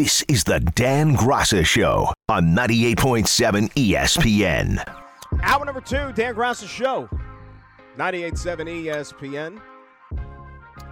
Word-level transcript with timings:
This 0.00 0.24
is 0.28 0.44
the 0.44 0.60
Dan 0.60 1.14
Graca 1.14 1.62
Show 1.62 2.10
on 2.30 2.56
98.7 2.56 3.70
ESPN. 3.74 4.82
Hour 5.42 5.66
number 5.66 5.82
two, 5.82 6.10
Dan 6.14 6.34
Graca 6.34 6.66
Show, 6.66 7.06
98.7 7.98 8.86
ESPN. 8.86 9.60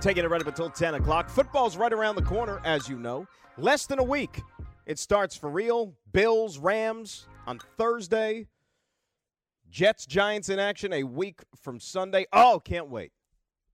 Taking 0.03 0.25
it 0.25 0.29
right 0.29 0.43
up 0.43 0.47
until 0.47 0.69
10 0.69 0.97
o'clock. 0.97 1.31
Football's 1.31 1.79
right 1.79 1.91
around 1.91 2.17
the 2.17 2.23
corner, 2.23 2.61
as 2.67 2.87
you 2.87 2.99
know. 2.99 3.27
Less 3.57 3.87
than 3.87 3.99
a 3.99 4.05
week. 4.05 4.43
It 4.85 4.99
starts 4.99 5.35
for 5.35 5.49
real. 5.49 5.95
Bills, 6.13 6.59
Rams 6.59 7.29
on 7.47 7.61
Thursday. 7.79 8.49
Jets, 9.71 10.05
Giants 10.05 10.51
in 10.51 10.59
action 10.59 10.93
a 10.93 11.05
week 11.05 11.41
from 11.57 11.81
Sunday. 11.81 12.27
Oh, 12.31 12.61
can't 12.63 12.91
wait. 12.91 13.13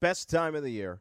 Best 0.00 0.30
time 0.30 0.54
of 0.54 0.62
the 0.62 0.70
year. 0.70 1.00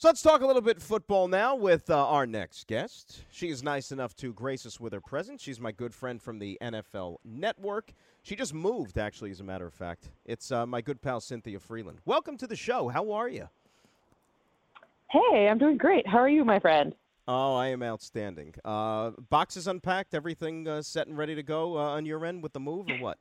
So 0.00 0.08
let's 0.08 0.22
talk 0.22 0.40
a 0.40 0.46
little 0.46 0.62
bit 0.62 0.80
football 0.80 1.28
now 1.28 1.54
with 1.54 1.90
uh, 1.90 2.08
our 2.08 2.26
next 2.26 2.66
guest. 2.66 3.20
She 3.30 3.50
is 3.50 3.62
nice 3.62 3.92
enough 3.92 4.16
to 4.16 4.32
grace 4.32 4.64
us 4.64 4.80
with 4.80 4.94
her 4.94 5.00
presence. 5.02 5.42
She's 5.42 5.60
my 5.60 5.72
good 5.72 5.94
friend 5.94 6.22
from 6.22 6.38
the 6.38 6.56
NFL 6.62 7.18
Network. 7.22 7.92
She 8.22 8.34
just 8.34 8.54
moved, 8.54 8.96
actually, 8.96 9.30
as 9.30 9.40
a 9.40 9.44
matter 9.44 9.66
of 9.66 9.74
fact. 9.74 10.08
It's 10.24 10.50
uh, 10.50 10.64
my 10.64 10.80
good 10.80 11.02
pal 11.02 11.20
Cynthia 11.20 11.58
Frelund. 11.58 11.98
Welcome 12.06 12.38
to 12.38 12.46
the 12.46 12.56
show. 12.56 12.88
How 12.88 13.12
are 13.12 13.28
you? 13.28 13.50
Hey, 15.10 15.48
I'm 15.50 15.58
doing 15.58 15.76
great. 15.76 16.06
How 16.06 16.20
are 16.20 16.30
you, 16.30 16.46
my 16.46 16.60
friend? 16.60 16.94
Oh, 17.28 17.54
I 17.54 17.66
am 17.66 17.82
outstanding. 17.82 18.54
Uh, 18.64 19.10
boxes 19.28 19.66
unpacked, 19.66 20.14
everything 20.14 20.66
uh, 20.66 20.80
set 20.80 21.08
and 21.08 21.18
ready 21.18 21.34
to 21.34 21.42
go 21.42 21.76
uh, 21.76 21.90
on 21.90 22.06
your 22.06 22.24
end 22.24 22.42
with 22.42 22.54
the 22.54 22.60
move, 22.60 22.86
or 22.88 22.96
what? 23.00 23.18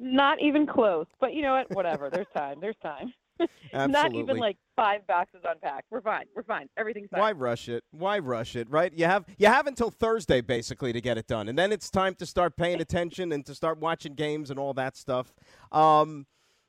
Not 0.00 0.42
even 0.42 0.66
close. 0.66 1.06
But 1.20 1.34
you 1.34 1.42
know 1.42 1.52
what? 1.52 1.70
Whatever. 1.70 2.10
There's 2.10 2.26
time. 2.34 2.58
There's 2.60 2.74
time. 2.82 3.14
Not 3.72 4.14
even 4.14 4.38
like 4.38 4.56
five 4.76 5.06
boxes 5.06 5.40
unpacked. 5.48 5.86
We're 5.90 6.00
fine. 6.00 6.24
We're 6.34 6.42
fine. 6.42 6.68
Everything's 6.76 7.08
fine. 7.10 7.20
Why 7.20 7.32
rush 7.32 7.68
it? 7.68 7.84
Why 7.90 8.18
rush 8.18 8.56
it? 8.56 8.68
Right? 8.70 8.92
You 8.92 9.06
have 9.06 9.24
you 9.38 9.46
have 9.46 9.66
until 9.66 9.90
Thursday 9.90 10.40
basically 10.40 10.92
to 10.92 11.00
get 11.00 11.18
it 11.18 11.26
done, 11.26 11.48
and 11.48 11.58
then 11.58 11.72
it's 11.72 11.90
time 11.90 12.14
to 12.16 12.26
start 12.26 12.56
paying 12.56 12.80
attention 12.80 13.32
and 13.32 13.44
to 13.46 13.54
start 13.54 13.78
watching 13.78 14.14
games 14.14 14.50
and 14.50 14.58
all 14.58 14.74
that 14.74 14.96
stuff. 14.96 15.34
Um, 15.72 16.26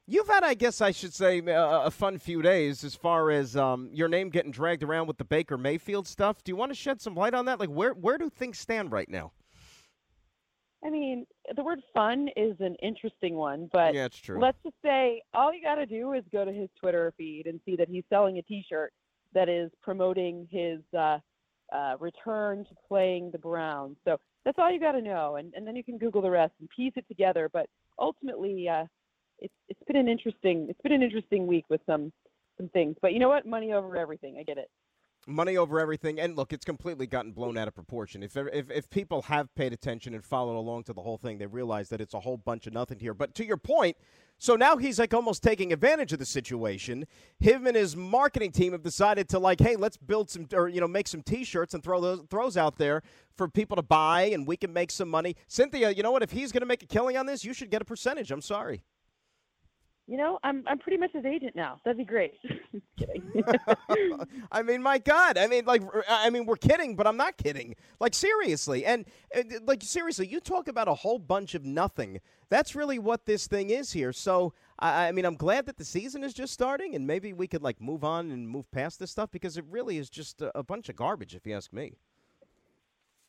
you've 0.07 0.27
had, 0.27 0.43
I 0.43 0.53
guess, 0.53 0.81
I 0.81 0.91
should 0.91 1.13
say, 1.13 1.39
a, 1.39 1.81
a 1.81 1.91
fun 1.91 2.17
few 2.17 2.41
days 2.41 2.83
as 2.83 2.95
far 2.95 3.31
as 3.31 3.55
um, 3.55 3.89
your 3.93 4.07
name 4.07 4.29
getting 4.29 4.51
dragged 4.51 4.83
around 4.83 5.07
with 5.07 5.17
the 5.17 5.25
Baker 5.25 5.57
Mayfield 5.57 6.07
stuff. 6.07 6.43
Do 6.43 6.51
you 6.51 6.55
want 6.55 6.71
to 6.71 6.75
shed 6.75 7.01
some 7.01 7.15
light 7.15 7.33
on 7.33 7.45
that? 7.45 7.59
Like, 7.59 7.69
where 7.69 7.93
where 7.93 8.17
do 8.17 8.29
things 8.29 8.59
stand 8.59 8.91
right 8.91 9.09
now? 9.09 9.31
I 10.83 10.89
mean, 10.89 11.25
the 11.55 11.63
word 11.63 11.81
fun 11.93 12.29
is 12.37 12.55
an 12.59 12.75
interesting 12.81 13.35
one, 13.35 13.69
but 13.71 13.93
yeah, 13.93 14.05
it's 14.05 14.17
true. 14.17 14.39
let's 14.39 14.57
just 14.63 14.75
say 14.83 15.21
all 15.33 15.53
you 15.53 15.61
got 15.61 15.75
to 15.75 15.85
do 15.85 16.13
is 16.13 16.23
go 16.31 16.45
to 16.45 16.53
his 16.53 16.69
Twitter 16.79 17.13
feed 17.17 17.47
and 17.47 17.59
see 17.65 17.75
that 17.75 17.89
he's 17.89 18.03
selling 18.09 18.37
a 18.37 18.41
T-shirt 18.41 18.93
that 19.33 19.49
is 19.49 19.69
promoting 19.81 20.47
his 20.49 20.79
uh, 20.97 21.19
uh, 21.73 21.95
return 21.99 22.63
to 22.65 22.75
playing 22.87 23.29
the 23.31 23.37
Browns. 23.37 23.97
So 24.05 24.17
that's 24.45 24.57
all 24.57 24.71
you 24.71 24.79
got 24.79 24.93
to 24.93 25.01
know, 25.01 25.35
and, 25.35 25.53
and 25.53 25.67
then 25.67 25.75
you 25.75 25.83
can 25.83 25.97
Google 25.97 26.21
the 26.21 26.31
rest 26.31 26.53
and 26.59 26.69
piece 26.69 26.93
it 26.95 27.07
together. 27.07 27.49
But 27.51 27.67
ultimately, 27.99 28.69
uh, 28.69 28.85
it's 29.39 29.53
it's 29.67 29.83
been 29.85 29.97
an 29.97 30.07
interesting 30.07 30.67
it's 30.69 30.81
been 30.81 30.93
an 30.93 31.03
interesting 31.03 31.45
week 31.45 31.65
with 31.69 31.81
some 31.85 32.11
some 32.57 32.69
things. 32.69 32.95
But 33.01 33.13
you 33.13 33.19
know 33.19 33.29
what? 33.29 33.45
Money 33.45 33.73
over 33.73 33.97
everything. 33.97 34.37
I 34.39 34.43
get 34.43 34.57
it 34.57 34.69
money 35.29 35.57
over 35.57 35.79
everything. 35.79 36.19
And 36.19 36.35
look, 36.35 36.53
it's 36.53 36.65
completely 36.65 37.07
gotten 37.07 37.31
blown 37.31 37.57
out 37.57 37.67
of 37.67 37.75
proportion. 37.75 38.23
If, 38.23 38.35
if 38.35 38.69
if 38.69 38.89
people 38.89 39.23
have 39.23 39.53
paid 39.55 39.73
attention 39.73 40.13
and 40.13 40.23
followed 40.23 40.57
along 40.57 40.83
to 40.83 40.93
the 40.93 41.01
whole 41.01 41.17
thing, 41.17 41.37
they 41.37 41.45
realize 41.45 41.89
that 41.89 42.01
it's 42.01 42.13
a 42.13 42.19
whole 42.19 42.37
bunch 42.37 42.67
of 42.67 42.73
nothing 42.73 42.99
here. 42.99 43.13
But 43.13 43.35
to 43.35 43.45
your 43.45 43.57
point, 43.57 43.97
so 44.37 44.55
now 44.55 44.77
he's 44.77 44.99
like 44.99 45.13
almost 45.13 45.43
taking 45.43 45.73
advantage 45.73 46.13
of 46.13 46.19
the 46.19 46.25
situation. 46.25 47.05
Him 47.39 47.67
and 47.67 47.75
his 47.75 47.95
marketing 47.95 48.51
team 48.51 48.71
have 48.71 48.83
decided 48.83 49.27
to 49.29 49.39
like, 49.39 49.59
hey, 49.59 49.75
let's 49.75 49.97
build 49.97 50.29
some 50.29 50.47
or 50.53 50.67
you 50.67 50.81
know 50.81 50.87
make 50.87 51.07
some 51.07 51.21
T-shirts 51.21 51.73
and 51.73 51.83
throw 51.83 52.01
those 52.01 52.21
throws 52.29 52.57
out 52.57 52.77
there 52.77 53.03
for 53.35 53.47
people 53.47 53.75
to 53.75 53.83
buy, 53.83 54.23
and 54.23 54.47
we 54.47 54.57
can 54.57 54.73
make 54.73 54.91
some 54.91 55.09
money. 55.09 55.35
Cynthia, 55.47 55.91
you 55.91 56.03
know 56.03 56.11
what? 56.11 56.23
If 56.23 56.31
he's 56.31 56.51
going 56.51 56.61
to 56.61 56.67
make 56.67 56.83
a 56.83 56.87
killing 56.87 57.17
on 57.17 57.25
this, 57.25 57.43
you 57.45 57.53
should 57.53 57.69
get 57.69 57.81
a 57.81 57.85
percentage. 57.85 58.31
I'm 58.31 58.41
sorry 58.41 58.83
you 60.09 60.17
know, 60.17 60.39
I'm 60.43 60.63
I'm 60.65 60.79
pretty 60.79 60.97
much 60.97 61.11
his 61.13 61.23
agent 61.23 61.55
now. 61.55 61.79
That'd 61.85 61.99
be 61.99 62.03
great. 62.03 62.33
I 64.51 64.63
mean, 64.63 64.81
my 64.81 64.97
God. 64.97 65.37
I 65.37 65.45
mean, 65.45 65.65
like, 65.65 65.83
I 66.09 66.31
mean, 66.31 66.47
we're 66.47 66.55
kidding, 66.55 66.95
but 66.95 67.05
I'm 67.05 67.15
not 67.15 67.37
kidding. 67.37 67.75
Like, 67.99 68.15
seriously, 68.15 68.85
and 68.85 69.05
uh, 69.37 69.43
like, 69.67 69.83
seriously, 69.83 70.25
you 70.25 70.39
talk 70.39 70.67
about 70.67 70.87
a 70.87 70.95
whole 70.95 71.19
bunch 71.19 71.53
of 71.53 71.63
nothing. 71.63 72.21
That's 72.49 72.75
really 72.75 72.97
what 72.97 73.27
this 73.27 73.45
thing 73.45 73.69
is 73.69 73.91
here. 73.91 74.11
So, 74.11 74.53
I, 74.79 75.09
I 75.09 75.11
mean, 75.11 75.25
I'm 75.25 75.35
glad 75.35 75.67
that 75.67 75.77
the 75.77 75.85
season 75.85 76.23
is 76.23 76.33
just 76.33 76.53
starting, 76.53 76.95
and 76.95 77.05
maybe 77.05 77.31
we 77.31 77.47
could 77.47 77.61
like 77.61 77.79
move 77.79 78.03
on 78.03 78.31
and 78.31 78.49
move 78.49 78.69
past 78.71 78.97
this 78.97 79.11
stuff 79.11 79.29
because 79.29 79.57
it 79.57 79.65
really 79.69 79.99
is 79.99 80.09
just 80.09 80.41
a, 80.41 80.57
a 80.57 80.63
bunch 80.63 80.89
of 80.89 80.95
garbage, 80.95 81.35
if 81.35 81.45
you 81.45 81.55
ask 81.55 81.71
me. 81.71 81.93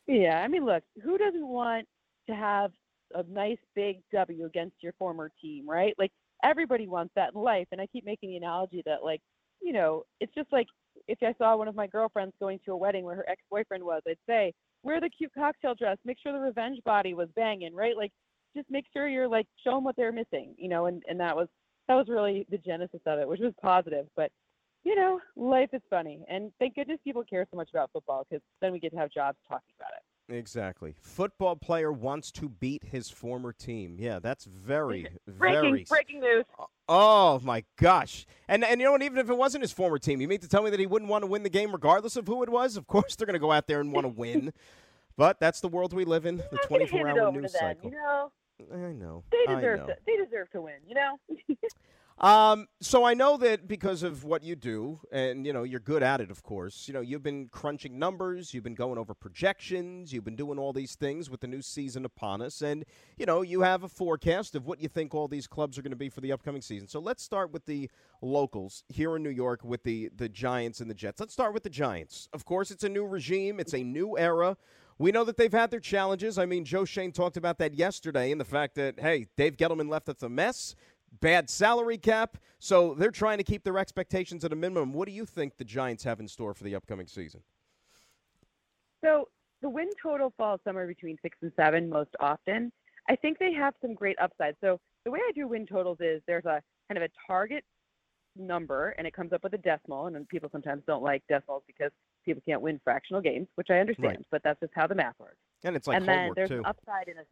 Yeah, 0.07 0.41
I 0.43 0.47
mean, 0.47 0.65
look, 0.65 0.83
who 1.03 1.19
doesn't 1.19 1.47
want 1.47 1.87
to 2.25 2.33
have 2.33 2.71
a 3.13 3.21
nice 3.29 3.59
big 3.75 4.01
W 4.11 4.45
against 4.45 4.77
your 4.81 4.93
former 4.93 5.31
team, 5.39 5.69
right? 5.69 5.93
Like 5.99 6.11
everybody 6.43 6.87
wants 6.87 7.13
that 7.15 7.33
in 7.33 7.41
life. 7.41 7.67
And 7.71 7.81
I 7.81 7.87
keep 7.87 8.05
making 8.05 8.29
the 8.29 8.37
analogy 8.37 8.81
that, 8.85 9.03
like, 9.03 9.21
you 9.61 9.73
know, 9.73 10.03
it's 10.19 10.33
just 10.33 10.51
like 10.51 10.67
if 11.07 11.17
I 11.21 11.33
saw 11.37 11.55
one 11.55 11.67
of 11.67 11.75
my 11.75 11.87
girlfriends 11.87 12.33
going 12.39 12.59
to 12.65 12.71
a 12.71 12.77
wedding 12.77 13.03
where 13.03 13.15
her 13.15 13.29
ex 13.29 13.41
boyfriend 13.49 13.83
was, 13.83 14.01
I'd 14.07 14.17
say, 14.27 14.53
wear 14.83 14.99
the 14.99 15.09
cute 15.09 15.31
cocktail 15.37 15.75
dress, 15.75 15.97
make 16.05 16.17
sure 16.21 16.33
the 16.33 16.39
revenge 16.39 16.79
body 16.85 17.13
was 17.13 17.29
banging, 17.35 17.75
right? 17.75 17.95
Like, 17.95 18.11
just 18.55 18.69
make 18.69 18.85
sure 18.91 19.07
you're 19.07 19.27
like, 19.27 19.47
show 19.63 19.75
them 19.75 19.83
what 19.83 19.95
they're 19.95 20.11
missing, 20.11 20.55
you 20.57 20.67
know, 20.67 20.87
and, 20.87 21.01
and 21.07 21.19
that 21.19 21.35
was, 21.35 21.47
that 21.87 21.95
was 21.95 22.07
really 22.09 22.45
the 22.49 22.57
genesis 22.57 22.99
of 23.05 23.19
it, 23.19 23.27
which 23.27 23.39
was 23.39 23.53
positive. 23.61 24.07
But, 24.15 24.31
you 24.83 24.95
know, 24.95 25.19
life 25.35 25.69
is 25.73 25.81
funny. 25.89 26.25
And 26.27 26.51
thank 26.59 26.75
goodness 26.75 26.99
people 27.03 27.23
care 27.23 27.45
so 27.49 27.57
much 27.57 27.69
about 27.71 27.91
football 27.93 28.25
because 28.29 28.43
then 28.61 28.71
we 28.71 28.79
get 28.79 28.91
to 28.91 28.97
have 28.97 29.11
jobs 29.11 29.37
talking 29.47 29.73
about 29.79 29.91
it. 29.95 30.03
Exactly. 30.31 30.95
Football 30.99 31.55
player 31.55 31.91
wants 31.91 32.31
to 32.33 32.49
beat 32.49 32.83
his 32.83 33.09
former 33.09 33.51
team. 33.51 33.97
Yeah, 33.99 34.19
that's 34.19 34.45
very, 34.45 35.07
breaking, 35.27 35.61
very 35.61 35.85
breaking 35.87 36.19
news. 36.21 36.45
Oh, 36.57 36.67
oh 36.87 37.41
my 37.43 37.63
gosh! 37.77 38.25
And 38.47 38.63
and 38.63 38.79
you 38.79 38.85
know 38.85 38.93
what? 38.93 39.03
Even 39.03 39.17
if 39.17 39.29
it 39.29 39.37
wasn't 39.37 39.63
his 39.63 39.71
former 39.71 39.97
team, 39.97 40.21
you 40.21 40.27
mean 40.27 40.39
to 40.39 40.47
tell 40.47 40.63
me 40.63 40.69
that 40.69 40.79
he 40.79 40.85
wouldn't 40.85 41.09
want 41.09 41.23
to 41.23 41.27
win 41.27 41.43
the 41.43 41.49
game 41.49 41.71
regardless 41.71 42.15
of 42.15 42.27
who 42.27 42.43
it 42.43 42.49
was? 42.49 42.77
Of 42.77 42.87
course, 42.87 43.15
they're 43.15 43.27
going 43.27 43.33
to 43.33 43.39
go 43.39 43.51
out 43.51 43.67
there 43.67 43.81
and 43.81 43.91
want 43.91 44.05
to 44.05 44.09
win. 44.09 44.53
but 45.17 45.39
that's 45.39 45.59
the 45.59 45.67
world 45.67 45.93
we 45.93 46.05
live 46.05 46.25
in. 46.25 46.37
The 46.37 46.59
twenty-four 46.65 47.07
hour 47.07 47.31
news 47.31 47.53
cycle. 47.53 47.89
you 47.89 47.97
know. 47.97 48.31
I 48.73 48.93
know. 48.93 49.23
They 49.31 49.55
deserve 49.55 49.79
know. 49.79 49.87
to. 49.87 49.97
They 50.05 50.17
deserve 50.17 50.49
to 50.51 50.61
win. 50.61 50.75
You 50.87 50.95
know. 50.95 51.19
Um, 52.21 52.67
so 52.81 53.03
I 53.03 53.15
know 53.15 53.35
that 53.37 53.67
because 53.67 54.03
of 54.03 54.23
what 54.23 54.43
you 54.43 54.55
do, 54.55 54.99
and 55.11 55.43
you 55.43 55.53
know 55.53 55.63
you're 55.63 55.79
good 55.79 56.03
at 56.03 56.21
it, 56.21 56.29
of 56.29 56.43
course. 56.43 56.87
You 56.87 56.93
know 56.93 57.01
you've 57.01 57.23
been 57.23 57.47
crunching 57.47 57.97
numbers, 57.97 58.53
you've 58.53 58.63
been 58.63 58.75
going 58.75 58.99
over 58.99 59.15
projections, 59.15 60.13
you've 60.13 60.23
been 60.23 60.35
doing 60.35 60.59
all 60.59 60.71
these 60.71 60.93
things 60.93 61.31
with 61.31 61.39
the 61.39 61.47
new 61.47 61.63
season 61.63 62.05
upon 62.05 62.43
us, 62.43 62.61
and 62.61 62.85
you 63.17 63.25
know 63.25 63.41
you 63.41 63.61
have 63.61 63.83
a 63.83 63.87
forecast 63.87 64.53
of 64.53 64.67
what 64.67 64.79
you 64.79 64.87
think 64.87 65.15
all 65.15 65.27
these 65.27 65.47
clubs 65.47 65.79
are 65.79 65.81
going 65.81 65.91
to 65.91 65.97
be 65.97 66.09
for 66.09 66.21
the 66.21 66.31
upcoming 66.31 66.61
season. 66.61 66.87
So 66.87 66.99
let's 66.99 67.23
start 67.23 67.51
with 67.51 67.65
the 67.65 67.89
locals 68.21 68.83
here 68.87 69.15
in 69.15 69.23
New 69.23 69.31
York 69.31 69.63
with 69.63 69.83
the 69.83 70.11
the 70.15 70.29
Giants 70.29 70.79
and 70.79 70.91
the 70.91 70.95
Jets. 70.95 71.19
Let's 71.19 71.33
start 71.33 71.55
with 71.55 71.63
the 71.63 71.71
Giants. 71.71 72.29
Of 72.33 72.45
course, 72.45 72.69
it's 72.69 72.83
a 72.83 72.89
new 72.89 73.05
regime, 73.05 73.59
it's 73.59 73.73
a 73.73 73.83
new 73.83 74.15
era. 74.15 74.57
We 75.01 75.11
know 75.11 75.23
that 75.23 75.35
they've 75.35 75.51
had 75.51 75.71
their 75.71 75.79
challenges. 75.79 76.37
I 76.37 76.45
mean, 76.45 76.63
Joe 76.63 76.85
Schoen 76.85 77.11
talked 77.11 77.35
about 77.35 77.57
that 77.57 77.73
yesterday 77.73 78.31
and 78.31 78.39
the 78.39 78.45
fact 78.45 78.75
that, 78.75 78.99
hey, 78.99 79.25
Dave 79.35 79.57
Gettleman 79.57 79.89
left 79.89 80.07
us 80.09 80.21
a 80.21 80.29
mess 80.29 80.75
bad 81.19 81.49
salary 81.49 81.97
cap. 81.97 82.37
So 82.59 82.93
they're 82.93 83.11
trying 83.11 83.37
to 83.37 83.43
keep 83.43 83.63
their 83.63 83.77
expectations 83.77 84.45
at 84.45 84.53
a 84.53 84.55
minimum. 84.55 84.93
What 84.93 85.07
do 85.07 85.13
you 85.13 85.25
think 85.25 85.57
the 85.57 85.63
Giants 85.63 86.03
have 86.03 86.19
in 86.19 86.27
store 86.27 86.53
for 86.53 86.63
the 86.63 86.75
upcoming 86.75 87.07
season? 87.07 87.41
So 89.03 89.27
the 89.61 89.69
win 89.69 89.89
total 90.01 90.33
falls 90.37 90.59
somewhere 90.63 90.87
between 90.87 91.17
six 91.21 91.37
and 91.41 91.51
seven 91.55 91.89
most 91.89 92.11
often. 92.19 92.71
I 93.09 93.15
think 93.15 93.39
they 93.39 93.51
have 93.53 93.73
some 93.81 93.95
great 93.95 94.17
upside. 94.21 94.55
So 94.61 94.79
the 95.05 95.11
way 95.11 95.19
I 95.19 95.31
do 95.33 95.47
win 95.47 95.65
totals 95.65 95.97
is 95.99 96.21
there's 96.27 96.45
a 96.45 96.61
kind 96.87 96.97
of 96.97 97.03
a 97.03 97.09
target 97.27 97.63
number 98.37 98.95
and 98.97 99.05
it 99.05 99.13
comes 99.13 99.33
up 99.33 99.43
with 99.43 99.53
a 99.53 99.57
decimal 99.57 100.07
and 100.07 100.27
people 100.29 100.49
sometimes 100.51 100.83
don't 100.87 101.03
like 101.03 101.23
decimals 101.27 101.63
because 101.67 101.91
people 102.23 102.41
can't 102.47 102.61
win 102.61 102.79
fractional 102.83 103.21
games, 103.21 103.47
which 103.55 103.67
I 103.69 103.79
understand, 103.79 104.17
right. 104.17 104.25
but 104.29 104.41
that's 104.43 104.59
just 104.59 104.71
how 104.75 104.87
the 104.87 104.95
math 104.95 105.15
works. 105.19 105.37
And 105.63 105.75
it's 105.75 105.87
like 105.87 105.97
and 105.97 106.07
then 106.07 106.31
there's 106.35 106.49
too. 106.49 106.59
an 106.59 106.65
upside 106.65 107.07
in 107.07 107.17
a 107.17 107.23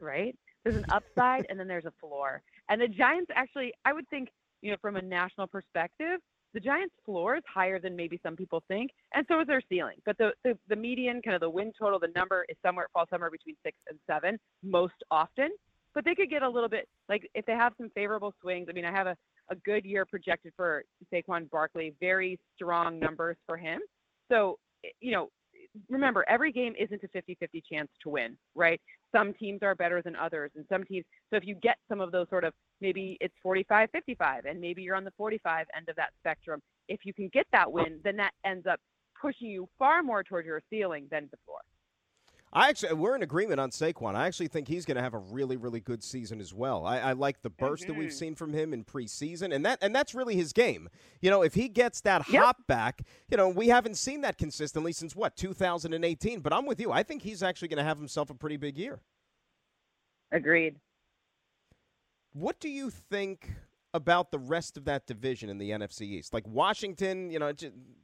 right? 0.00 0.36
There's 0.62 0.76
an 0.76 0.86
upside 0.90 1.46
and 1.48 1.58
then 1.58 1.68
there's 1.68 1.84
a 1.84 1.92
floor. 2.00 2.42
And 2.68 2.80
the 2.80 2.88
Giants 2.88 3.30
actually, 3.34 3.72
I 3.84 3.92
would 3.92 4.08
think, 4.08 4.28
you 4.62 4.70
know, 4.70 4.76
from 4.80 4.96
a 4.96 5.02
national 5.02 5.46
perspective, 5.46 6.20
the 6.54 6.60
Giants' 6.60 6.94
floor 7.04 7.36
is 7.36 7.42
higher 7.52 7.80
than 7.80 7.96
maybe 7.96 8.20
some 8.22 8.36
people 8.36 8.62
think, 8.68 8.92
and 9.12 9.26
so 9.28 9.40
is 9.40 9.46
their 9.48 9.60
ceiling. 9.68 9.96
But 10.06 10.16
the, 10.18 10.30
the, 10.44 10.56
the 10.68 10.76
median, 10.76 11.20
kind 11.20 11.34
of 11.34 11.40
the 11.40 11.50
win 11.50 11.72
total, 11.78 11.98
the 11.98 12.12
number 12.14 12.46
is 12.48 12.56
somewhere 12.64 12.86
falls 12.92 13.08
somewhere 13.10 13.30
between 13.30 13.56
six 13.64 13.76
and 13.88 13.98
seven 14.06 14.38
most 14.62 14.94
often. 15.10 15.50
But 15.94 16.04
they 16.04 16.14
could 16.14 16.30
get 16.30 16.42
a 16.42 16.48
little 16.48 16.68
bit 16.68 16.88
like 17.08 17.28
if 17.34 17.44
they 17.46 17.52
have 17.52 17.72
some 17.76 17.90
favorable 17.94 18.34
swings. 18.40 18.68
I 18.68 18.72
mean, 18.72 18.84
I 18.84 18.92
have 18.92 19.06
a, 19.06 19.16
a 19.50 19.56
good 19.56 19.84
year 19.84 20.04
projected 20.04 20.52
for 20.56 20.84
Saquon 21.12 21.50
Barkley, 21.50 21.92
very 22.00 22.38
strong 22.54 22.98
numbers 22.98 23.36
for 23.46 23.56
him. 23.56 23.80
So 24.30 24.58
eh, 24.84 24.88
you 25.00 25.12
know, 25.12 25.30
remember 25.88 26.24
every 26.28 26.52
game 26.52 26.74
isn't 26.78 27.02
a 27.02 27.08
50-50 27.08 27.62
chance 27.70 27.88
to 28.02 28.08
win, 28.08 28.36
right? 28.54 28.80
Some 29.14 29.32
teams 29.34 29.62
are 29.62 29.74
better 29.74 30.02
than 30.02 30.16
others 30.16 30.50
and 30.56 30.64
some 30.68 30.84
teams 30.84 31.04
so 31.30 31.36
if 31.36 31.46
you 31.46 31.54
get 31.56 31.76
some 31.88 32.00
of 32.00 32.10
those 32.10 32.28
sort 32.28 32.44
of 32.44 32.52
maybe 32.80 33.16
it's 33.20 33.34
45 33.42 33.90
55 33.92 34.44
and 34.44 34.60
maybe 34.60 34.82
you're 34.82 34.96
on 34.96 35.04
the 35.04 35.12
45 35.16 35.66
end 35.76 35.88
of 35.88 35.96
that 35.96 36.10
spectrum 36.20 36.60
if 36.88 37.00
you 37.04 37.14
can 37.14 37.28
get 37.32 37.46
that 37.52 37.70
win 37.70 38.00
then 38.02 38.16
that 38.16 38.32
ends 38.44 38.66
up 38.66 38.80
pushing 39.20 39.48
you 39.48 39.68
far 39.78 40.02
more 40.02 40.22
towards 40.22 40.46
your 40.46 40.60
ceiling 40.68 41.06
than 41.10 41.28
the 41.30 41.38
floor. 41.46 41.60
I 42.56 42.68
actually, 42.68 42.92
we're 42.92 43.16
in 43.16 43.22
agreement 43.24 43.58
on 43.58 43.70
Saquon. 43.70 44.14
I 44.14 44.28
actually 44.28 44.46
think 44.46 44.68
he's 44.68 44.84
going 44.84 44.96
to 44.96 45.02
have 45.02 45.14
a 45.14 45.18
really, 45.18 45.56
really 45.56 45.80
good 45.80 46.04
season 46.04 46.40
as 46.40 46.54
well. 46.54 46.86
I, 46.86 46.98
I 46.98 47.12
like 47.12 47.42
the 47.42 47.50
burst 47.50 47.82
mm-hmm. 47.82 47.92
that 47.92 47.98
we've 47.98 48.12
seen 48.12 48.36
from 48.36 48.52
him 48.52 48.72
in 48.72 48.84
preseason, 48.84 49.52
and 49.52 49.66
that 49.66 49.80
and 49.82 49.94
that's 49.94 50.14
really 50.14 50.36
his 50.36 50.52
game. 50.52 50.88
You 51.20 51.30
know, 51.30 51.42
if 51.42 51.54
he 51.54 51.68
gets 51.68 52.00
that 52.02 52.28
yep. 52.28 52.44
hop 52.44 52.66
back, 52.68 53.02
you 53.28 53.36
know, 53.36 53.48
we 53.48 53.68
haven't 53.68 53.96
seen 53.96 54.20
that 54.20 54.38
consistently 54.38 54.92
since 54.92 55.16
what 55.16 55.36
2018. 55.36 56.40
But 56.40 56.52
I'm 56.52 56.64
with 56.64 56.80
you. 56.80 56.92
I 56.92 57.02
think 57.02 57.22
he's 57.22 57.42
actually 57.42 57.68
going 57.68 57.78
to 57.78 57.84
have 57.84 57.98
himself 57.98 58.30
a 58.30 58.34
pretty 58.34 58.56
big 58.56 58.78
year. 58.78 59.00
Agreed. 60.30 60.76
What 62.34 62.60
do 62.60 62.68
you 62.68 62.90
think 62.90 63.50
about 63.92 64.30
the 64.30 64.38
rest 64.38 64.76
of 64.76 64.84
that 64.84 65.06
division 65.06 65.48
in 65.48 65.58
the 65.58 65.70
NFC 65.70 66.02
East? 66.02 66.32
Like 66.32 66.46
Washington, 66.46 67.30
you 67.32 67.40
know, 67.40 67.52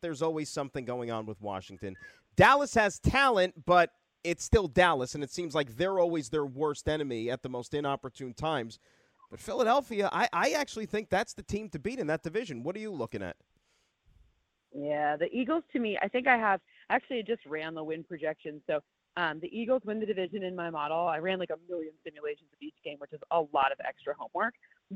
there's 0.00 0.22
always 0.22 0.48
something 0.48 0.84
going 0.84 1.12
on 1.12 1.26
with 1.26 1.40
Washington. 1.40 1.96
Dallas 2.36 2.74
has 2.74 2.98
talent, 2.98 3.54
but 3.66 3.90
it's 4.24 4.44
still 4.44 4.68
Dallas, 4.68 5.14
and 5.14 5.24
it 5.24 5.30
seems 5.30 5.54
like 5.54 5.76
they're 5.76 5.98
always 5.98 6.28
their 6.28 6.44
worst 6.46 6.88
enemy 6.88 7.30
at 7.30 7.42
the 7.42 7.48
most 7.48 7.74
inopportune 7.74 8.34
times. 8.34 8.78
But 9.30 9.40
Philadelphia, 9.40 10.08
I, 10.12 10.28
I 10.32 10.50
actually 10.50 10.86
think 10.86 11.08
that's 11.08 11.34
the 11.34 11.42
team 11.42 11.68
to 11.70 11.78
beat 11.78 11.98
in 11.98 12.08
that 12.08 12.22
division. 12.22 12.62
What 12.62 12.76
are 12.76 12.80
you 12.80 12.90
looking 12.90 13.22
at? 13.22 13.36
Yeah, 14.74 15.16
the 15.16 15.26
Eagles 15.32 15.64
to 15.72 15.78
me, 15.78 15.98
I 16.02 16.08
think 16.08 16.26
I 16.26 16.36
have 16.36 16.60
actually 16.90 17.22
just 17.22 17.44
ran 17.46 17.74
the 17.74 17.82
win 17.82 18.04
projection. 18.04 18.60
So 18.66 18.80
um, 19.16 19.40
the 19.40 19.48
Eagles 19.48 19.82
win 19.84 20.00
the 20.00 20.06
division 20.06 20.42
in 20.42 20.54
my 20.54 20.70
model. 20.70 21.06
I 21.08 21.18
ran 21.18 21.38
like 21.38 21.50
a 21.50 21.58
million 21.68 21.92
simulations 22.04 22.48
of 22.52 22.62
each 22.62 22.74
game, 22.84 22.96
which 22.98 23.12
is 23.12 23.20
a 23.30 23.40
lot 23.52 23.72
of 23.72 23.78
extra 23.86 24.14
homework. 24.18 24.54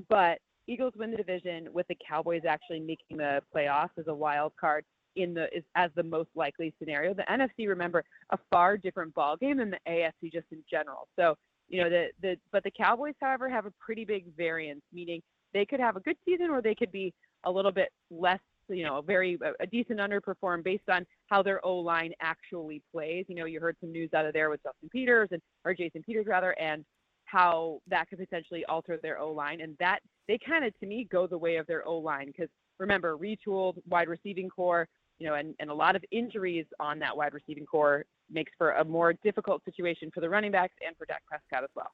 But 0.08 0.38
Eagles 0.66 0.94
win 0.96 1.10
the 1.10 1.16
division 1.16 1.68
with 1.72 1.86
the 1.88 1.96
Cowboys 2.06 2.42
actually 2.48 2.80
making 2.80 3.18
the 3.18 3.42
playoffs 3.54 3.98
as 3.98 4.06
a 4.08 4.14
wild 4.14 4.52
card 4.60 4.84
in 5.16 5.34
the 5.34 5.44
is, 5.56 5.64
as 5.74 5.90
the 5.94 6.02
most 6.02 6.30
likely 6.34 6.74
scenario. 6.78 7.14
The 7.14 7.24
NFC, 7.30 7.68
remember, 7.68 8.04
a 8.30 8.38
far 8.50 8.76
different 8.76 9.14
ball 9.14 9.36
game 9.36 9.58
than 9.58 9.70
the 9.70 9.78
AFC 9.88 10.32
just 10.32 10.46
in 10.50 10.62
general. 10.70 11.08
So 11.16 11.36
you 11.68 11.82
know 11.82 11.90
the 11.90 12.08
the 12.20 12.36
but 12.52 12.62
the 12.64 12.70
Cowboys, 12.70 13.14
however, 13.20 13.48
have 13.48 13.66
a 13.66 13.72
pretty 13.80 14.04
big 14.04 14.26
variance, 14.36 14.82
meaning 14.92 15.22
they 15.52 15.64
could 15.64 15.80
have 15.80 15.96
a 15.96 16.00
good 16.00 16.16
season 16.24 16.50
or 16.50 16.60
they 16.60 16.74
could 16.74 16.92
be 16.92 17.12
a 17.44 17.50
little 17.50 17.72
bit 17.72 17.90
less. 18.10 18.40
You 18.68 18.84
know, 18.84 18.98
a 18.98 19.02
very 19.02 19.38
a 19.60 19.66
decent 19.66 20.00
underperform 20.00 20.64
based 20.64 20.88
on 20.88 21.04
how 21.26 21.42
their 21.42 21.64
O 21.64 21.76
line 21.76 22.12
actually 22.20 22.82
plays. 22.92 23.26
You 23.28 23.34
know, 23.34 23.44
you 23.44 23.60
heard 23.60 23.76
some 23.80 23.92
news 23.92 24.10
out 24.14 24.24
of 24.24 24.32
there 24.32 24.48
with 24.48 24.62
Justin 24.62 24.88
Peters 24.90 25.28
and 25.32 25.42
or 25.64 25.74
Jason 25.74 26.02
Peters 26.02 26.26
rather, 26.26 26.58
and 26.58 26.84
how 27.26 27.80
that 27.88 28.08
could 28.08 28.18
potentially 28.18 28.64
alter 28.66 28.98
their 29.02 29.18
O 29.18 29.32
line, 29.32 29.60
and 29.60 29.76
that 29.80 30.00
they 30.28 30.38
kind 30.38 30.64
of 30.64 30.78
to 30.80 30.86
me 30.86 31.06
go 31.10 31.26
the 31.26 31.36
way 31.36 31.56
of 31.56 31.66
their 31.66 31.86
O 31.86 31.98
line 31.98 32.26
because 32.26 32.48
remember 32.78 33.16
retooled 33.16 33.74
wide 33.88 34.08
receiving 34.08 34.48
core 34.48 34.88
you 35.18 35.28
know, 35.28 35.34
and, 35.34 35.54
and 35.60 35.70
a 35.70 35.74
lot 35.74 35.96
of 35.96 36.04
injuries 36.10 36.66
on 36.80 36.98
that 36.98 37.16
wide 37.16 37.34
receiving 37.34 37.66
core 37.66 38.04
makes 38.30 38.52
for 38.58 38.72
a 38.72 38.84
more 38.84 39.12
difficult 39.12 39.64
situation 39.64 40.10
for 40.12 40.20
the 40.20 40.28
running 40.28 40.52
backs 40.52 40.74
and 40.86 40.96
for 40.96 41.06
Dak 41.06 41.22
Prescott 41.26 41.64
as 41.64 41.70
well. 41.74 41.92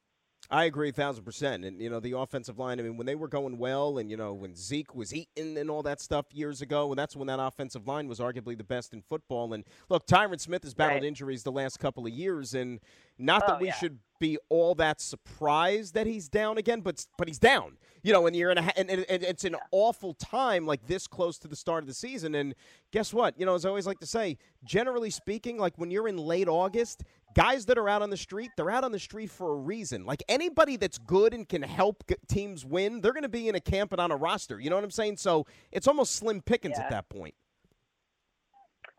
I 0.49 0.65
agree 0.65 0.89
a 0.89 0.91
thousand 0.91 1.23
percent. 1.23 1.63
And, 1.63 1.79
you 1.79 1.89
know, 1.89 2.01
the 2.01 2.17
offensive 2.17 2.59
line, 2.59 2.79
I 2.79 2.83
mean, 2.83 2.97
when 2.97 3.05
they 3.05 3.15
were 3.15 3.29
going 3.29 3.57
well 3.57 3.99
and, 3.99 4.11
you 4.11 4.17
know, 4.17 4.33
when 4.33 4.53
Zeke 4.55 4.93
was 4.93 5.13
eating 5.13 5.57
and 5.57 5.69
all 5.69 5.83
that 5.83 6.01
stuff 6.01 6.25
years 6.33 6.61
ago, 6.61 6.89
and 6.89 6.99
that's 6.99 7.15
when 7.15 7.27
that 7.27 7.39
offensive 7.39 7.87
line 7.87 8.07
was 8.07 8.19
arguably 8.19 8.57
the 8.57 8.63
best 8.63 8.91
in 8.91 9.01
football. 9.01 9.53
And 9.53 9.63
look, 9.87 10.05
Tyron 10.07 10.41
Smith 10.41 10.63
has 10.63 10.73
battled 10.73 11.03
right. 11.03 11.07
injuries 11.07 11.43
the 11.43 11.51
last 11.53 11.79
couple 11.79 12.05
of 12.05 12.11
years. 12.11 12.53
And 12.53 12.81
not 13.21 13.45
that 13.47 13.57
oh, 13.57 13.59
we 13.59 13.67
yeah. 13.67 13.75
should 13.75 13.99
be 14.19 14.37
all 14.49 14.75
that 14.75 15.01
surprised 15.01 15.95
that 15.95 16.07
he's 16.07 16.29
down 16.29 16.57
again, 16.57 16.81
but 16.81 17.05
but 17.17 17.27
he's 17.27 17.39
down. 17.39 17.77
You 18.03 18.13
know, 18.13 18.25
and 18.25 18.35
you're 18.35 18.51
in 18.51 18.57
a 18.57 18.71
and, 18.77 18.89
and, 18.89 19.05
and 19.09 19.23
it's 19.23 19.43
an 19.43 19.53
yeah. 19.53 19.59
awful 19.71 20.13
time 20.13 20.65
like 20.65 20.87
this 20.87 21.07
close 21.07 21.37
to 21.39 21.47
the 21.47 21.55
start 21.55 21.83
of 21.83 21.87
the 21.87 21.93
season. 21.93 22.35
And 22.35 22.55
guess 22.91 23.13
what? 23.13 23.39
You 23.39 23.45
know, 23.45 23.55
as 23.55 23.65
I 23.65 23.69
always 23.69 23.85
like 23.87 23.99
to 23.99 24.05
say, 24.05 24.37
generally 24.63 25.09
speaking, 25.09 25.57
like 25.57 25.77
when 25.77 25.91
you're 25.91 26.07
in 26.07 26.17
late 26.17 26.47
August, 26.47 27.03
guys 27.35 27.65
that 27.65 27.77
are 27.77 27.89
out 27.89 28.01
on 28.01 28.09
the 28.09 28.17
street, 28.17 28.51
they're 28.57 28.71
out 28.71 28.83
on 28.83 28.91
the 28.91 28.99
street 28.99 29.29
for 29.29 29.51
a 29.53 29.55
reason. 29.55 30.05
Like 30.05 30.23
anybody 30.29 30.77
that's 30.77 30.97
good 30.97 31.33
and 31.33 31.47
can 31.47 31.61
help 31.61 32.03
teams 32.27 32.65
win, 32.65 33.01
they're 33.01 33.13
going 33.13 33.23
to 33.23 33.29
be 33.29 33.49
in 33.49 33.55
a 33.55 33.59
camp 33.61 33.91
and 33.91 34.01
on 34.01 34.11
a 34.11 34.17
roster. 34.17 34.59
You 34.59 34.69
know 34.69 34.75
what 34.77 34.85
I'm 34.85 34.91
saying? 34.91 35.17
So 35.17 35.45
it's 35.71 35.87
almost 35.87 36.15
slim 36.15 36.41
pickings 36.41 36.75
yeah. 36.77 36.85
at 36.85 36.89
that 36.91 37.09
point. 37.09 37.35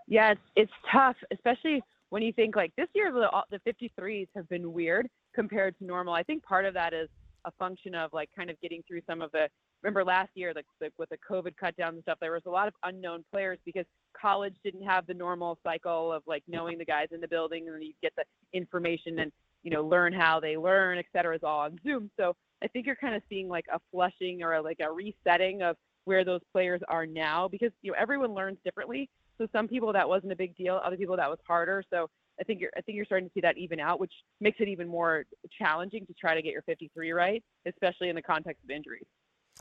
Yeah, 0.08 0.32
it's, 0.32 0.40
it's 0.56 0.72
tough, 0.92 1.16
especially 1.32 1.82
when 2.12 2.22
you 2.22 2.30
think 2.30 2.54
like 2.54 2.70
this 2.76 2.88
year 2.94 3.10
the 3.10 3.26
the 3.50 3.72
53s 3.72 4.28
have 4.36 4.46
been 4.50 4.70
weird 4.74 5.08
compared 5.34 5.78
to 5.78 5.86
normal. 5.86 6.12
I 6.12 6.22
think 6.22 6.42
part 6.42 6.66
of 6.66 6.74
that 6.74 6.92
is 6.92 7.08
a 7.46 7.50
function 7.52 7.94
of 7.94 8.12
like 8.12 8.28
kind 8.36 8.50
of 8.50 8.60
getting 8.60 8.82
through 8.86 9.00
some 9.08 9.22
of 9.22 9.32
the 9.32 9.48
remember 9.82 10.04
last 10.04 10.28
year 10.34 10.52
like 10.54 10.66
the, 10.78 10.90
with 10.98 11.08
the 11.08 11.16
covid 11.28 11.56
cut 11.56 11.74
down 11.76 11.94
and 11.94 12.02
stuff 12.02 12.18
there 12.20 12.30
was 12.30 12.42
a 12.46 12.50
lot 12.50 12.68
of 12.68 12.74
unknown 12.84 13.24
players 13.32 13.58
because 13.64 13.86
college 14.20 14.54
didn't 14.62 14.84
have 14.84 15.06
the 15.06 15.14
normal 15.14 15.58
cycle 15.64 16.12
of 16.12 16.22
like 16.26 16.44
knowing 16.46 16.78
the 16.78 16.84
guys 16.84 17.08
in 17.12 17.20
the 17.20 17.26
building 17.26 17.66
and 17.66 17.74
then 17.74 17.82
you 17.82 17.94
get 18.00 18.12
the 18.14 18.22
information 18.52 19.18
and 19.20 19.32
you 19.64 19.70
know 19.70 19.82
learn 19.82 20.12
how 20.12 20.38
they 20.38 20.56
learn 20.56 20.98
et 20.98 21.06
cetera 21.12 21.34
is 21.34 21.42
all 21.42 21.60
on 21.60 21.80
zoom. 21.82 22.10
So 22.18 22.36
i 22.62 22.68
think 22.68 22.84
you're 22.84 22.94
kind 22.94 23.16
of 23.16 23.22
seeing 23.28 23.48
like 23.48 23.64
a 23.72 23.80
flushing 23.90 24.42
or 24.42 24.52
a, 24.52 24.62
like 24.62 24.80
a 24.80 24.92
resetting 24.92 25.62
of 25.62 25.76
where 26.04 26.24
those 26.24 26.42
players 26.52 26.82
are 26.88 27.06
now 27.06 27.48
because 27.48 27.72
you 27.80 27.90
know 27.90 27.96
everyone 27.98 28.34
learns 28.34 28.58
differently 28.64 29.08
so 29.38 29.46
some 29.52 29.68
people 29.68 29.92
that 29.92 30.08
wasn't 30.08 30.30
a 30.30 30.36
big 30.36 30.56
deal 30.56 30.80
other 30.84 30.96
people 30.96 31.16
that 31.16 31.28
was 31.28 31.38
harder 31.46 31.82
so 31.90 32.08
I 32.40 32.44
think 32.44 32.60
you're 32.60 32.70
I 32.76 32.80
think 32.80 32.96
you're 32.96 33.04
starting 33.04 33.28
to 33.28 33.32
see 33.34 33.40
that 33.42 33.58
even 33.58 33.78
out, 33.78 34.00
which 34.00 34.12
makes 34.40 34.58
it 34.60 34.68
even 34.68 34.88
more 34.88 35.24
challenging 35.58 36.06
to 36.06 36.14
try 36.14 36.34
to 36.34 36.42
get 36.42 36.52
your 36.52 36.62
53 36.62 37.12
right, 37.12 37.42
especially 37.66 38.08
in 38.08 38.16
the 38.16 38.22
context 38.22 38.64
of 38.64 38.70
injuries. 38.70 39.06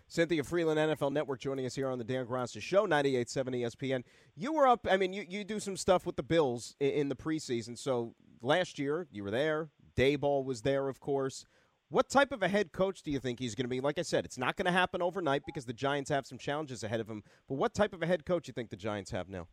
Cynthia 0.08 0.44
Frelund, 0.44 0.78
NFL 0.78 1.12
Network, 1.12 1.40
joining 1.40 1.66
us 1.66 1.76
here 1.76 1.90
on 1.90 1.98
the 1.98 2.04
Dan 2.04 2.26
Graca 2.26 2.62
Show, 2.62 2.88
98.7 2.88 3.62
ESPN. 3.62 4.04
You 4.36 4.54
were 4.54 4.68
up, 4.68 4.88
I 4.90 4.98
mean, 4.98 5.14
you, 5.14 5.26
you 5.28 5.44
do 5.44 5.60
some 5.60 5.76
stuff 5.76 6.06
with 6.06 6.16
the 6.16 6.24
Bills 6.24 6.76
in, 6.80 6.92
in 6.92 7.10
the 7.10 7.16
preseason. 7.16 7.78
So 7.78 8.16
last 8.42 8.80
year, 8.80 9.08
you 9.12 9.24
were 9.24 9.32
there. 9.32 9.70
Daboll 9.96 10.46
was 10.46 10.62
there, 10.62 10.88
of 10.88 11.00
course. 11.00 11.46
What 11.90 12.10
type 12.10 12.32
of 12.32 12.42
a 12.42 12.48
head 12.48 12.72
coach 12.72 13.04
do 13.04 13.12
you 13.12 13.20
think 13.20 13.40
he's 13.40 13.54
going 13.54 13.66
to 13.66 13.70
be? 13.70 13.82
Like 13.82 14.00
I 14.00 14.04
said, 14.04 14.24
it's 14.24 14.38
not 14.38 14.56
going 14.56 14.66
to 14.66 14.72
happen 14.72 15.02
overnight 15.02 15.44
because 15.46 15.66
the 15.66 15.74
Giants 15.74 16.10
have 16.10 16.26
some 16.26 16.38
challenges 16.38 16.84
ahead 16.84 17.02
of 17.02 17.10
him. 17.10 17.22
But 17.50 17.56
what 17.56 17.74
type 17.74 17.92
of 17.92 18.02
a 18.02 18.08
head 18.08 18.26
coach 18.26 18.46
do 18.46 18.50
you 18.50 18.54
think 18.54 18.70
the 18.70 18.78
Giants 18.78 19.12
have 19.12 19.28
now? 19.28 19.48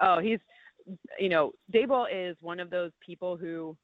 Oh, 0.00 0.20
he's, 0.20 0.38
you 1.18 1.28
know, 1.28 1.52
Daboll 1.72 2.06
is 2.12 2.36
one 2.40 2.60
of 2.60 2.70
those 2.70 2.90
people 3.04 3.36
who 3.36 3.76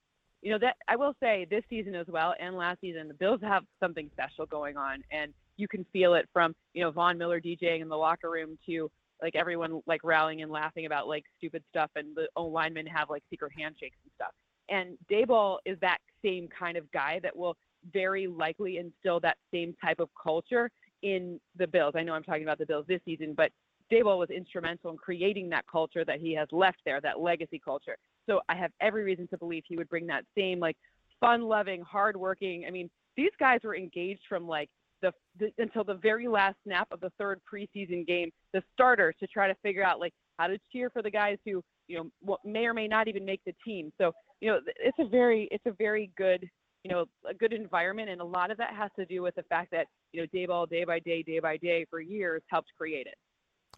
you 0.43 0.51
know 0.51 0.59
that 0.59 0.77
I 0.89 0.97
will 0.97 1.15
say 1.21 1.47
this 1.49 1.63
season 1.71 1.95
as 1.95 2.07
well 2.09 2.35
and 2.41 2.57
last 2.57 2.81
season 2.81 3.07
the 3.07 3.15
Bills 3.15 3.41
have 3.43 3.63
something 3.79 4.11
special 4.13 4.45
going 4.45 4.77
on 4.77 5.05
and 5.13 5.33
you 5.57 5.69
can 5.69 5.87
feel 5.93 6.15
it 6.15 6.29
from 6.33 6.55
you 6.75 6.83
know 6.83 6.91
Von 6.91 7.17
Miller 7.17 7.41
DJing 7.41 7.81
in 7.81 7.89
the 7.89 7.97
locker 7.97 8.29
room 8.29 8.59
to 8.67 8.91
like 9.23 9.37
everyone 9.37 9.81
like 9.87 10.01
rallying 10.03 10.43
and 10.43 10.51
laughing 10.51 10.85
about 10.85 11.07
like 11.07 11.25
stupid 11.39 11.63
stuff 11.71 11.91
and 11.95 12.15
the 12.17 12.27
O 12.37 12.45
linemen 12.45 12.87
have 12.87 13.09
like 13.09 13.23
secret 13.31 13.53
handshakes 13.57 13.97
and 14.03 14.11
stuff. 14.17 14.33
And 14.69 14.99
Daboll 15.11 15.59
is 15.65 15.79
that 15.81 15.99
same 16.25 16.49
kind 16.49 16.77
of 16.77 16.91
guy 16.93 17.21
that 17.23 17.35
will 17.35 17.57
very 17.93 18.27
likely 18.27 18.79
instill 18.79 19.21
that 19.21 19.37
same 19.53 19.75
type 19.83 20.01
of 20.01 20.09
culture 20.21 20.71
in 21.03 21.41
the 21.57 21.67
Bills. 21.67 21.95
I 21.97 22.03
know 22.03 22.15
I'm 22.15 22.23
talking 22.23 22.43
about 22.43 22.59
the 22.59 22.67
Bills 22.67 22.85
this 22.89 23.01
season, 23.05 23.35
but 23.37 23.51
Daboll 23.93 24.19
was 24.19 24.31
instrumental 24.31 24.91
in 24.91 24.97
creating 24.97 25.51
that 25.51 25.65
culture 25.71 26.05
that 26.05 26.21
he 26.21 26.35
has 26.35 26.49
left 26.51 26.79
there, 26.85 27.01
that 27.01 27.21
legacy 27.21 27.61
culture. 27.63 27.97
So 28.27 28.41
I 28.49 28.55
have 28.55 28.71
every 28.81 29.03
reason 29.03 29.29
to 29.29 29.39
believe 29.39 29.65
he 29.67 29.77
would 29.77 29.89
bring 29.89 30.07
that 30.07 30.25
same 30.37 30.59
like 30.59 30.77
fun-loving, 31.21 31.83
hard-working. 31.83 32.65
I 32.67 32.71
mean, 32.71 32.89
these 33.17 33.31
guys 33.39 33.61
were 33.63 33.77
engaged 33.77 34.23
from 34.29 34.47
like 34.47 34.71
the, 35.03 35.13
the 35.39 35.53
until 35.59 35.85
the 35.85 35.95
very 35.95 36.29
last 36.29 36.57
snap 36.65 36.89
of 36.91 37.01
the 37.01 37.11
third 37.19 37.41
preseason 37.53 38.07
game, 38.07 38.31
the 38.53 38.63
starters 38.73 39.15
to 39.21 39.27
try 39.27 39.49
to 39.49 39.55
figure 39.63 39.85
out 39.85 40.01
like 40.01 40.15
how 40.39 40.47
to 40.47 40.59
cheer 40.73 40.89
for 40.91 41.03
the 41.03 41.11
guys 41.11 41.37
who 41.45 41.63
you 41.89 42.11
know 42.25 42.39
may 42.45 42.65
or 42.65 42.73
may 42.73 42.89
not 42.89 43.09
even 43.09 43.25
make 43.25 43.41
the 43.45 43.55
team. 43.65 43.93
So 43.99 44.13
you 44.41 44.51
know 44.51 44.61
it's 44.79 44.99
a 44.99 45.07
very 45.07 45.49
it's 45.51 45.67
a 45.67 45.73
very 45.73 46.11
good 46.17 46.49
you 46.85 46.91
know 46.91 47.05
a 47.29 47.35
good 47.35 47.53
environment, 47.53 48.09
and 48.09 48.21
a 48.21 48.25
lot 48.25 48.51
of 48.51 48.57
that 48.59 48.75
has 48.75 48.91
to 48.99 49.05
do 49.05 49.23
with 49.23 49.35
the 49.35 49.43
fact 49.45 49.71
that 49.73 49.87
you 50.13 50.23
know 50.23 50.27
Daboll 50.33 50.69
day 50.69 50.85
by 50.85 51.01
day, 51.01 51.23
day 51.23 51.41
by 51.41 51.57
day 51.57 51.85
for 51.91 52.01
years 52.01 52.43
helped 52.47 52.71
create 52.79 53.07
it. 53.07 53.15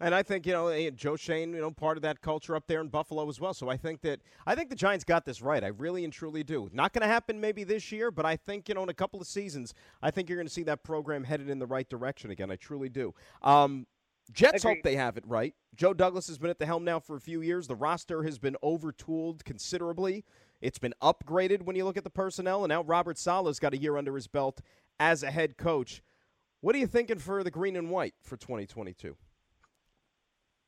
And 0.01 0.13
I 0.13 0.23
think 0.23 0.45
you 0.45 0.51
know 0.51 0.89
Joe 0.91 1.15
Schoen, 1.15 1.53
you 1.53 1.61
know, 1.61 1.71
part 1.71 1.97
of 1.97 2.03
that 2.03 2.21
culture 2.21 2.55
up 2.55 2.67
there 2.67 2.81
in 2.81 2.89
Buffalo 2.89 3.27
as 3.29 3.39
well. 3.39 3.53
So 3.53 3.69
I 3.69 3.77
think 3.77 4.01
that 4.01 4.19
I 4.45 4.53
think 4.53 4.69
the 4.69 4.75
Giants 4.75 5.05
got 5.05 5.25
this 5.25 5.41
right. 5.41 5.63
I 5.63 5.67
really 5.67 6.03
and 6.03 6.11
truly 6.11 6.43
do. 6.43 6.69
Not 6.73 6.91
going 6.91 7.01
to 7.01 7.07
happen 7.07 7.39
maybe 7.39 7.63
this 7.63 7.91
year, 7.91 8.11
but 8.11 8.25
I 8.25 8.35
think 8.35 8.67
you 8.67 8.75
know 8.75 8.83
in 8.83 8.89
a 8.89 8.93
couple 8.93 9.21
of 9.21 9.27
seasons, 9.27 9.73
I 10.01 10.11
think 10.11 10.27
you're 10.27 10.37
going 10.37 10.47
to 10.47 10.53
see 10.53 10.63
that 10.63 10.83
program 10.83 11.23
headed 11.23 11.49
in 11.49 11.59
the 11.59 11.67
right 11.67 11.87
direction 11.89 12.29
again. 12.29 12.51
I 12.51 12.57
truly 12.57 12.89
do. 12.89 13.13
Um, 13.41 13.87
Jets 14.31 14.63
Agreed. 14.63 14.77
hope 14.77 14.83
they 14.83 14.95
have 14.95 15.17
it 15.17 15.23
right. 15.27 15.53
Joe 15.75 15.93
Douglas 15.93 16.27
has 16.27 16.37
been 16.37 16.49
at 16.49 16.59
the 16.59 16.65
helm 16.65 16.83
now 16.83 16.99
for 16.99 17.15
a 17.15 17.21
few 17.21 17.41
years. 17.41 17.67
The 17.67 17.75
roster 17.75 18.23
has 18.23 18.39
been 18.39 18.57
overtooled 18.63 19.43
considerably. 19.43 20.25
It's 20.61 20.79
been 20.79 20.95
upgraded 21.01 21.61
when 21.61 21.75
you 21.75 21.85
look 21.85 21.97
at 21.97 22.03
the 22.03 22.09
personnel, 22.09 22.63
and 22.63 22.69
now 22.69 22.81
Robert 22.81 23.17
Saleh's 23.17 23.59
got 23.59 23.73
a 23.73 23.77
year 23.77 23.97
under 23.97 24.15
his 24.15 24.27
belt 24.27 24.61
as 24.99 25.21
a 25.21 25.31
head 25.31 25.57
coach. 25.57 26.01
What 26.61 26.75
are 26.75 26.79
you 26.79 26.87
thinking 26.87 27.19
for 27.19 27.43
the 27.43 27.51
green 27.51 27.75
and 27.75 27.89
white 27.89 28.15
for 28.23 28.37
2022? 28.37 29.15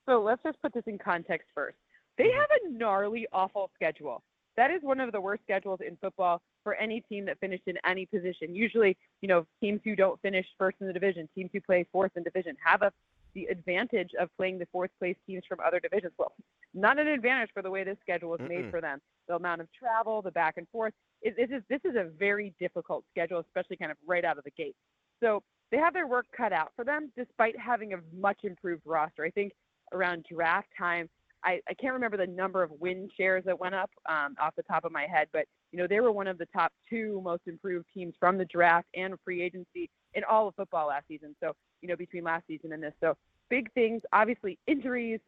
So 0.08 0.22
let's 0.22 0.42
just 0.44 0.62
put 0.62 0.74
this 0.74 0.84
in 0.88 0.98
context 0.98 1.48
first. 1.54 1.78
They 2.18 2.26
mm-hmm. 2.26 2.40
have 2.40 2.50
a 2.66 2.70
gnarly, 2.70 3.28
awful 3.34 3.70
schedule. 3.76 4.24
That 4.56 4.72
is 4.72 4.82
one 4.82 5.00
of 5.00 5.12
the 5.12 5.22
worst 5.22 5.44
schedules 5.44 5.80
in 5.86 5.98
football 5.98 6.42
for 6.64 6.74
any 6.76 7.02
team 7.02 7.26
that 7.26 7.40
finished 7.40 7.64
in 7.68 7.78
any 7.86 8.08
position. 8.08 8.56
Usually, 8.56 8.98
you 9.22 9.28
know, 9.28 9.46
teams 9.62 9.82
who 9.84 9.96
don't 9.96 10.20
finish 10.22 10.48
first 10.58 10.78
in 10.82 10.88
the 10.88 10.94
division, 10.94 11.30
teams 11.36 11.52
who 11.54 11.62
play 11.62 11.86
fourth 11.92 12.12
in 12.16 12.24
division, 12.24 12.56
have 12.64 12.82
a 12.82 12.92
the 13.38 13.46
advantage 13.46 14.10
of 14.20 14.30
playing 14.36 14.58
the 14.58 14.66
fourth 14.72 14.90
place 14.98 15.16
teams 15.28 15.44
from 15.48 15.60
other 15.66 15.80
divisions. 15.80 16.12
Well, 16.18 16.34
not 16.74 16.98
an 16.98 17.08
advantage 17.08 17.52
for 17.54 17.62
the 17.62 17.70
way 17.70 17.84
this 17.84 17.98
schedule 18.02 18.30
was 18.30 18.40
made 18.48 18.72
for 18.72 18.82
them. 18.82 19.00
The 19.28 19.36
amount 19.36 19.62
of 19.62 19.68
travel, 19.78 20.24
the 20.24 20.32
back 20.32 20.56
and 20.58 20.68
forth. 20.70 20.94
It, 21.22 21.36
it 21.38 21.52
is, 21.52 21.62
this 21.70 21.82
is 21.86 21.96
a 21.96 22.10
very 22.18 22.56
difficult 22.60 23.04
schedule, 23.12 23.40
especially 23.40 23.78
kind 23.78 23.92
of 23.92 23.98
right 24.08 24.26
out 24.26 24.40
of 24.40 24.44
the 24.44 24.52
gate. 24.52 24.76
So 25.22 25.44
they 25.72 25.78
have 25.78 25.94
their 25.94 26.08
work 26.08 26.26
cut 26.36 26.52
out 26.52 26.72
for 26.76 26.84
them, 26.84 27.12
despite 27.16 27.60
having 27.60 27.94
a 27.94 27.98
much 28.18 28.40
improved 28.44 28.82
roster. 28.86 29.24
I 29.24 29.30
think 29.30 29.54
around 29.94 30.26
draft 30.30 30.68
time, 30.78 31.10
I, 31.44 31.62
I 31.70 31.74
can't 31.76 31.94
remember 31.94 32.18
the 32.18 32.28
number 32.28 32.64
of 32.64 32.72
win 32.80 33.10
shares 33.16 33.44
that 33.46 33.60
went 33.60 33.76
up 33.76 33.92
um, 34.10 34.36
off 34.42 34.56
the 34.56 34.64
top 34.64 34.86
of 34.86 34.92
my 34.92 35.06
head, 35.06 35.28
but 35.32 35.46
you 35.72 35.80
know 35.80 35.88
they 35.88 36.00
were 36.00 36.12
one 36.12 36.28
of 36.28 36.38
the 36.38 36.48
top 36.48 36.72
two 36.90 37.22
most 37.24 37.44
improved 37.46 37.86
teams 37.94 38.14
from 38.20 38.38
the 38.38 38.46
draft 38.46 38.88
and 38.96 39.16
free 39.24 39.42
agency 39.42 39.90
in 40.14 40.24
all 40.24 40.48
of 40.48 40.56
football 40.56 40.88
last 40.88 41.08
season. 41.08 41.36
So 41.42 41.54
you 41.82 41.88
know 41.88 41.96
between 41.96 42.24
last 42.24 42.46
season 42.48 42.74
and 42.74 42.82
this, 42.82 42.94
so 43.00 43.16
big 43.50 43.72
things. 43.74 44.02
Obviously 44.14 44.58
injuries, 44.68 45.20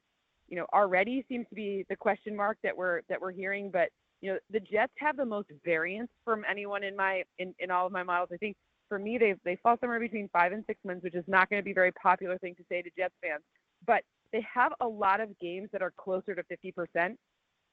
you 0.47 0.57
know 0.57 0.65
already 0.73 1.25
seems 1.29 1.47
to 1.49 1.55
be 1.55 1.85
the 1.89 1.95
question 1.95 2.35
mark 2.35 2.57
that 2.63 2.75
we're 2.75 3.01
that 3.09 3.21
we're 3.21 3.31
hearing, 3.31 3.69
but 3.69 3.89
you 4.21 4.33
know 4.33 4.39
the 4.51 4.59
Jets 4.59 4.93
have 4.97 5.15
the 5.15 5.25
most 5.25 5.49
variance 5.63 6.09
from 6.25 6.43
anyone 6.49 6.83
in 6.83 6.95
my 6.95 7.23
in, 7.37 7.53
in 7.59 7.71
all 7.71 7.85
of 7.85 7.91
my 7.91 8.03
models. 8.03 8.29
I 8.33 8.37
think 8.37 8.57
for 8.87 8.97
me 8.97 9.17
they 9.17 9.35
they 9.45 9.57
fall 9.61 9.77
somewhere 9.79 9.99
between 9.99 10.27
five 10.33 10.53
and 10.53 10.63
six 10.65 10.79
wins, 10.83 11.03
which 11.03 11.15
is 11.15 11.25
not 11.27 11.49
going 11.49 11.61
to 11.61 11.63
be 11.63 11.71
a 11.71 11.75
very 11.75 11.91
popular 11.91 12.37
thing 12.39 12.55
to 12.55 12.63
say 12.67 12.81
to 12.81 12.89
Jets 12.97 13.13
fans, 13.21 13.43
but 13.85 14.03
they 14.31 14.45
have 14.53 14.73
a 14.81 14.87
lot 14.87 15.21
of 15.21 15.37
games 15.39 15.69
that 15.71 15.81
are 15.81 15.93
closer 15.97 16.35
to 16.35 16.43
50% 16.43 17.15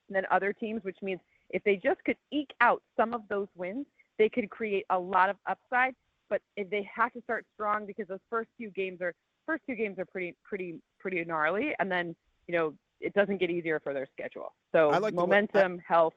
than 0.08 0.24
other 0.30 0.52
teams, 0.52 0.82
which 0.84 0.98
means 1.02 1.20
if 1.50 1.62
they 1.64 1.76
just 1.76 2.02
could 2.04 2.16
eke 2.32 2.52
out 2.60 2.82
some 2.96 3.14
of 3.14 3.22
those 3.28 3.48
wins, 3.54 3.86
they 4.18 4.28
could 4.28 4.48
create 4.50 4.84
a 4.90 4.98
lot 4.98 5.28
of 5.28 5.36
upside. 5.48 5.94
But 6.28 6.42
if 6.56 6.68
they 6.70 6.88
have 6.94 7.12
to 7.12 7.22
start 7.22 7.46
strong 7.54 7.86
because 7.86 8.08
those 8.08 8.20
first 8.28 8.48
few 8.56 8.70
games 8.70 9.00
are 9.00 9.14
first 9.46 9.62
two 9.66 9.76
games 9.76 9.98
are 9.98 10.04
pretty 10.04 10.34
pretty 10.44 10.80
pretty 10.98 11.24
gnarly, 11.24 11.72
and 11.78 11.90
then 11.90 12.16
you 12.48 12.56
know 12.56 12.74
it 13.00 13.14
doesn't 13.14 13.38
get 13.38 13.50
easier 13.50 13.78
for 13.78 13.94
their 13.94 14.08
schedule. 14.12 14.52
So 14.72 14.90
like 14.98 15.14
momentum, 15.14 15.76
way, 15.76 15.82
I, 15.88 15.92
health. 15.92 16.14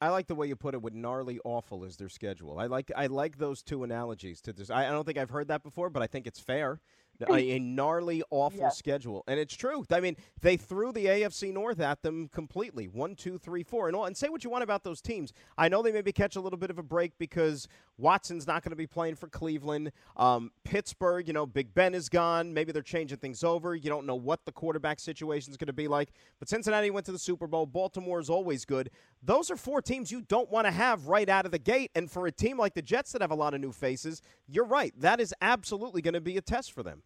I 0.00 0.10
like 0.10 0.28
the 0.28 0.34
way 0.34 0.46
you 0.46 0.54
put 0.54 0.74
it. 0.74 0.82
With 0.82 0.94
gnarly, 0.94 1.40
awful 1.44 1.82
is 1.82 1.96
their 1.96 2.08
schedule. 2.08 2.60
I 2.60 2.66
like 2.66 2.92
I 2.94 3.06
like 3.06 3.38
those 3.38 3.62
two 3.62 3.82
analogies 3.82 4.40
to 4.42 4.52
this. 4.52 4.70
I, 4.70 4.86
I 4.86 4.90
don't 4.90 5.04
think 5.04 5.18
I've 5.18 5.30
heard 5.30 5.48
that 5.48 5.64
before, 5.64 5.90
but 5.90 6.02
I 6.02 6.06
think 6.06 6.28
it's 6.28 6.38
fair 6.38 6.80
a, 7.30 7.58
gnarly, 7.58 8.22
awful 8.30 8.60
yeah. 8.60 8.68
schedule, 8.68 9.24
and 9.26 9.38
it's 9.38 9.54
true. 9.54 9.84
I 9.90 10.00
mean, 10.00 10.16
they 10.40 10.56
threw 10.56 10.92
the 10.92 11.06
AFC 11.06 11.52
North 11.52 11.80
at 11.80 12.02
them 12.02 12.28
completely. 12.28 12.86
One, 12.86 13.14
two, 13.14 13.38
three, 13.38 13.62
four, 13.62 13.86
and 13.86 13.96
all. 13.96 14.04
And 14.04 14.16
say 14.16 14.28
what 14.28 14.44
you 14.44 14.50
want 14.50 14.64
about 14.64 14.84
those 14.84 15.00
teams. 15.00 15.32
I 15.56 15.68
know 15.68 15.82
they 15.82 15.92
maybe 15.92 16.12
catch 16.12 16.36
a 16.36 16.40
little 16.40 16.58
bit 16.58 16.70
of 16.70 16.78
a 16.78 16.82
break 16.82 17.12
because 17.18 17.68
Watson's 17.98 18.46
not 18.46 18.62
going 18.62 18.70
to 18.70 18.76
be 18.76 18.86
playing 18.86 19.14
for 19.14 19.28
Cleveland. 19.28 19.92
Um, 20.16 20.50
Pittsburgh, 20.64 21.26
you 21.26 21.32
know, 21.32 21.46
Big 21.46 21.74
Ben 21.74 21.94
is 21.94 22.08
gone. 22.08 22.52
Maybe 22.52 22.72
they're 22.72 22.82
changing 22.82 23.18
things 23.18 23.42
over. 23.42 23.74
You 23.74 23.88
don't 23.88 24.06
know 24.06 24.14
what 24.14 24.44
the 24.44 24.52
quarterback 24.52 25.00
situation 25.00 25.50
is 25.50 25.56
going 25.56 25.66
to 25.68 25.72
be 25.72 25.88
like. 25.88 26.10
But 26.38 26.48
Cincinnati 26.48 26.90
went 26.90 27.06
to 27.06 27.12
the 27.12 27.18
Super 27.18 27.46
Bowl. 27.46 27.66
Baltimore 27.66 28.20
is 28.20 28.28
always 28.28 28.64
good. 28.64 28.90
Those 29.22 29.50
are 29.50 29.56
four 29.56 29.80
teams 29.80 30.12
you 30.12 30.20
don't 30.22 30.50
want 30.50 30.66
to 30.66 30.70
have 30.70 31.06
right 31.06 31.28
out 31.28 31.46
of 31.46 31.52
the 31.52 31.58
gate. 31.58 31.90
And 31.94 32.10
for 32.10 32.26
a 32.26 32.32
team 32.32 32.58
like 32.58 32.74
the 32.74 32.82
Jets 32.82 33.12
that 33.12 33.22
have 33.22 33.30
a 33.30 33.36
lot 33.36 33.54
of 33.54 33.60
new 33.60 33.72
faces, 33.72 34.20
you're 34.46 34.66
right. 34.66 34.92
That 34.98 35.20
is 35.20 35.34
absolutely 35.40 36.02
going 36.02 36.14
to 36.14 36.20
be 36.20 36.36
a 36.36 36.42
test 36.42 36.72
for 36.72 36.82
them. 36.82 37.02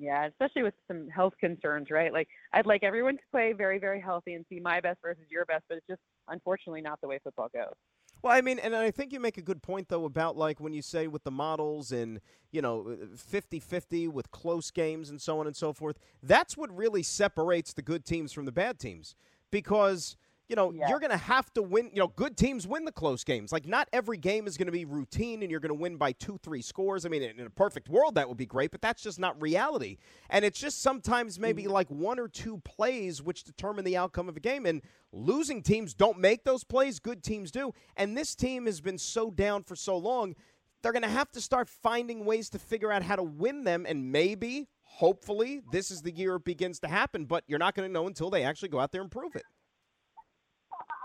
Yeah, 0.00 0.26
especially 0.26 0.62
with 0.62 0.72
some 0.88 1.08
health 1.08 1.34
concerns, 1.38 1.90
right? 1.90 2.10
Like 2.10 2.28
I'd 2.54 2.64
like 2.64 2.82
everyone 2.82 3.16
to 3.16 3.22
play 3.30 3.52
very, 3.52 3.78
very 3.78 4.00
healthy 4.00 4.32
and 4.32 4.46
see 4.48 4.58
my 4.58 4.80
best 4.80 4.98
versus 5.02 5.24
your 5.30 5.44
best, 5.44 5.64
but 5.68 5.76
it's 5.76 5.86
just 5.86 6.00
unfortunately 6.28 6.80
not 6.80 6.98
the 7.02 7.08
way 7.08 7.20
football 7.22 7.48
goes. 7.52 7.74
Well, 8.22 8.32
I 8.32 8.40
mean, 8.40 8.58
and 8.58 8.74
I 8.74 8.90
think 8.90 9.12
you 9.12 9.20
make 9.20 9.36
a 9.36 9.42
good 9.42 9.62
point 9.62 9.88
though 9.88 10.06
about 10.06 10.38
like 10.38 10.58
when 10.58 10.72
you 10.72 10.80
say 10.80 11.06
with 11.06 11.24
the 11.24 11.30
models 11.30 11.92
and, 11.92 12.20
you 12.50 12.62
know, 12.62 12.86
uh, 12.88 13.06
50-50 13.14 14.08
with 14.08 14.30
close 14.30 14.70
games 14.70 15.10
and 15.10 15.20
so 15.20 15.38
on 15.38 15.46
and 15.46 15.54
so 15.54 15.74
forth. 15.74 15.98
That's 16.22 16.56
what 16.56 16.74
really 16.74 17.02
separates 17.02 17.74
the 17.74 17.82
good 17.82 18.06
teams 18.06 18.32
from 18.32 18.46
the 18.46 18.52
bad 18.52 18.78
teams 18.78 19.14
because– 19.50 20.16
you 20.50 20.56
know, 20.56 20.72
yeah. 20.72 20.88
you're 20.88 20.98
going 20.98 21.12
to 21.12 21.16
have 21.16 21.50
to 21.54 21.62
win. 21.62 21.90
You 21.94 22.00
know, 22.00 22.08
good 22.08 22.36
teams 22.36 22.66
win 22.66 22.84
the 22.84 22.90
close 22.90 23.22
games. 23.22 23.52
Like, 23.52 23.66
not 23.66 23.88
every 23.92 24.18
game 24.18 24.48
is 24.48 24.56
going 24.56 24.66
to 24.66 24.72
be 24.72 24.84
routine 24.84 25.42
and 25.42 25.50
you're 25.50 25.60
going 25.60 25.70
to 25.70 25.80
win 25.80 25.96
by 25.96 26.10
two, 26.10 26.38
three 26.42 26.60
scores. 26.60 27.06
I 27.06 27.08
mean, 27.08 27.22
in 27.22 27.46
a 27.46 27.50
perfect 27.50 27.88
world, 27.88 28.16
that 28.16 28.28
would 28.28 28.36
be 28.36 28.46
great, 28.46 28.72
but 28.72 28.82
that's 28.82 29.00
just 29.00 29.20
not 29.20 29.40
reality. 29.40 29.98
And 30.28 30.44
it's 30.44 30.58
just 30.58 30.82
sometimes 30.82 31.38
maybe 31.38 31.62
mm-hmm. 31.62 31.72
like 31.72 31.88
one 31.88 32.18
or 32.18 32.26
two 32.26 32.58
plays 32.58 33.22
which 33.22 33.44
determine 33.44 33.84
the 33.84 33.96
outcome 33.96 34.28
of 34.28 34.36
a 34.36 34.40
game. 34.40 34.66
And 34.66 34.82
losing 35.12 35.62
teams 35.62 35.94
don't 35.94 36.18
make 36.18 36.42
those 36.42 36.64
plays, 36.64 36.98
good 36.98 37.22
teams 37.22 37.52
do. 37.52 37.72
And 37.96 38.18
this 38.18 38.34
team 38.34 38.66
has 38.66 38.80
been 38.80 38.98
so 38.98 39.30
down 39.30 39.62
for 39.62 39.76
so 39.76 39.96
long, 39.96 40.34
they're 40.82 40.92
going 40.92 41.02
to 41.02 41.08
have 41.08 41.30
to 41.32 41.40
start 41.40 41.68
finding 41.68 42.24
ways 42.24 42.50
to 42.50 42.58
figure 42.58 42.90
out 42.90 43.04
how 43.04 43.14
to 43.14 43.22
win 43.22 43.62
them. 43.62 43.86
And 43.88 44.10
maybe, 44.10 44.66
hopefully, 44.82 45.60
this 45.70 45.92
is 45.92 46.02
the 46.02 46.10
year 46.10 46.34
it 46.36 46.44
begins 46.44 46.80
to 46.80 46.88
happen, 46.88 47.26
but 47.26 47.44
you're 47.46 47.60
not 47.60 47.76
going 47.76 47.88
to 47.88 47.92
know 47.92 48.08
until 48.08 48.30
they 48.30 48.42
actually 48.42 48.70
go 48.70 48.80
out 48.80 48.90
there 48.90 49.02
and 49.02 49.12
prove 49.12 49.36
it. 49.36 49.44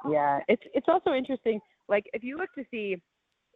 Yeah, 0.10 0.40
it's 0.48 0.64
it's 0.74 0.88
also 0.88 1.14
interesting. 1.14 1.60
Like 1.88 2.06
if 2.14 2.24
you 2.24 2.38
look 2.38 2.54
to 2.56 2.64
see 2.72 3.02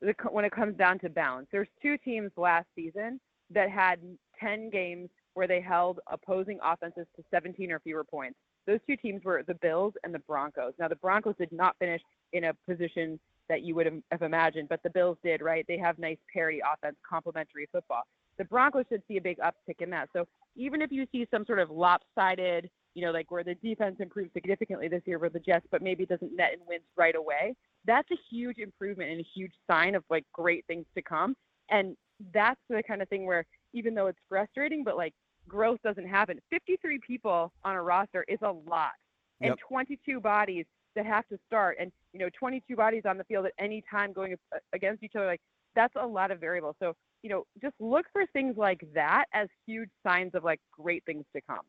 the, 0.02 0.14
when 0.32 0.46
it 0.46 0.52
comes 0.52 0.78
down 0.78 1.00
to 1.00 1.10
balance, 1.10 1.48
there's 1.52 1.68
two 1.82 1.98
teams 1.98 2.32
last 2.38 2.68
season 2.76 3.20
that 3.52 3.70
had 3.70 4.00
10 4.40 4.70
games 4.70 5.10
where 5.34 5.48
they 5.48 5.62
held 5.62 6.00
opposing 6.12 6.60
offenses 6.64 7.06
to 7.16 7.24
17 7.32 7.72
or 7.72 7.80
fewer 7.80 8.04
points. 8.04 8.38
Those 8.68 8.80
two 8.88 8.96
teams 8.98 9.24
were 9.24 9.44
the 9.48 9.56
Bills 9.56 9.94
and 10.04 10.14
the 10.14 10.20
Broncos. 10.20 10.74
Now 10.80 10.88
the 10.88 10.96
Broncos 10.96 11.36
did 11.40 11.52
not 11.52 11.76
finish 11.80 12.02
in 12.34 12.46
a 12.46 12.54
position 12.68 13.20
that 13.48 13.64
you 13.64 13.74
would 13.74 13.88
have 14.12 14.22
imagined, 14.22 14.70
but 14.70 14.82
the 14.84 14.92
Bills 14.92 15.18
did, 15.24 15.42
right? 15.42 15.66
They 15.68 15.78
have 15.78 15.98
nice 15.98 16.18
parity 16.32 16.60
offense, 16.62 16.96
complementary 17.08 17.68
football. 17.72 18.04
The 18.38 18.46
Broncos 18.46 18.86
should 18.90 19.02
see 19.08 19.18
a 19.18 19.22
big 19.22 19.38
uptick 19.40 19.82
in 19.82 19.90
that. 19.90 20.10
So 20.14 20.26
even 20.56 20.82
if 20.82 20.92
you 20.92 21.08
see 21.12 21.28
some 21.32 21.46
sort 21.46 21.60
of 21.60 21.72
lopsided 21.72 22.70
you 23.00 23.06
know, 23.06 23.12
like 23.12 23.32
where 23.32 23.46
the 23.46 23.56
defense 23.56 23.96
improved 24.02 24.32
significantly 24.34 24.90
this 24.90 25.02
year 25.06 25.20
with 25.20 25.32
the 25.32 25.40
Jets, 25.40 25.66
but 25.72 25.82
maybe 25.82 26.06
doesn't 26.06 26.36
net 26.36 26.52
and 26.52 26.62
wins 26.68 26.84
right 26.98 27.16
away. 27.16 27.56
That's 27.86 28.12
a 28.12 28.18
huge 28.30 28.58
improvement 28.58 29.10
and 29.10 29.22
a 29.22 29.26
huge 29.34 29.54
sign 29.72 29.96
of 29.96 30.04
like 30.10 30.26
great 30.34 30.66
things 30.68 30.86
to 30.96 31.02
come. 31.02 31.34
And 31.72 31.96
that's 32.34 32.60
the 32.70 32.84
kind 32.86 33.02
of 33.02 33.08
thing 33.08 33.26
where 33.26 33.46
even 33.74 33.96
though 33.96 34.08
it's 34.08 34.20
frustrating, 34.28 34.84
but 34.84 34.98
like 34.98 35.14
growth 35.48 35.80
doesn't 35.82 36.10
happen. 36.10 36.42
53 36.50 37.00
people 37.08 37.54
on 37.64 37.78
a 37.78 37.82
roster 37.82 38.26
is 38.28 38.40
a 38.42 38.52
lot, 38.52 38.92
and 39.40 39.52
yep. 39.52 39.58
22 39.66 40.20
bodies 40.20 40.66
that 40.98 41.06
have 41.06 41.26
to 41.30 41.38
start, 41.48 41.78
and 41.80 41.94
you 42.12 42.20
know, 42.20 42.28
22 42.38 42.76
bodies 42.76 43.04
on 43.08 43.18
the 43.18 43.24
field 43.24 43.46
at 43.46 43.54
any 43.58 43.82
time 43.90 44.12
going 44.12 44.36
against 44.74 45.04
each 45.04 45.16
other. 45.16 45.26
Like 45.26 45.42
that's 45.74 45.94
a 45.96 46.06
lot 46.06 46.32
of 46.32 46.42
variables. 46.42 46.76
So 46.84 46.96
you 47.24 47.30
know, 47.30 47.46
just 47.62 47.76
look 47.80 48.08
for 48.12 48.26
things 48.34 48.58
like 48.58 48.82
that 48.94 49.24
as 49.34 49.48
huge 49.66 49.90
signs 50.06 50.32
of 50.34 50.44
like 50.44 50.60
great 50.78 51.06
things 51.06 51.24
to 51.34 51.42
come. 51.50 51.64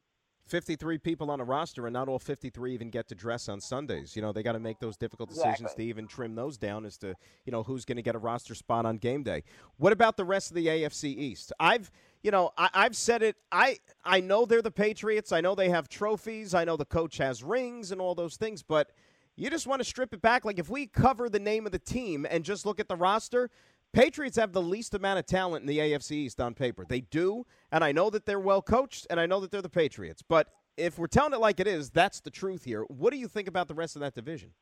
53 0.46 0.98
people 0.98 1.30
on 1.30 1.40
a 1.40 1.44
roster, 1.44 1.86
and 1.86 1.92
not 1.92 2.08
all 2.08 2.18
53 2.18 2.74
even 2.74 2.90
get 2.90 3.08
to 3.08 3.14
dress 3.14 3.48
on 3.48 3.60
Sundays. 3.60 4.16
You 4.16 4.22
know, 4.22 4.32
they 4.32 4.42
got 4.42 4.52
to 4.52 4.58
make 4.58 4.80
those 4.80 4.96
difficult 4.96 5.28
decisions 5.28 5.60
exactly. 5.60 5.84
to 5.84 5.88
even 5.88 6.06
trim 6.06 6.34
those 6.34 6.56
down 6.56 6.84
as 6.84 6.96
to, 6.98 7.14
you 7.44 7.52
know, 7.52 7.62
who's 7.62 7.84
going 7.84 7.96
to 7.96 8.02
get 8.02 8.14
a 8.14 8.18
roster 8.18 8.54
spot 8.54 8.84
on 8.84 8.96
game 8.96 9.22
day. 9.22 9.44
What 9.76 9.92
about 9.92 10.16
the 10.16 10.24
rest 10.24 10.50
of 10.50 10.56
the 10.56 10.66
AFC 10.66 11.04
East? 11.04 11.52
I've, 11.60 11.90
you 12.22 12.30
know, 12.30 12.50
I, 12.58 12.68
have 12.74 12.96
said 12.96 13.22
it. 13.22 13.36
I, 13.52 13.78
I 14.04 14.20
know 14.20 14.44
they're 14.44 14.62
the 14.62 14.70
Patriots. 14.70 15.30
I 15.30 15.40
know 15.40 15.54
they 15.54 15.68
have 15.68 15.88
trophies. 15.88 16.52
I 16.52 16.64
know 16.64 16.76
the 16.76 16.84
coach 16.84 17.18
has 17.18 17.42
rings 17.42 17.92
and 17.92 18.00
all 18.00 18.14
those 18.14 18.36
things, 18.36 18.62
but 18.62 18.90
you 19.36 19.48
just 19.48 19.66
want 19.66 19.80
to 19.80 19.84
strip 19.84 20.12
it 20.12 20.20
back. 20.20 20.44
Like, 20.44 20.58
if 20.58 20.68
we 20.68 20.86
cover 20.86 21.28
the 21.28 21.38
name 21.38 21.64
of 21.64 21.72
the 21.72 21.78
team 21.78 22.26
and 22.28 22.44
just 22.44 22.66
look 22.66 22.80
at 22.80 22.88
the 22.88 22.96
roster, 22.96 23.50
Patriots 23.92 24.36
have 24.36 24.52
the 24.52 24.62
least 24.62 24.94
amount 24.94 25.18
of 25.18 25.26
talent 25.26 25.62
in 25.62 25.66
the 25.66 25.78
AFC 25.78 26.12
East 26.12 26.40
on 26.40 26.54
paper. 26.54 26.84
They 26.88 27.00
do, 27.00 27.44
and 27.72 27.82
I 27.82 27.90
know 27.90 28.08
that 28.10 28.24
they're 28.24 28.38
well 28.38 28.62
coached, 28.62 29.06
and 29.10 29.18
I 29.18 29.26
know 29.26 29.40
that 29.40 29.50
they're 29.50 29.62
the 29.62 29.68
Patriots. 29.68 30.22
But 30.22 30.48
if 30.76 30.98
we're 30.98 31.08
telling 31.08 31.32
it 31.32 31.40
like 31.40 31.58
it 31.58 31.66
is, 31.66 31.90
that's 31.90 32.20
the 32.20 32.30
truth 32.30 32.64
here. 32.64 32.84
What 32.84 33.12
do 33.12 33.18
you 33.18 33.26
think 33.26 33.48
about 33.48 33.66
the 33.66 33.74
rest 33.74 33.96
of 33.96 34.00
that 34.00 34.14
division? 34.14 34.52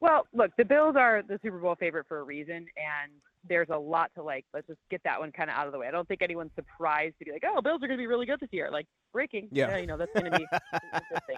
Well, 0.00 0.26
look, 0.32 0.52
the 0.56 0.64
Bills 0.64 0.94
are 0.96 1.22
the 1.26 1.40
Super 1.42 1.58
Bowl 1.58 1.74
favorite 1.74 2.06
for 2.06 2.18
a 2.20 2.22
reason, 2.22 2.54
and 2.54 3.12
there's 3.48 3.68
a 3.70 3.78
lot 3.78 4.10
to 4.14 4.22
like. 4.22 4.44
Let's 4.54 4.66
just 4.66 4.78
get 4.90 5.02
that 5.04 5.18
one 5.18 5.32
kind 5.32 5.50
of 5.50 5.56
out 5.56 5.66
of 5.66 5.72
the 5.72 5.78
way. 5.78 5.88
I 5.88 5.90
don't 5.90 6.06
think 6.06 6.22
anyone's 6.22 6.52
surprised 6.54 7.18
to 7.18 7.24
be 7.24 7.32
like, 7.32 7.44
"Oh, 7.46 7.60
Bills 7.62 7.82
are 7.82 7.86
going 7.86 7.98
to 7.98 8.02
be 8.02 8.06
really 8.06 8.26
good 8.26 8.38
this 8.38 8.52
year." 8.52 8.68
Like 8.70 8.86
breaking, 9.12 9.48
yeah, 9.50 9.76
you 9.78 9.86
know 9.86 9.96
that's 9.96 10.12
going 10.12 10.30
to 10.30 10.38
be 10.38 10.46
interesting. 10.74 11.36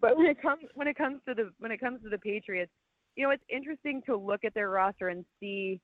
But 0.00 0.16
when 0.16 0.26
it 0.26 0.42
comes 0.42 0.64
when 0.74 0.88
it 0.88 0.96
comes 0.96 1.20
to 1.28 1.34
the 1.34 1.50
when 1.58 1.70
it 1.70 1.78
comes 1.78 2.02
to 2.02 2.08
the 2.08 2.18
Patriots, 2.18 2.72
you 3.20 3.26
know, 3.26 3.32
it's 3.32 3.44
interesting 3.50 4.00
to 4.06 4.16
look 4.16 4.46
at 4.46 4.54
their 4.54 4.70
roster 4.70 5.10
and 5.10 5.26
see 5.40 5.78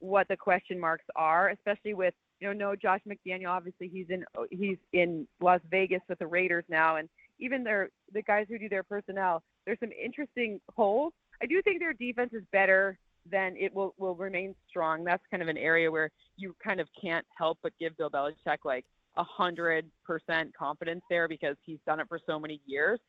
what 0.00 0.28
the 0.28 0.36
question 0.36 0.78
marks 0.78 1.06
are, 1.16 1.48
especially 1.48 1.94
with 1.94 2.12
you 2.38 2.48
know, 2.48 2.52
no 2.52 2.76
Josh 2.76 3.00
McDaniel. 3.08 3.48
Obviously, 3.48 3.88
he's 3.88 4.04
in 4.10 4.26
oh, 4.36 4.44
he's 4.50 4.76
in 4.92 5.26
Las 5.40 5.60
Vegas 5.70 6.02
with 6.10 6.18
the 6.18 6.26
Raiders 6.26 6.66
now, 6.68 6.96
and 6.96 7.08
even 7.38 7.64
their 7.64 7.88
the 8.12 8.20
guys 8.20 8.44
who 8.46 8.58
do 8.58 8.68
their 8.68 8.82
personnel. 8.82 9.42
There's 9.64 9.80
some 9.80 9.88
interesting 9.92 10.60
holes. 10.76 11.14
I 11.40 11.46
do 11.46 11.62
think 11.62 11.80
their 11.80 11.94
defense 11.94 12.34
is 12.34 12.42
better 12.52 12.98
than 13.30 13.56
it 13.56 13.74
will 13.74 13.94
will 13.96 14.14
remain 14.14 14.54
strong. 14.68 15.02
That's 15.02 15.22
kind 15.30 15.42
of 15.42 15.48
an 15.48 15.56
area 15.56 15.90
where 15.90 16.10
you 16.36 16.54
kind 16.62 16.78
of 16.78 16.88
can't 17.00 17.24
help 17.38 17.56
but 17.62 17.72
give 17.80 17.96
Bill 17.96 18.10
Belichick 18.10 18.58
like 18.66 18.84
a 19.16 19.24
hundred 19.24 19.86
percent 20.04 20.54
confidence 20.54 21.00
there 21.08 21.26
because 21.26 21.56
he's 21.64 21.78
done 21.86 22.00
it 22.00 22.08
for 22.10 22.18
so 22.26 22.38
many 22.38 22.60
years. 22.66 23.00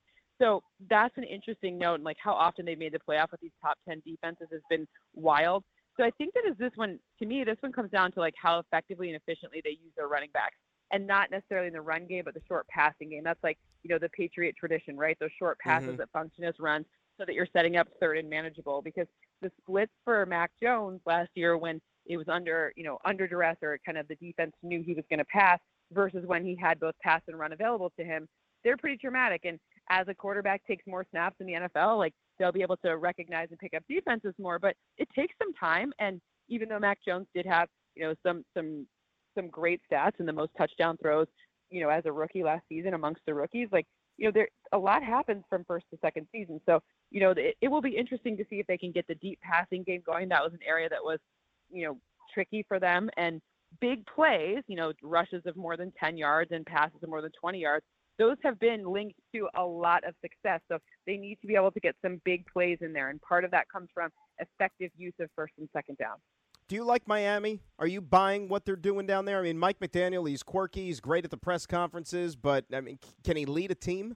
So 0.41 0.63
that's 0.89 1.15
an 1.17 1.23
interesting 1.23 1.77
note. 1.77 1.95
And 1.95 2.03
like 2.03 2.17
how 2.21 2.33
often 2.33 2.65
they 2.65 2.75
made 2.75 2.93
the 2.93 2.99
playoff 2.99 3.31
with 3.31 3.41
these 3.41 3.51
top 3.61 3.77
10 3.87 4.01
defenses 4.05 4.47
has 4.51 4.61
been 4.69 4.87
wild. 5.13 5.63
So 5.97 6.03
I 6.03 6.09
think 6.17 6.33
that 6.33 6.45
is 6.49 6.57
this 6.57 6.71
one 6.75 6.99
to 7.19 7.25
me. 7.25 7.43
This 7.43 7.57
one 7.59 7.71
comes 7.71 7.91
down 7.91 8.11
to 8.13 8.19
like 8.19 8.33
how 8.41 8.59
effectively 8.59 9.09
and 9.11 9.15
efficiently 9.15 9.61
they 9.63 9.71
use 9.71 9.93
their 9.95 10.07
running 10.07 10.31
backs, 10.33 10.55
and 10.91 11.05
not 11.05 11.29
necessarily 11.29 11.67
in 11.67 11.73
the 11.73 11.81
run 11.81 12.07
game, 12.07 12.23
but 12.25 12.33
the 12.33 12.41
short 12.47 12.67
passing 12.67 13.09
game. 13.09 13.23
That's 13.23 13.43
like 13.43 13.59
you 13.83 13.89
know 13.89 13.99
the 13.99 14.09
Patriot 14.09 14.55
tradition, 14.57 14.97
right? 14.97 15.15
Those 15.19 15.29
short 15.37 15.59
passes 15.59 15.89
Mhm. 15.93 15.97
that 15.97 16.09
function 16.11 16.45
as 16.45 16.55
runs, 16.59 16.87
so 17.17 17.25
that 17.25 17.35
you're 17.35 17.47
setting 17.53 17.77
up 17.77 17.87
third 17.99 18.17
and 18.17 18.27
manageable. 18.27 18.81
Because 18.81 19.07
the 19.41 19.51
splits 19.61 19.93
for 20.03 20.25
Mac 20.25 20.51
Jones 20.61 20.99
last 21.05 21.29
year, 21.35 21.57
when 21.59 21.79
it 22.07 22.17
was 22.17 22.27
under 22.27 22.73
you 22.75 22.83
know 22.83 22.97
under 23.05 23.27
duress 23.27 23.57
or 23.61 23.77
kind 23.85 23.99
of 23.99 24.07
the 24.07 24.15
defense 24.15 24.53
knew 24.63 24.81
he 24.81 24.95
was 24.95 25.05
going 25.11 25.19
to 25.19 25.25
pass, 25.25 25.59
versus 25.91 26.25
when 26.25 26.43
he 26.43 26.55
had 26.55 26.79
both 26.79 26.95
pass 27.03 27.21
and 27.27 27.37
run 27.37 27.53
available 27.53 27.91
to 27.91 28.03
him, 28.03 28.27
they're 28.63 28.77
pretty 28.77 28.97
dramatic. 28.97 29.45
And 29.45 29.59
as 29.89 30.07
a 30.07 30.13
quarterback 30.13 30.65
takes 30.65 30.85
more 30.87 31.05
snaps 31.11 31.35
in 31.39 31.47
the 31.47 31.53
NFL, 31.53 31.97
like 31.97 32.13
they'll 32.39 32.51
be 32.51 32.61
able 32.61 32.77
to 32.77 32.97
recognize 32.97 33.47
and 33.49 33.59
pick 33.59 33.73
up 33.73 33.83
defenses 33.89 34.33
more. 34.39 34.59
But 34.59 34.75
it 34.97 35.07
takes 35.15 35.35
some 35.41 35.53
time. 35.53 35.91
And 35.99 36.21
even 36.49 36.69
though 36.69 36.79
Mac 36.79 36.99
Jones 37.05 37.27
did 37.33 37.45
have, 37.45 37.67
you 37.95 38.03
know, 38.03 38.15
some 38.25 38.43
some 38.55 38.87
some 39.35 39.47
great 39.49 39.81
stats 39.91 40.19
and 40.19 40.27
the 40.27 40.33
most 40.33 40.51
touchdown 40.57 40.97
throws, 41.01 41.27
you 41.69 41.81
know, 41.81 41.89
as 41.89 42.05
a 42.05 42.11
rookie 42.11 42.43
last 42.43 42.63
season 42.69 42.93
amongst 42.93 43.21
the 43.25 43.33
rookies, 43.33 43.67
like 43.71 43.85
you 44.17 44.25
know, 44.25 44.31
there 44.31 44.47
a 44.71 44.77
lot 44.77 45.03
happens 45.03 45.43
from 45.49 45.65
first 45.65 45.85
to 45.91 45.97
second 46.01 46.27
season. 46.31 46.59
So 46.65 46.81
you 47.11 47.19
know, 47.19 47.31
it, 47.31 47.55
it 47.61 47.67
will 47.67 47.81
be 47.81 47.95
interesting 47.95 48.37
to 48.37 48.45
see 48.49 48.59
if 48.59 48.67
they 48.67 48.77
can 48.77 48.91
get 48.91 49.07
the 49.07 49.15
deep 49.15 49.39
passing 49.41 49.83
game 49.83 50.01
going. 50.05 50.29
That 50.29 50.43
was 50.43 50.53
an 50.53 50.59
area 50.67 50.89
that 50.89 51.03
was, 51.03 51.19
you 51.71 51.85
know, 51.85 51.97
tricky 52.33 52.65
for 52.67 52.79
them 52.79 53.09
and 53.17 53.41
big 53.81 54.05
plays, 54.05 54.63
you 54.67 54.75
know, 54.75 54.93
rushes 55.01 55.43
of 55.45 55.55
more 55.55 55.77
than 55.77 55.91
10 55.99 56.17
yards 56.17 56.51
and 56.51 56.65
passes 56.65 57.01
of 57.01 57.09
more 57.09 57.21
than 57.21 57.31
20 57.39 57.59
yards 57.59 57.85
those 58.19 58.37
have 58.43 58.59
been 58.59 58.85
linked 58.85 59.19
to 59.33 59.47
a 59.55 59.63
lot 59.63 60.03
of 60.07 60.13
success. 60.21 60.61
So 60.69 60.77
they 61.05 61.17
need 61.17 61.39
to 61.41 61.47
be 61.47 61.55
able 61.55 61.71
to 61.71 61.79
get 61.79 61.95
some 62.01 62.21
big 62.23 62.45
plays 62.51 62.77
in 62.81 62.93
there. 62.93 63.09
And 63.09 63.21
part 63.21 63.43
of 63.43 63.51
that 63.51 63.69
comes 63.69 63.89
from 63.93 64.09
effective 64.39 64.91
use 64.97 65.13
of 65.19 65.29
first 65.35 65.53
and 65.57 65.67
second 65.73 65.97
down. 65.97 66.17
Do 66.67 66.75
you 66.75 66.85
like 66.85 67.07
Miami? 67.07 67.59
Are 67.77 67.87
you 67.87 68.01
buying 68.01 68.47
what 68.47 68.65
they're 68.65 68.75
doing 68.75 69.05
down 69.05 69.25
there? 69.25 69.39
I 69.39 69.43
mean, 69.43 69.57
Mike 69.57 69.79
McDaniel, 69.79 70.27
he's 70.27 70.43
quirky, 70.43 70.85
he's 70.85 70.99
great 70.99 71.25
at 71.25 71.31
the 71.31 71.37
press 71.37 71.65
conferences, 71.65 72.35
but 72.35 72.65
I 72.73 72.81
mean, 72.81 72.99
can 73.23 73.35
he 73.35 73.45
lead 73.45 73.71
a 73.71 73.75
team? 73.75 74.15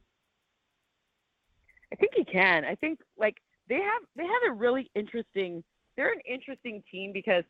I 1.92 1.96
think 1.96 2.14
he 2.16 2.24
can. 2.24 2.66
I 2.66 2.76
think 2.76 3.00
like 3.18 3.38
they 3.70 3.76
have 3.76 4.02
they 4.16 4.24
have 4.24 4.52
a 4.52 4.54
really 4.54 4.90
interesting 4.96 5.64
they're 5.96 6.12
an 6.12 6.22
interesting 6.30 6.84
team 6.90 7.12
because 7.14 7.44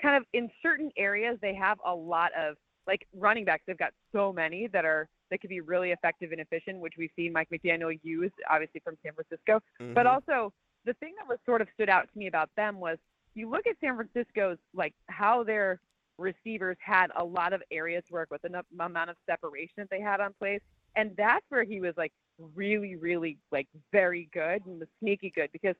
kind 0.00 0.16
of 0.16 0.24
in 0.32 0.50
certain 0.62 0.90
areas 0.96 1.38
they 1.42 1.54
have 1.54 1.78
a 1.86 1.94
lot 1.94 2.30
of 2.38 2.56
like 2.86 3.06
running 3.14 3.44
backs. 3.44 3.62
They've 3.66 3.78
got 3.78 3.92
so 4.12 4.32
many 4.32 4.68
that 4.72 4.84
are 4.84 5.08
that 5.32 5.40
could 5.40 5.50
be 5.50 5.60
really 5.60 5.92
effective 5.92 6.30
and 6.30 6.40
efficient, 6.40 6.78
which 6.78 6.94
we've 6.98 7.10
seen 7.16 7.32
Mike 7.32 7.48
McDaniel 7.50 7.98
use 8.02 8.30
obviously 8.50 8.80
from 8.84 8.96
San 9.02 9.12
Francisco. 9.14 9.60
Mm-hmm. 9.80 9.94
But 9.94 10.06
also 10.06 10.52
the 10.84 10.92
thing 10.94 11.14
that 11.18 11.26
was 11.26 11.38
sort 11.46 11.62
of 11.62 11.68
stood 11.74 11.88
out 11.88 12.08
to 12.12 12.18
me 12.18 12.26
about 12.26 12.50
them 12.54 12.78
was 12.78 12.98
you 13.34 13.48
look 13.48 13.66
at 13.66 13.76
San 13.80 13.96
Francisco's 13.96 14.58
like 14.74 14.92
how 15.06 15.42
their 15.42 15.80
receivers 16.18 16.76
had 16.84 17.06
a 17.16 17.24
lot 17.24 17.54
of 17.54 17.62
areas 17.70 18.04
to 18.08 18.12
work 18.12 18.28
with, 18.30 18.44
enough 18.44 18.66
amount 18.78 19.08
of 19.08 19.16
separation 19.28 19.74
that 19.78 19.90
they 19.90 20.00
had 20.00 20.20
on 20.20 20.34
plays, 20.38 20.60
and 20.96 21.12
that's 21.16 21.44
where 21.48 21.64
he 21.64 21.80
was 21.80 21.94
like 21.96 22.12
really, 22.54 22.96
really 22.96 23.38
like 23.50 23.68
very 23.90 24.28
good 24.34 24.64
and 24.66 24.80
was 24.80 24.88
sneaky 25.00 25.32
good 25.34 25.48
because 25.50 25.76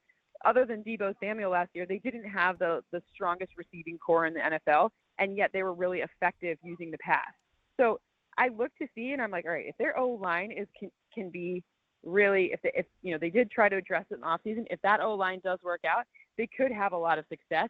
other 0.47 0.65
than 0.65 0.83
Deebo 0.83 1.15
Samuel 1.21 1.51
last 1.51 1.71
year, 1.75 1.87
they 1.87 1.99
didn't 1.99 2.25
have 2.25 2.59
the 2.59 2.83
the 2.91 3.03
strongest 3.15 3.53
receiving 3.57 3.99
core 3.99 4.27
in 4.27 4.35
the 4.35 4.41
NFL, 4.41 4.91
and 5.19 5.37
yet 5.37 5.51
they 5.53 5.63
were 5.63 5.75
really 5.75 6.01
effective 6.01 6.57
using 6.65 6.91
the 6.91 6.99
pass. 6.99 7.33
So 7.79 8.01
I 8.39 8.49
look 8.49 8.71
to 8.81 8.87
see, 8.95 9.13
and 9.13 9.21
I'm 9.21 9.31
like, 9.31 9.45
all 9.45 9.53
right, 9.53 9.67
if 9.67 9.77
their 9.79 9.99
O 9.99 10.09
line 10.09 10.53
is 10.53 10.67
can, 10.79 10.91
can 11.15 11.31
be 11.31 11.63
really, 12.05 12.51
if 12.53 12.61
they, 12.63 12.73
if 12.75 12.87
you 13.03 13.13
know 13.13 13.19
they 13.19 13.31
did 13.31 13.51
try 13.51 13.69
to 13.69 13.77
address 13.77 14.05
it 14.11 14.15
in 14.15 14.21
the 14.21 14.27
offseason, 14.27 14.65
if 14.71 14.81
that 14.83 15.01
O 15.01 15.15
line 15.15 15.41
does 15.45 15.59
work 15.63 15.81
out, 15.87 16.05
they 16.39 16.49
could 16.57 16.73
have 16.73 16.93
a 16.93 16.97
lot 16.99 17.19
of 17.19 17.25
success. 17.29 17.69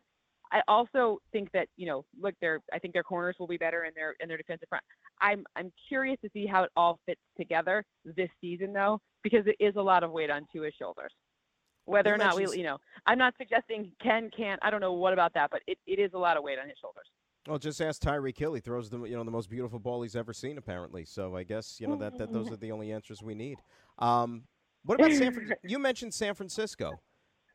I 0.53 0.61
also 0.69 1.19
think 1.33 1.51
that 1.53 1.69
you 1.77 1.87
know, 1.87 2.05
look, 2.21 2.35
their 2.41 2.61
I 2.73 2.79
think 2.79 2.93
their 2.93 3.03
corners 3.03 3.37
will 3.39 3.47
be 3.47 3.57
better 3.57 3.85
in 3.85 3.93
their 3.95 4.15
in 4.21 4.29
their 4.29 4.37
defensive 4.37 4.69
front. 4.69 4.85
I'm 5.21 5.45
I'm 5.57 5.73
curious 5.89 6.19
to 6.23 6.31
see 6.33 6.47
how 6.47 6.65
it 6.65 6.71
all 6.77 7.01
fits 7.07 7.21
together 7.37 7.85
this 8.05 8.29
season 8.41 8.73
though, 8.73 9.01
because 9.23 9.47
it 9.47 9.57
is 9.59 9.75
a 9.77 9.83
lot 9.83 10.05
of 10.05 10.13
weight 10.13 10.31
on 10.31 10.47
Tua's 10.53 10.75
shoulders. 10.79 11.13
Whether 11.87 12.11
You 12.11 12.15
or 12.15 12.19
not 12.19 12.37
we, 12.37 12.47
you 12.57 12.63
know, 12.63 12.79
I'm 13.07 13.19
not 13.19 13.35
suggesting 13.39 13.91
Ken 14.01 14.31
can't. 14.37 14.61
I 14.63 14.71
don't 14.71 14.81
know 14.81 14.93
what 14.93 15.13
about 15.13 15.35
that, 15.35 15.51
but 15.51 15.63
it, 15.67 15.79
it 15.87 15.99
is 15.99 16.13
a 16.15 16.19
lot 16.19 16.37
of 16.37 16.45
weight 16.45 16.59
on 16.59 16.69
his 16.69 16.77
shoulders. 16.81 17.07
Well, 17.49 17.59
just 17.59 17.81
ask 17.81 18.01
Tyree 18.01 18.33
Hill. 18.37 18.55
He 18.55 18.61
throws 18.61 18.89
the 18.89 19.03
you 19.05 19.17
know 19.17 19.25
the 19.25 19.31
most 19.31 19.51
beautiful 19.51 19.79
ball 19.79 20.03
he's 20.03 20.15
ever 20.15 20.33
seen, 20.33 20.59
apparently. 20.59 21.05
So 21.05 21.37
I 21.37 21.43
guess 21.43 21.81
you 21.81 21.89
know 21.89 21.97
that, 21.97 22.17
that 22.19 22.33
those 22.33 22.51
are 22.51 22.57
the 22.57 22.71
only 22.71 22.93
answers 22.93 23.23
we 23.23 23.35
need. 23.35 23.59
Um, 23.99 24.45
what 24.85 25.01
about 25.01 25.13
San 25.13 25.33
Francisco? 25.33 25.57
You 25.65 25.79
mentioned 25.79 26.15
San 26.15 26.35
Francisco. 26.35 26.93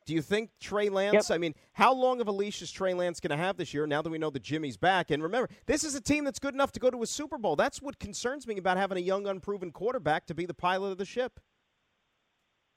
Do 0.05 0.13
you 0.13 0.21
think 0.21 0.51
Trey 0.61 0.87
Lance? 0.87 1.31
I 1.31 1.37
mean, 1.37 1.53
how 1.73 1.93
long 1.93 2.21
of 2.21 2.29
a 2.29 2.31
leash 2.31 2.61
is 2.61 2.71
Trey 2.71 2.93
Lance 2.93 3.19
going 3.19 3.37
to 3.37 3.43
have 3.43 3.57
this 3.57 3.73
year? 3.73 3.85
Now 3.85 4.01
that 4.01 4.09
we 4.09 4.17
know 4.17 4.29
that 4.29 4.41
Jimmy's 4.41 4.77
back, 4.77 5.11
and 5.11 5.21
remember, 5.21 5.49
this 5.65 5.83
is 5.83 5.95
a 5.95 6.01
team 6.01 6.23
that's 6.23 6.39
good 6.39 6.53
enough 6.53 6.71
to 6.73 6.79
go 6.79 6.89
to 6.89 7.03
a 7.03 7.05
Super 7.05 7.37
Bowl. 7.37 7.57
That's 7.57 7.81
what 7.81 7.99
concerns 7.99 8.47
me 8.47 8.57
about 8.57 8.77
having 8.77 8.97
a 8.97 9.01
young, 9.01 9.27
unproven 9.27 9.71
quarterback 9.71 10.25
to 10.27 10.33
be 10.33 10.45
the 10.45 10.53
pilot 10.53 10.91
of 10.91 10.97
the 10.97 11.03
ship. 11.03 11.41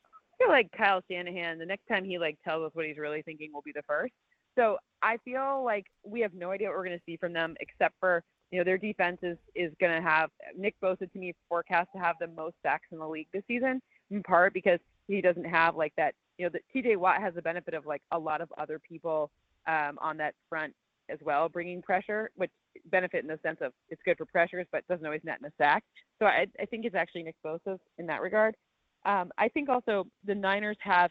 I 0.04 0.44
feel 0.44 0.48
like 0.48 0.72
Kyle 0.76 1.02
Shanahan, 1.08 1.58
the 1.58 1.66
next 1.66 1.86
time 1.86 2.04
he 2.04 2.18
like 2.18 2.36
tells 2.42 2.64
us 2.66 2.70
what 2.74 2.84
he's 2.84 2.98
really 2.98 3.22
thinking 3.22 3.52
will 3.54 3.62
be 3.62 3.72
the 3.72 3.82
first. 3.86 4.12
So 4.56 4.78
I 5.02 5.16
feel 5.24 5.62
like 5.64 5.86
we 6.04 6.20
have 6.20 6.34
no 6.34 6.50
idea 6.50 6.68
what 6.68 6.76
we're 6.76 6.84
going 6.84 6.98
to 6.98 7.04
see 7.06 7.16
from 7.16 7.32
them, 7.32 7.56
except 7.60 7.94
for 8.00 8.22
you 8.50 8.58
know 8.58 8.64
their 8.64 8.78
defense 8.78 9.18
is 9.22 9.38
is 9.54 9.72
going 9.80 9.94
to 9.94 10.06
have 10.06 10.30
Nick 10.56 10.74
Bosa 10.82 11.10
to 11.10 11.18
me 11.18 11.34
forecast 11.48 11.88
to 11.94 12.00
have 12.00 12.16
the 12.20 12.28
most 12.28 12.56
sacks 12.62 12.86
in 12.92 12.98
the 12.98 13.06
league 13.06 13.28
this 13.32 13.44
season, 13.46 13.80
in 14.10 14.22
part 14.22 14.52
because 14.52 14.80
he 15.06 15.20
doesn't 15.20 15.44
have 15.44 15.76
like 15.76 15.92
that. 15.96 16.14
You 16.38 16.46
know, 16.46 16.50
the 16.52 16.60
T.J. 16.72 16.96
Watt 16.96 17.20
has 17.20 17.34
the 17.34 17.42
benefit 17.42 17.74
of 17.74 17.86
like 17.86 18.02
a 18.12 18.18
lot 18.18 18.40
of 18.40 18.50
other 18.58 18.78
people 18.78 19.30
um, 19.66 19.98
on 20.00 20.16
that 20.18 20.34
front 20.48 20.74
as 21.10 21.18
well, 21.22 21.48
bringing 21.48 21.82
pressure, 21.82 22.30
which 22.36 22.50
benefit 22.86 23.22
in 23.22 23.28
the 23.28 23.38
sense 23.42 23.58
of 23.60 23.72
it's 23.88 24.00
good 24.04 24.16
for 24.16 24.24
pressures, 24.26 24.66
but 24.72 24.86
doesn't 24.88 25.04
always 25.04 25.20
net 25.24 25.38
in 25.40 25.46
a 25.46 25.52
sack. 25.58 25.84
So 26.18 26.26
I, 26.26 26.46
I 26.60 26.64
think 26.66 26.84
it's 26.84 26.94
actually 26.94 27.24
Nick 27.24 27.36
Bosa 27.44 27.78
in 27.98 28.06
that 28.06 28.22
regard. 28.22 28.56
Um, 29.04 29.32
I 29.38 29.48
think 29.48 29.68
also 29.68 30.06
the 30.24 30.34
Niners 30.34 30.76
have 30.80 31.10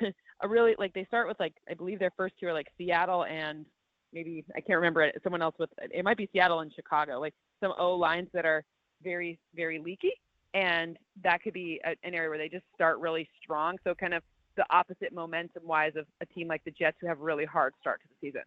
a 0.42 0.48
really 0.48 0.74
like 0.78 0.92
they 0.94 1.04
start 1.04 1.28
with 1.28 1.38
like 1.40 1.54
I 1.68 1.74
believe 1.74 1.98
their 1.98 2.12
first 2.16 2.34
two 2.40 2.46
are 2.46 2.52
like 2.52 2.68
Seattle 2.78 3.24
and 3.24 3.66
maybe 4.12 4.44
I 4.56 4.60
can't 4.60 4.76
remember 4.76 5.02
it. 5.02 5.20
Someone 5.22 5.42
else 5.42 5.54
with 5.58 5.70
it 5.78 6.04
might 6.04 6.16
be 6.16 6.28
Seattle 6.32 6.60
and 6.60 6.72
Chicago. 6.72 7.20
Like 7.20 7.34
some 7.60 7.72
O 7.78 7.94
lines 7.94 8.28
that 8.32 8.44
are 8.44 8.64
very 9.02 9.38
very 9.54 9.78
leaky, 9.78 10.12
and 10.54 10.96
that 11.22 11.42
could 11.42 11.52
be 11.54 11.80
a, 11.84 11.90
an 12.06 12.14
area 12.14 12.28
where 12.28 12.38
they 12.38 12.48
just 12.48 12.64
start 12.74 12.98
really 12.98 13.28
strong. 13.42 13.76
So 13.84 13.94
kind 13.94 14.14
of 14.14 14.22
the 14.56 14.64
opposite 14.70 15.12
momentum 15.12 15.62
wise 15.66 15.92
of 15.96 16.06
a 16.20 16.26
team 16.26 16.48
like 16.48 16.64
the 16.64 16.72
Jets 16.72 16.96
who 17.00 17.06
have 17.06 17.20
a 17.20 17.22
really 17.22 17.44
hard 17.44 17.74
start 17.80 18.00
to 18.02 18.08
the 18.08 18.28
season. 18.28 18.42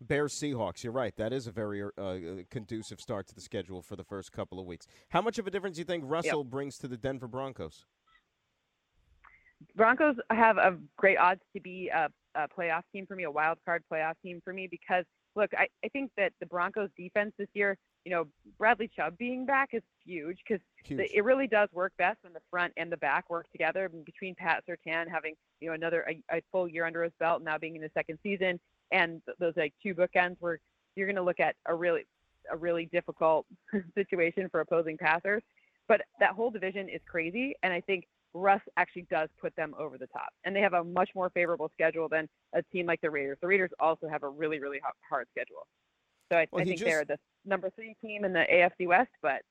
Bears 0.00 0.34
Seahawks. 0.34 0.82
You're 0.82 0.92
right. 0.92 1.14
That 1.16 1.32
is 1.32 1.46
a 1.46 1.52
very 1.52 1.82
uh, 1.82 2.16
conducive 2.50 3.00
start 3.00 3.28
to 3.28 3.34
the 3.34 3.40
schedule 3.40 3.80
for 3.80 3.96
the 3.96 4.04
first 4.04 4.32
couple 4.32 4.58
of 4.58 4.66
weeks. 4.66 4.86
How 5.08 5.22
much 5.22 5.38
of 5.38 5.46
a 5.46 5.50
difference 5.50 5.76
do 5.76 5.80
you 5.80 5.84
think 5.84 6.04
Russell 6.06 6.44
brings 6.44 6.78
to 6.78 6.88
the 6.88 6.96
Denver 6.96 7.28
Broncos? 7.28 7.86
Broncos 9.76 10.16
have 10.30 10.58
a 10.58 10.76
great 10.96 11.16
odds 11.16 11.40
to 11.54 11.60
be 11.60 11.88
a, 11.88 12.08
a 12.34 12.48
playoff 12.48 12.82
team 12.92 13.06
for 13.06 13.16
me, 13.16 13.24
a 13.24 13.30
wild 13.30 13.58
card 13.64 13.82
playoff 13.90 14.14
team 14.22 14.40
for 14.44 14.52
me 14.52 14.68
because 14.70 15.04
look, 15.36 15.50
I, 15.56 15.66
I 15.84 15.88
think 15.88 16.10
that 16.16 16.32
the 16.40 16.46
Broncos 16.46 16.90
defense 16.96 17.32
this 17.38 17.48
year, 17.54 17.76
you 18.04 18.12
know, 18.12 18.26
Bradley 18.58 18.90
Chubb 18.94 19.16
being 19.18 19.46
back 19.46 19.70
is 19.72 19.82
huge 20.04 20.38
because 20.46 20.62
it 20.88 21.24
really 21.24 21.46
does 21.46 21.68
work 21.72 21.92
best 21.96 22.18
when 22.22 22.32
the 22.32 22.40
front 22.50 22.72
and 22.76 22.90
the 22.90 22.96
back 22.96 23.28
work 23.30 23.50
together. 23.50 23.90
And 23.92 24.04
Between 24.04 24.34
Pat 24.34 24.62
Surtain 24.68 25.08
having 25.10 25.34
you 25.60 25.68
know 25.68 25.74
another 25.74 26.06
a, 26.08 26.36
a 26.36 26.42
full 26.52 26.68
year 26.68 26.86
under 26.86 27.02
his 27.02 27.12
belt, 27.18 27.42
now 27.42 27.58
being 27.58 27.76
in 27.76 27.82
the 27.82 27.90
second 27.94 28.18
season, 28.22 28.60
and 28.92 29.20
those 29.38 29.54
like 29.56 29.74
two 29.82 29.94
bookends 29.94 30.36
where 30.40 30.60
you're 30.96 31.06
going 31.06 31.16
to 31.16 31.22
look 31.22 31.40
at 31.40 31.56
a 31.66 31.74
really 31.74 32.06
a 32.52 32.56
really 32.56 32.86
difficult 32.86 33.46
situation 33.94 34.48
for 34.50 34.60
opposing 34.60 34.98
passers. 34.98 35.42
But 35.88 36.02
that 36.20 36.30
whole 36.30 36.50
division 36.50 36.88
is 36.88 37.00
crazy, 37.06 37.54
and 37.62 37.72
I 37.72 37.80
think 37.80 38.06
Russ 38.34 38.60
actually 38.76 39.06
does 39.10 39.28
put 39.40 39.54
them 39.56 39.74
over 39.78 39.96
the 39.96 40.08
top. 40.08 40.28
And 40.44 40.54
they 40.54 40.60
have 40.60 40.72
a 40.74 40.82
much 40.84 41.10
more 41.14 41.30
favorable 41.30 41.70
schedule 41.72 42.08
than 42.08 42.28
a 42.52 42.62
team 42.64 42.86
like 42.86 43.00
the 43.00 43.10
Raiders. 43.10 43.38
The 43.40 43.46
Raiders 43.46 43.70
also 43.78 44.08
have 44.08 44.24
a 44.24 44.28
really, 44.28 44.58
really 44.58 44.80
hard 45.08 45.28
schedule. 45.30 45.66
So 46.32 46.38
I, 46.38 46.46
Well, 46.50 46.62
I 46.62 46.64
think 46.64 46.78
just- 46.78 46.90
they're 46.90 47.04
the 47.04 47.18
number 47.44 47.70
three 47.70 47.94
team 48.02 48.24
in 48.24 48.32
the 48.32 48.44
AFC 48.50 48.86
West, 48.86 49.10
but 49.22 49.42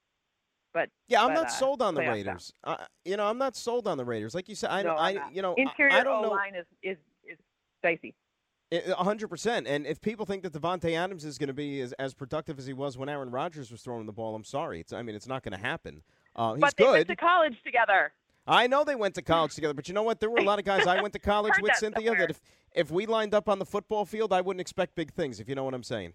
but 0.74 0.90
Yeah, 1.08 1.22
I'm 1.22 1.30
but, 1.30 1.34
not 1.36 1.46
uh, 1.46 1.50
sold 1.50 1.84
on 1.84 1.94
the 1.94 2.02
Raiders. 2.02 2.52
Uh, 2.64 2.78
you 3.06 3.16
know, 3.16 3.28
I'm 3.28 3.38
not 3.38 3.56
sold 3.56 3.88
on 3.88 3.96
the 3.96 4.06
Raiders. 4.06 4.34
Like 4.34 4.50
you 4.50 4.56
said, 4.56 4.72
I, 4.72 4.82
No, 4.82 4.96
I 4.96 5.30
you 5.32 5.44
know, 5.44 5.54
I- 5.56 5.62
interior 5.62 5.94
I 5.94 6.04
don't 6.04 6.24
know. 6.24 6.30
line 6.32 6.56
is, 6.56 6.66
is 6.82 6.98
is 7.24 7.38
dicey. 7.84 8.16
A 8.72 8.96
hundred 9.04 9.28
percent. 9.28 9.68
And 9.68 9.86
if 9.86 10.02
people 10.02 10.26
think 10.26 10.42
that 10.42 10.52
Davante 10.52 10.98
Adams 10.98 11.26
is 11.26 11.38
going 11.38 11.50
to 11.50 11.54
be 11.54 11.80
as, 11.82 11.94
as 12.00 12.16
productive 12.16 12.58
as 12.58 12.66
he 12.66 12.74
was 12.74 12.98
when 12.98 13.08
Aaron 13.08 13.30
Rodgers 13.30 13.72
was 13.72 13.84
throwing 13.84 14.08
the 14.08 14.12
ball, 14.12 14.34
I'm 14.34 14.44
sorry. 14.44 14.80
It's 14.80 14.92
I 14.92 15.04
mean, 15.04 15.16
it's 15.16 15.28
not 15.28 15.44
going 15.44 15.52
to 15.56 15.64
happen. 15.64 16.02
Uh, 16.36 16.54
he's 16.56 16.62
but 16.62 16.76
they 16.76 16.86
good. 16.86 16.92
went 16.94 17.08
to 17.10 17.16
college 17.18 17.56
together. 17.64 18.12
I 18.46 18.68
know 18.68 18.84
they 18.84 18.96
went 18.96 19.16
to 19.16 19.22
college 19.22 19.56
together, 19.56 19.74
but 19.74 19.88
you 19.88 19.94
know 19.94 20.04
what? 20.04 20.20
There 20.20 20.30
were 20.30 20.40
a 20.40 20.44
lot 20.44 20.60
of 20.60 20.66
guys 20.66 20.86
I 20.86 21.02
went 21.02 21.14
to 21.14 21.20
college 21.34 21.54
with, 21.62 21.76
Cynthia. 21.76 22.08
somewhere. 22.08 22.28
That 22.28 22.32
if 22.32 22.42
if 22.74 22.92
we 22.92 23.06
lined 23.06 23.34
up 23.34 23.48
on 23.48 23.60
the 23.60 23.66
football 23.66 24.06
field, 24.06 24.34
I 24.34 24.42
wouldn't 24.42 24.62
expect 24.62 24.96
big 24.96 25.14
things. 25.14 25.40
If 25.40 25.48
you 25.48 25.56
know 25.56 25.64
what 25.64 25.74
I'm 25.74 25.84
saying. 25.84 26.14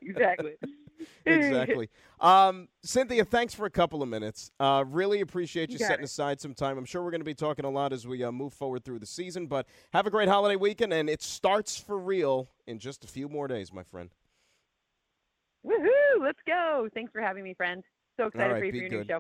exactly. 0.02 0.54
exactly. 1.26 1.90
Um, 2.20 2.68
Cynthia, 2.82 3.26
thanks 3.26 3.54
for 3.54 3.66
a 3.66 3.70
couple 3.70 4.02
of 4.02 4.10
minutes. 4.10 4.52
Uh, 4.60 4.84
really 4.88 5.22
appreciate 5.22 5.70
you, 5.70 5.74
You 5.74 5.86
setting 5.86 6.04
it. 6.04 6.06
aside 6.06 6.42
some 6.42 6.54
time. 6.54 6.78
I'm 6.78 6.86
sure 6.86 7.04
we're 7.04 7.12
going 7.12 7.22
to 7.22 7.26
be 7.26 7.34
talking 7.34 7.66
a 7.66 7.70
lot 7.70 7.94
as 7.94 8.08
we 8.08 8.24
uh, 8.24 8.32
move 8.32 8.54
forward 8.54 8.84
through 8.84 9.00
the 9.00 9.06
season, 9.06 9.48
but 9.48 9.68
have 9.94 10.08
a 10.08 10.10
great 10.10 10.30
holiday 10.30 10.56
weekend, 10.56 10.94
and 10.94 11.10
it 11.10 11.22
starts 11.22 11.78
for 11.78 11.98
real 11.98 12.50
in 12.68 12.80
just 12.80 13.04
a 13.04 13.08
few 13.08 13.28
more 13.28 13.48
days, 13.48 13.74
my 13.74 13.84
friend. 13.84 14.10
Woohoo! 15.66 16.22
Let's 16.22 16.40
go. 16.46 16.90
Thanks 16.94 17.12
for 17.12 17.22
having 17.22 17.44
me, 17.44 17.54
friend. 17.54 17.84
So 18.18 18.28
excited 18.28 18.54
right, 18.54 18.60
for 18.60 18.66
you 18.66 18.72
for 18.72 18.78
your 18.78 18.90
new 18.90 18.98
good. 19.00 19.08
show. 19.08 19.20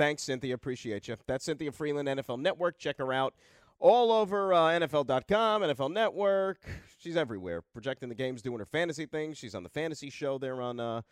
Thanks, 0.00 0.22
Cynthia. 0.22 0.54
Appreciate 0.54 1.08
you. 1.08 1.16
That's 1.26 1.44
Cynthia 1.44 1.70
Frelund, 1.70 2.08
NFL 2.08 2.40
Network. 2.40 2.78
Check 2.78 2.96
her 2.96 3.12
out 3.12 3.34
all 3.78 4.10
over 4.10 4.54
uh, 4.54 4.68
NFL.com, 4.68 5.60
NFL 5.60 5.92
Network. 5.92 6.62
She's 6.98 7.18
everywhere, 7.18 7.60
projecting 7.74 8.08
the 8.08 8.14
games, 8.14 8.40
doing 8.40 8.60
her 8.60 8.64
fantasy 8.64 9.04
things. 9.04 9.36
She's 9.36 9.54
on 9.54 9.62
the 9.62 9.68
fantasy 9.68 10.08
show 10.08 10.38
there 10.38 10.62
on 10.62 10.80
uh, 10.80 11.02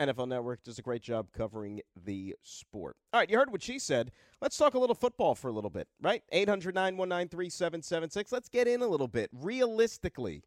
NFL 0.00 0.28
Network. 0.28 0.62
Does 0.62 0.78
a 0.78 0.82
great 0.82 1.02
job 1.02 1.32
covering 1.32 1.80
the 2.04 2.36
sport. 2.44 2.94
All 3.12 3.18
right, 3.18 3.28
you 3.28 3.36
heard 3.36 3.50
what 3.50 3.60
she 3.60 3.80
said. 3.80 4.12
Let's 4.40 4.56
talk 4.56 4.74
a 4.74 4.78
little 4.78 4.94
football 4.94 5.34
for 5.34 5.48
a 5.48 5.52
little 5.52 5.68
bit, 5.68 5.88
right? 6.00 6.22
800 6.30 6.76
919 6.76 7.30
3776. 7.30 8.30
Let's 8.30 8.48
get 8.48 8.68
in 8.68 8.82
a 8.82 8.86
little 8.86 9.08
bit. 9.08 9.30
Realistically, 9.32 10.44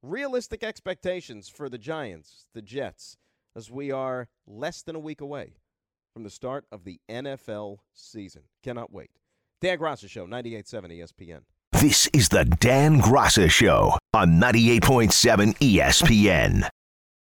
realistic 0.00 0.62
expectations 0.62 1.48
for 1.48 1.68
the 1.68 1.78
Giants, 1.78 2.46
the 2.54 2.62
Jets, 2.62 3.16
as 3.56 3.68
we 3.68 3.90
are 3.90 4.28
less 4.46 4.82
than 4.82 4.94
a 4.94 5.00
week 5.00 5.20
away 5.20 5.54
from 6.12 6.24
the 6.24 6.30
start 6.30 6.64
of 6.70 6.84
the 6.84 7.00
NFL 7.10 7.78
season. 7.94 8.42
Cannot 8.62 8.92
wait. 8.92 9.10
Dan 9.60 9.78
Graca 9.78 10.08
Show, 10.08 10.26
98.7 10.26 11.00
ESPN. 11.00 11.40
This 11.72 12.08
is 12.12 12.28
the 12.28 12.44
Dan 12.44 13.00
Graca 13.00 13.50
Show 13.50 13.96
on 14.12 14.40
98.7 14.40 15.56
ESPN. 15.58 16.68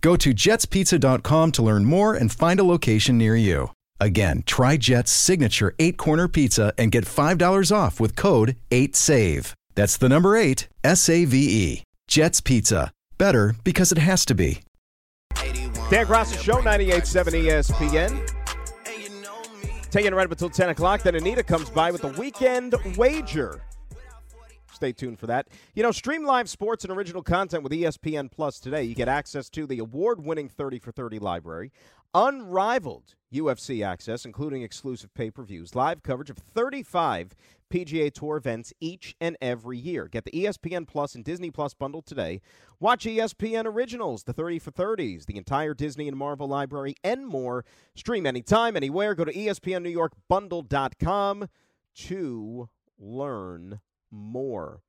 Go 0.00 0.16
to 0.16 0.32
jetspizza.com 0.32 1.52
to 1.52 1.62
learn 1.62 1.84
more 1.84 2.14
and 2.14 2.30
find 2.32 2.60
a 2.60 2.64
location 2.64 3.18
near 3.18 3.36
you. 3.36 3.70
Again, 4.00 4.44
try 4.46 4.76
Jet's 4.76 5.10
signature 5.10 5.74
eight 5.78 5.96
corner 5.96 6.28
pizza 6.28 6.72
and 6.78 6.92
get 6.92 7.04
$5 7.04 7.72
off 7.76 7.98
with 7.98 8.14
code 8.14 8.56
8SAVE. 8.70 9.52
That's 9.74 9.96
the 9.96 10.08
number 10.08 10.36
eight, 10.36 10.68
S 10.84 11.08
A 11.08 11.24
V 11.24 11.36
E. 11.38 11.82
Jet's 12.08 12.40
Pizza. 12.40 12.90
Better 13.16 13.54
because 13.64 13.92
it 13.92 13.98
has 13.98 14.24
to 14.26 14.34
be. 14.34 14.60
Dan 15.90 16.06
Graca 16.06 16.40
Show, 16.42 16.60
98.7 16.60 17.44
ESPN. 17.44 18.30
Taking 19.90 20.12
it 20.12 20.14
right 20.14 20.26
up 20.26 20.32
until 20.32 20.50
10 20.50 20.70
o'clock. 20.70 21.02
Then 21.02 21.14
Anita 21.14 21.42
comes 21.42 21.70
by 21.70 21.90
with 21.90 22.02
the 22.02 22.08
weekend 22.08 22.74
wager. 22.96 23.62
Stay 24.78 24.92
tuned 24.92 25.18
for 25.18 25.26
that. 25.26 25.48
You 25.74 25.82
know, 25.82 25.90
stream 25.90 26.24
live 26.24 26.48
sports 26.48 26.84
and 26.84 26.92
original 26.92 27.20
content 27.20 27.64
with 27.64 27.72
ESPN 27.72 28.30
Plus 28.30 28.60
today. 28.60 28.84
You 28.84 28.94
get 28.94 29.08
access 29.08 29.50
to 29.50 29.66
the 29.66 29.80
award 29.80 30.24
winning 30.24 30.48
30 30.48 30.78
for 30.78 30.92
30 30.92 31.18
library, 31.18 31.72
unrivaled 32.14 33.16
UFC 33.34 33.84
access, 33.84 34.24
including 34.24 34.62
exclusive 34.62 35.12
pay 35.14 35.32
per 35.32 35.42
views, 35.42 35.74
live 35.74 36.04
coverage 36.04 36.30
of 36.30 36.38
35 36.38 37.34
PGA 37.72 38.12
Tour 38.12 38.36
events 38.36 38.72
each 38.78 39.16
and 39.20 39.36
every 39.42 39.76
year. 39.76 40.06
Get 40.06 40.24
the 40.24 40.30
ESPN 40.30 40.86
Plus 40.86 41.16
and 41.16 41.24
Disney 41.24 41.50
Plus 41.50 41.74
bundle 41.74 42.00
today. 42.00 42.40
Watch 42.78 43.04
ESPN 43.04 43.66
Originals, 43.66 44.22
the 44.22 44.32
30 44.32 44.60
for 44.60 44.70
30s, 44.70 45.26
the 45.26 45.36
entire 45.36 45.74
Disney 45.74 46.06
and 46.06 46.16
Marvel 46.16 46.46
library, 46.46 46.94
and 47.02 47.26
more. 47.26 47.64
Stream 47.96 48.26
anytime, 48.26 48.76
anywhere. 48.76 49.16
Go 49.16 49.24
to 49.24 49.32
ESPNNewYorkBundle.com 49.32 51.48
to 51.96 52.68
learn 52.96 53.80
more. 54.10 54.80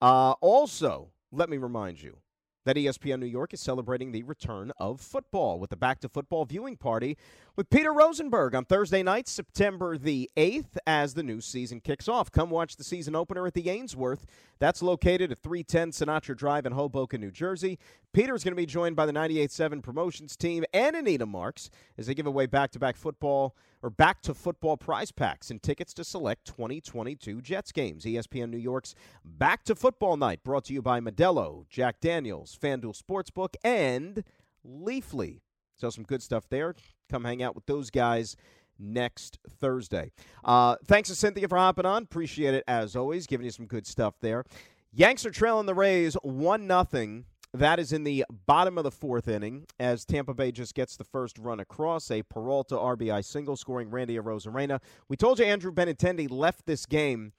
Uh, 0.00 0.32
also, 0.40 1.10
let 1.32 1.48
me 1.48 1.56
remind 1.56 2.02
you 2.02 2.16
that 2.64 2.76
ESPN 2.76 3.20
New 3.20 3.26
York 3.26 3.52
is 3.52 3.60
celebrating 3.60 4.12
the 4.12 4.22
return 4.22 4.72
of 4.78 5.00
football 5.00 5.58
with 5.58 5.70
the 5.70 5.76
Back 5.76 6.00
to 6.00 6.08
Football 6.08 6.44
viewing 6.44 6.76
party 6.76 7.16
with 7.56 7.70
Peter 7.70 7.92
Rosenberg 7.92 8.54
on 8.54 8.64
Thursday 8.64 9.02
night, 9.02 9.28
September 9.28 9.98
the 9.98 10.30
8th, 10.36 10.76
as 10.86 11.14
the 11.14 11.22
new 11.22 11.40
season 11.40 11.80
kicks 11.80 12.08
off. 12.08 12.30
Come 12.30 12.50
watch 12.50 12.76
the 12.76 12.84
season 12.84 13.14
opener 13.14 13.46
at 13.46 13.54
the 13.54 13.68
Ainsworth. 13.68 14.26
That's 14.58 14.82
located 14.82 15.32
at 15.32 15.38
310 15.38 15.90
Sinatra 15.90 16.36
Drive 16.36 16.66
in 16.66 16.72
Hoboken, 16.72 17.20
New 17.20 17.30
Jersey. 17.30 17.78
Peter's 18.12 18.44
going 18.44 18.52
to 18.52 18.56
be 18.56 18.66
joined 18.66 18.96
by 18.96 19.06
the 19.06 19.12
98.7 19.12 19.82
promotions 19.82 20.36
team 20.36 20.64
and 20.72 20.96
Anita 20.96 21.26
Marks 21.26 21.70
as 21.96 22.06
they 22.06 22.14
give 22.14 22.26
away 22.26 22.46
back 22.46 22.70
to 22.72 22.78
back 22.78 22.96
football 22.96 23.54
or 23.82 23.90
back 23.90 24.20
to 24.22 24.34
football 24.34 24.76
prize 24.76 25.10
packs 25.10 25.50
and 25.50 25.62
tickets 25.62 25.94
to 25.94 26.04
select 26.04 26.44
2022 26.46 27.40
Jets 27.40 27.72
games. 27.72 28.04
ESPN 28.04 28.50
New 28.50 28.58
York's 28.58 28.94
Back 29.24 29.64
to 29.64 29.74
Football 29.74 30.16
Night 30.16 30.42
brought 30.44 30.64
to 30.64 30.74
you 30.74 30.82
by 30.82 31.00
Modelo, 31.00 31.66
Jack 31.68 32.00
Daniels, 32.00 32.49
FanDuel 32.56 33.00
Sportsbook, 33.00 33.54
and 33.64 34.24
Leafly. 34.66 35.40
So 35.76 35.90
some 35.90 36.04
good 36.04 36.22
stuff 36.22 36.44
there. 36.50 36.74
Come 37.10 37.24
hang 37.24 37.42
out 37.42 37.54
with 37.54 37.66
those 37.66 37.90
guys 37.90 38.36
next 38.78 39.38
Thursday. 39.48 40.12
Uh, 40.44 40.76
thanks 40.84 41.08
to 41.08 41.14
Cynthia 41.14 41.48
for 41.48 41.58
hopping 41.58 41.86
on. 41.86 42.02
Appreciate 42.02 42.54
it 42.54 42.64
as 42.66 42.96
always, 42.96 43.26
giving 43.26 43.44
you 43.44 43.50
some 43.50 43.66
good 43.66 43.86
stuff 43.86 44.14
there. 44.20 44.44
Yanks 44.92 45.24
are 45.24 45.30
trailing 45.30 45.66
the 45.66 45.74
Rays 45.74 46.14
one 46.22 46.66
nothing. 46.66 47.26
That 47.52 47.80
is 47.80 47.92
in 47.92 48.04
the 48.04 48.24
bottom 48.46 48.78
of 48.78 48.84
the 48.84 48.92
fourth 48.92 49.26
inning 49.26 49.66
as 49.80 50.04
Tampa 50.04 50.34
Bay 50.34 50.52
just 50.52 50.74
gets 50.74 50.96
the 50.96 51.04
first 51.04 51.36
run 51.38 51.58
across. 51.58 52.10
A 52.10 52.22
Peralta 52.22 52.76
RBI 52.76 53.24
single 53.24 53.56
scoring 53.56 53.90
Randy 53.90 54.16
Arozarena. 54.16 54.80
We 55.08 55.16
told 55.16 55.38
you 55.38 55.46
Andrew 55.46 55.72
Benintendi 55.72 56.30
left 56.30 56.66
this 56.66 56.86
game 56.86 57.32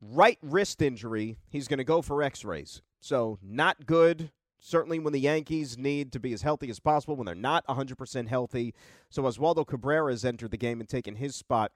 right 0.00 0.38
wrist 0.42 0.80
injury. 0.80 1.36
He's 1.48 1.68
going 1.68 1.78
to 1.78 1.84
go 1.84 2.00
for 2.00 2.22
x 2.22 2.44
rays. 2.44 2.80
So, 3.04 3.38
not 3.42 3.84
good. 3.84 4.30
Certainly, 4.58 5.00
when 5.00 5.12
the 5.12 5.20
Yankees 5.20 5.76
need 5.76 6.10
to 6.12 6.18
be 6.18 6.32
as 6.32 6.40
healthy 6.40 6.70
as 6.70 6.80
possible, 6.80 7.16
when 7.16 7.26
they're 7.26 7.34
not 7.34 7.66
100% 7.66 8.28
healthy. 8.28 8.72
So, 9.10 9.24
Oswaldo 9.24 9.66
Cabrera 9.66 10.10
has 10.10 10.24
entered 10.24 10.52
the 10.52 10.56
game 10.56 10.80
and 10.80 10.88
taken 10.88 11.16
his 11.16 11.36
spot 11.36 11.72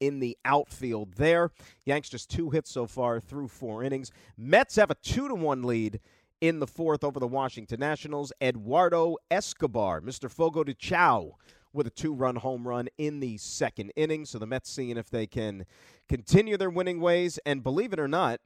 in 0.00 0.20
the 0.20 0.38
outfield 0.46 1.16
there. 1.16 1.50
Yanks 1.84 2.08
just 2.08 2.30
two 2.30 2.48
hits 2.48 2.70
so 2.70 2.86
far 2.86 3.20
through 3.20 3.48
four 3.48 3.84
innings. 3.84 4.10
Mets 4.38 4.76
have 4.76 4.90
a 4.90 4.94
two 4.94 5.28
to 5.28 5.34
one 5.34 5.64
lead 5.64 6.00
in 6.40 6.60
the 6.60 6.66
fourth 6.66 7.04
over 7.04 7.20
the 7.20 7.28
Washington 7.28 7.80
Nationals. 7.80 8.32
Eduardo 8.40 9.18
Escobar, 9.30 10.00
Mr. 10.00 10.30
Fogo 10.30 10.64
de 10.64 10.72
Chao, 10.72 11.36
with 11.74 11.86
a 11.86 11.90
two 11.90 12.14
run 12.14 12.36
home 12.36 12.66
run 12.66 12.88
in 12.96 13.20
the 13.20 13.36
second 13.36 13.92
inning. 13.96 14.24
So 14.24 14.38
the 14.38 14.46
Mets 14.46 14.70
seeing 14.70 14.96
if 14.96 15.10
they 15.10 15.26
can 15.26 15.66
continue 16.08 16.56
their 16.56 16.70
winning 16.70 17.02
ways. 17.02 17.38
And 17.44 17.62
believe 17.62 17.92
it 17.92 18.00
or 18.00 18.08
not, 18.08 18.40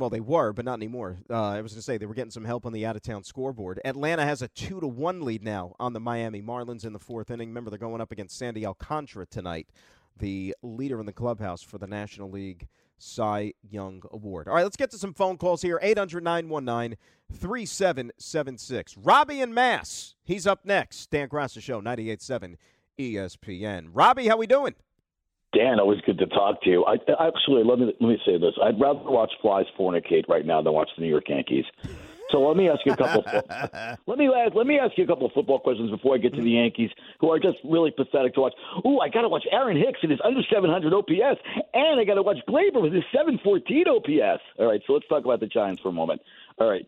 well, 0.00 0.10
they 0.10 0.20
were, 0.20 0.52
but 0.52 0.64
not 0.64 0.74
anymore. 0.74 1.18
Uh, 1.28 1.50
I 1.50 1.60
was 1.60 1.72
going 1.72 1.80
to 1.80 1.82
say 1.82 1.98
they 1.98 2.06
were 2.06 2.14
getting 2.14 2.30
some 2.30 2.44
help 2.44 2.66
on 2.66 2.72
the 2.72 2.86
out 2.86 2.96
of 2.96 3.02
town 3.02 3.22
scoreboard. 3.22 3.80
Atlanta 3.84 4.24
has 4.24 4.42
a 4.42 4.48
two 4.48 4.80
to 4.80 4.86
one 4.88 5.22
lead 5.22 5.44
now 5.44 5.74
on 5.78 5.92
the 5.92 6.00
Miami 6.00 6.42
Marlins 6.42 6.84
in 6.84 6.92
the 6.92 6.98
fourth 6.98 7.30
inning. 7.30 7.48
Remember, 7.48 7.70
they're 7.70 7.78
going 7.78 8.00
up 8.00 8.10
against 8.10 8.36
Sandy 8.38 8.66
Alcantara 8.66 9.26
tonight, 9.26 9.68
the 10.18 10.54
leader 10.62 10.98
in 10.98 11.06
the 11.06 11.12
clubhouse 11.12 11.62
for 11.62 11.78
the 11.78 11.86
National 11.86 12.30
League 12.30 12.66
Cy 12.98 13.52
Young 13.62 14.02
Award. 14.10 14.48
All 14.48 14.54
right, 14.54 14.62
let's 14.62 14.76
get 14.76 14.90
to 14.90 14.98
some 14.98 15.14
phone 15.14 15.36
calls 15.38 15.62
here. 15.62 15.78
800 15.82 16.22
919 16.22 16.98
3776. 17.32 18.96
Robbie 18.96 19.40
and 19.40 19.54
Mass. 19.54 20.14
He's 20.24 20.46
up 20.46 20.64
next. 20.64 21.10
Dan 21.10 21.28
Graca 21.28 21.62
Show, 21.62 21.80
98.7 21.80 22.56
ESPN. 22.98 23.88
Robbie, 23.92 24.28
how 24.28 24.36
we 24.36 24.46
doing? 24.46 24.74
Dan, 25.52 25.80
always 25.80 26.00
good 26.02 26.18
to 26.18 26.26
talk 26.26 26.62
to 26.62 26.70
you. 26.70 26.84
I, 26.84 26.94
actually, 27.26 27.64
let 27.64 27.78
me 27.78 27.92
let 28.00 28.08
me 28.08 28.18
say 28.24 28.38
this: 28.38 28.54
I'd 28.62 28.80
rather 28.80 29.00
watch 29.02 29.32
flies 29.42 29.66
fornicate 29.78 30.28
right 30.28 30.46
now 30.46 30.62
than 30.62 30.72
watch 30.72 30.90
the 30.96 31.02
New 31.02 31.08
York 31.08 31.28
Yankees. 31.28 31.64
So 32.30 32.40
let 32.46 32.56
me 32.56 32.68
ask 32.68 32.80
you 32.86 32.92
a 32.92 32.96
couple. 32.96 33.24
let 34.06 34.18
me 34.18 34.28
ask, 34.28 34.54
let 34.54 34.66
me 34.66 34.78
ask 34.78 34.96
you 34.96 35.04
a 35.04 35.06
couple 35.06 35.26
of 35.26 35.32
football 35.32 35.58
questions 35.58 35.90
before 35.90 36.14
I 36.14 36.18
get 36.18 36.34
to 36.34 36.42
the 36.42 36.50
Yankees, 36.50 36.90
who 37.20 37.30
are 37.32 37.38
just 37.38 37.58
really 37.64 37.90
pathetic 37.90 38.34
to 38.34 38.40
watch. 38.40 38.54
Ooh, 38.86 39.00
I 39.00 39.08
got 39.08 39.22
to 39.22 39.28
watch 39.28 39.44
Aaron 39.50 39.76
Hicks 39.76 39.98
and 40.02 40.10
his 40.10 40.20
under 40.24 40.40
700 40.50 40.92
OPS, 40.92 41.40
and 41.74 42.00
I 42.00 42.04
got 42.04 42.14
to 42.14 42.22
watch 42.22 42.38
Gleyber 42.48 42.82
with 42.82 42.92
his 42.92 43.04
714 43.12 43.88
OPS. 43.88 44.42
All 44.58 44.66
right, 44.66 44.80
so 44.86 44.92
let's 44.92 45.08
talk 45.08 45.24
about 45.24 45.40
the 45.40 45.46
Giants 45.46 45.82
for 45.82 45.88
a 45.88 45.92
moment. 45.92 46.20
All 46.58 46.68
right, 46.68 46.86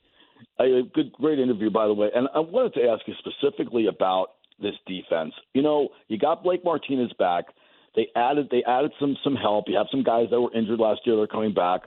a 0.61 0.63
uh, 0.63 0.83
good, 0.95 1.13
great 1.13 1.39
interview 1.39 1.71
by 1.71 1.87
the 1.87 1.95
way, 1.95 2.11
and 2.15 2.29
I 2.35 2.41
wanted 2.41 2.75
to 2.75 2.89
ask 2.89 3.03
you 3.07 3.15
specifically 3.19 3.87
about 3.87 4.35
this 4.61 4.75
defense. 4.87 5.35
You 5.55 5.63
know, 5.63 5.89
you 6.09 6.19
got 6.19 6.45
Blake 6.45 6.65
Martinez 6.65 7.13
back. 7.19 7.47
They 7.95 8.09
added 8.17 8.49
they 8.51 8.63
added 8.65 8.93
some 8.99 9.17
some 9.23 9.37
help. 9.37 9.67
You 9.69 9.77
have 9.77 9.87
some 9.91 10.03
guys 10.03 10.29
that 10.31 10.41
were 10.41 10.53
injured 10.55 10.79
last 10.81 11.01
year. 11.05 11.17
They're 11.17 11.27
coming 11.27 11.53
back. 11.55 11.83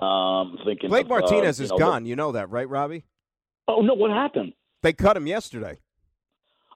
Um, 0.00 0.58
thinking 0.64 0.90
Blake 0.90 1.04
of, 1.04 1.10
Martinez 1.10 1.60
uh, 1.60 1.64
is 1.64 1.70
know, 1.70 1.78
gone. 1.78 2.06
You 2.06 2.16
know 2.16 2.32
that, 2.32 2.50
right, 2.50 2.68
Robbie? 2.68 3.04
Oh 3.68 3.80
no, 3.80 3.94
what 3.94 4.10
happened? 4.10 4.52
They 4.82 4.92
cut 4.92 5.16
him 5.16 5.26
yesterday. 5.26 5.78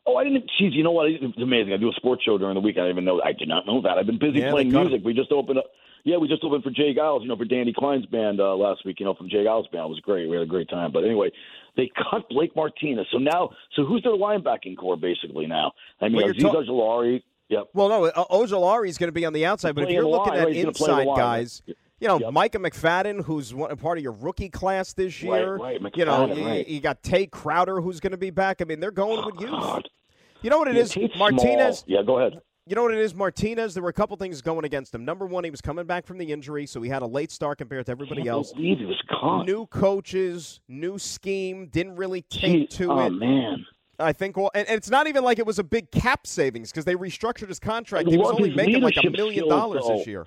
Oh, 0.06 0.16
I 0.16 0.24
didn't. 0.24 0.50
Geez, 0.58 0.72
you 0.74 0.82
know 0.84 0.92
what? 0.92 1.10
It's 1.10 1.22
amazing. 1.36 1.72
I 1.72 1.76
do 1.76 1.90
a 1.90 1.92
sports 1.92 2.22
show 2.24 2.38
during 2.38 2.54
the 2.54 2.60
week. 2.60 2.76
I 2.76 2.80
didn't 2.86 2.92
even 2.92 3.04
know. 3.04 3.20
I 3.22 3.32
did 3.32 3.48
not 3.48 3.66
know 3.66 3.82
that. 3.82 3.98
I've 3.98 4.06
been 4.06 4.18
busy 4.18 4.38
Yeah, 4.38 4.50
playing 4.52 4.70
cut 4.72 4.82
him. 4.82 4.88
music. 4.88 5.04
We 5.04 5.12
just 5.12 5.32
opened 5.32 5.58
up. 5.58 5.66
Yeah, 6.04 6.16
we 6.16 6.28
just 6.28 6.42
opened 6.44 6.62
for 6.62 6.70
J. 6.70 6.94
Geils. 6.94 7.22
You 7.22 7.28
know, 7.28 7.36
for 7.36 7.44
Danny 7.44 7.74
Klein's 7.76 8.06
band 8.06 8.40
uh, 8.40 8.54
last 8.54 8.86
week. 8.86 9.00
You 9.00 9.06
know, 9.06 9.14
from 9.14 9.28
J. 9.28 9.38
Geils' 9.38 9.70
band. 9.70 9.84
It 9.84 9.88
was 9.90 10.00
great. 10.00 10.28
We 10.30 10.36
had 10.36 10.44
a 10.44 10.46
great 10.46 10.70
time. 10.70 10.92
But 10.92 11.04
anyway, 11.04 11.30
they 11.76 11.90
cut 12.10 12.26
Blake 12.30 12.56
Martinez. 12.56 13.06
So 13.12 13.18
now, 13.18 13.50
so 13.76 13.84
who's 13.84 14.02
their 14.02 14.12
linebacking 14.16 14.78
core 14.78 14.96
basically 14.96 15.46
now? 15.46 15.72
I 16.00 16.08
mean, 16.08 16.16
Well, 16.22 16.28
Azeez 16.28 16.40
talk- 16.40 16.54
Ojulari. 16.64 17.22
Yep. 17.48 17.68
Well, 17.72 17.88
no, 17.88 18.10
Ojulari 18.30 18.88
is 18.88 18.98
going 18.98 19.08
to 19.08 19.12
be 19.12 19.24
on 19.24 19.32
the 19.32 19.46
outside, 19.46 19.74
but 19.74 19.84
if 19.84 19.90
you're 19.90 20.06
looking 20.06 20.32
line, 20.34 20.40
at 20.40 20.44
right? 20.46 20.54
He's 20.54 20.64
gonna 20.64 20.72
play 20.72 20.88
the 20.88 21.00
inside 21.10 21.16
guys, 21.16 21.62
you 22.00 22.06
know, 22.06 22.20
Yep. 22.20 22.32
Micah 22.32 22.58
McFadden, 22.58 23.24
who's 23.24 23.54
one, 23.54 23.74
part 23.76 23.98
of 23.98 24.04
your 24.04 24.12
rookie 24.12 24.48
class 24.50 24.92
this 24.92 25.22
year. 25.22 25.56
right, 25.56 25.80
You 25.96 26.04
know, 26.04 26.26
McFadden, 26.28 26.68
you, 26.68 26.74
you 26.74 26.80
got 26.80 27.02
Tae 27.02 27.26
Crowder, 27.26 27.80
who's 27.80 28.00
going 28.00 28.12
to 28.12 28.18
be 28.18 28.30
back. 28.30 28.60
I 28.60 28.64
mean, 28.64 28.80
they're 28.80 28.90
going 28.90 29.24
with 29.24 29.36
oh, 29.38 29.40
you. 29.40 29.48
God. 29.48 29.88
You 30.42 30.50
know 30.50 30.58
what 30.58 30.68
it 30.68 30.76
is, 30.76 30.96
Martinez. 31.16 31.80
small. 31.80 31.96
Yeah, 31.98 32.02
go 32.04 32.18
ahead. 32.18 32.40
You 32.66 32.76
know 32.76 32.82
what 32.82 32.92
it 32.92 33.00
is, 33.00 33.14
Martinez. 33.14 33.72
There 33.72 33.82
were 33.82 33.88
a 33.88 33.94
couple 33.94 34.14
things 34.18 34.42
going 34.42 34.66
against 34.66 34.94
him. 34.94 35.04
Number 35.04 35.24
one, 35.24 35.42
he 35.42 35.50
was 35.50 35.62
coming 35.62 35.86
back 35.86 36.06
from 36.06 36.18
the 36.18 36.30
injury, 36.30 36.66
so 36.66 36.82
he 36.82 36.90
had 36.90 37.00
a 37.00 37.06
late 37.06 37.32
start 37.32 37.56
compared 37.56 37.86
to 37.86 37.92
everybody 37.92 38.20
Can't 38.20 38.28
else. 38.28 38.52
believe 38.52 38.78
he 38.78 38.84
was 38.84 39.02
caught. 39.08 39.46
New 39.46 39.66
coaches, 39.66 40.60
new 40.68 40.98
scheme, 40.98 41.68
didn't 41.68 41.96
really 41.96 42.22
take 42.22 42.68
to 42.70 42.92
oh 42.92 43.00
it. 43.00 43.06
Oh 43.06 43.10
man. 43.10 43.64
I 43.98 44.12
think, 44.12 44.36
well, 44.36 44.50
and, 44.54 44.66
and 44.68 44.76
it's 44.76 44.90
not 44.90 45.06
even 45.06 45.24
like 45.24 45.38
it 45.38 45.46
was 45.46 45.58
a 45.58 45.64
big 45.64 45.90
cap 45.90 46.26
savings 46.26 46.70
because 46.70 46.84
they 46.84 46.94
restructured 46.94 47.48
his 47.48 47.58
contract. 47.58 48.08
He 48.08 48.16
was 48.16 48.30
only 48.30 48.54
making 48.54 48.82
like 48.82 48.96
a 48.96 49.10
million 49.10 49.44
skills, 49.44 49.48
dollars 49.48 49.84
though. 49.86 49.98
this 49.98 50.06
year. 50.06 50.26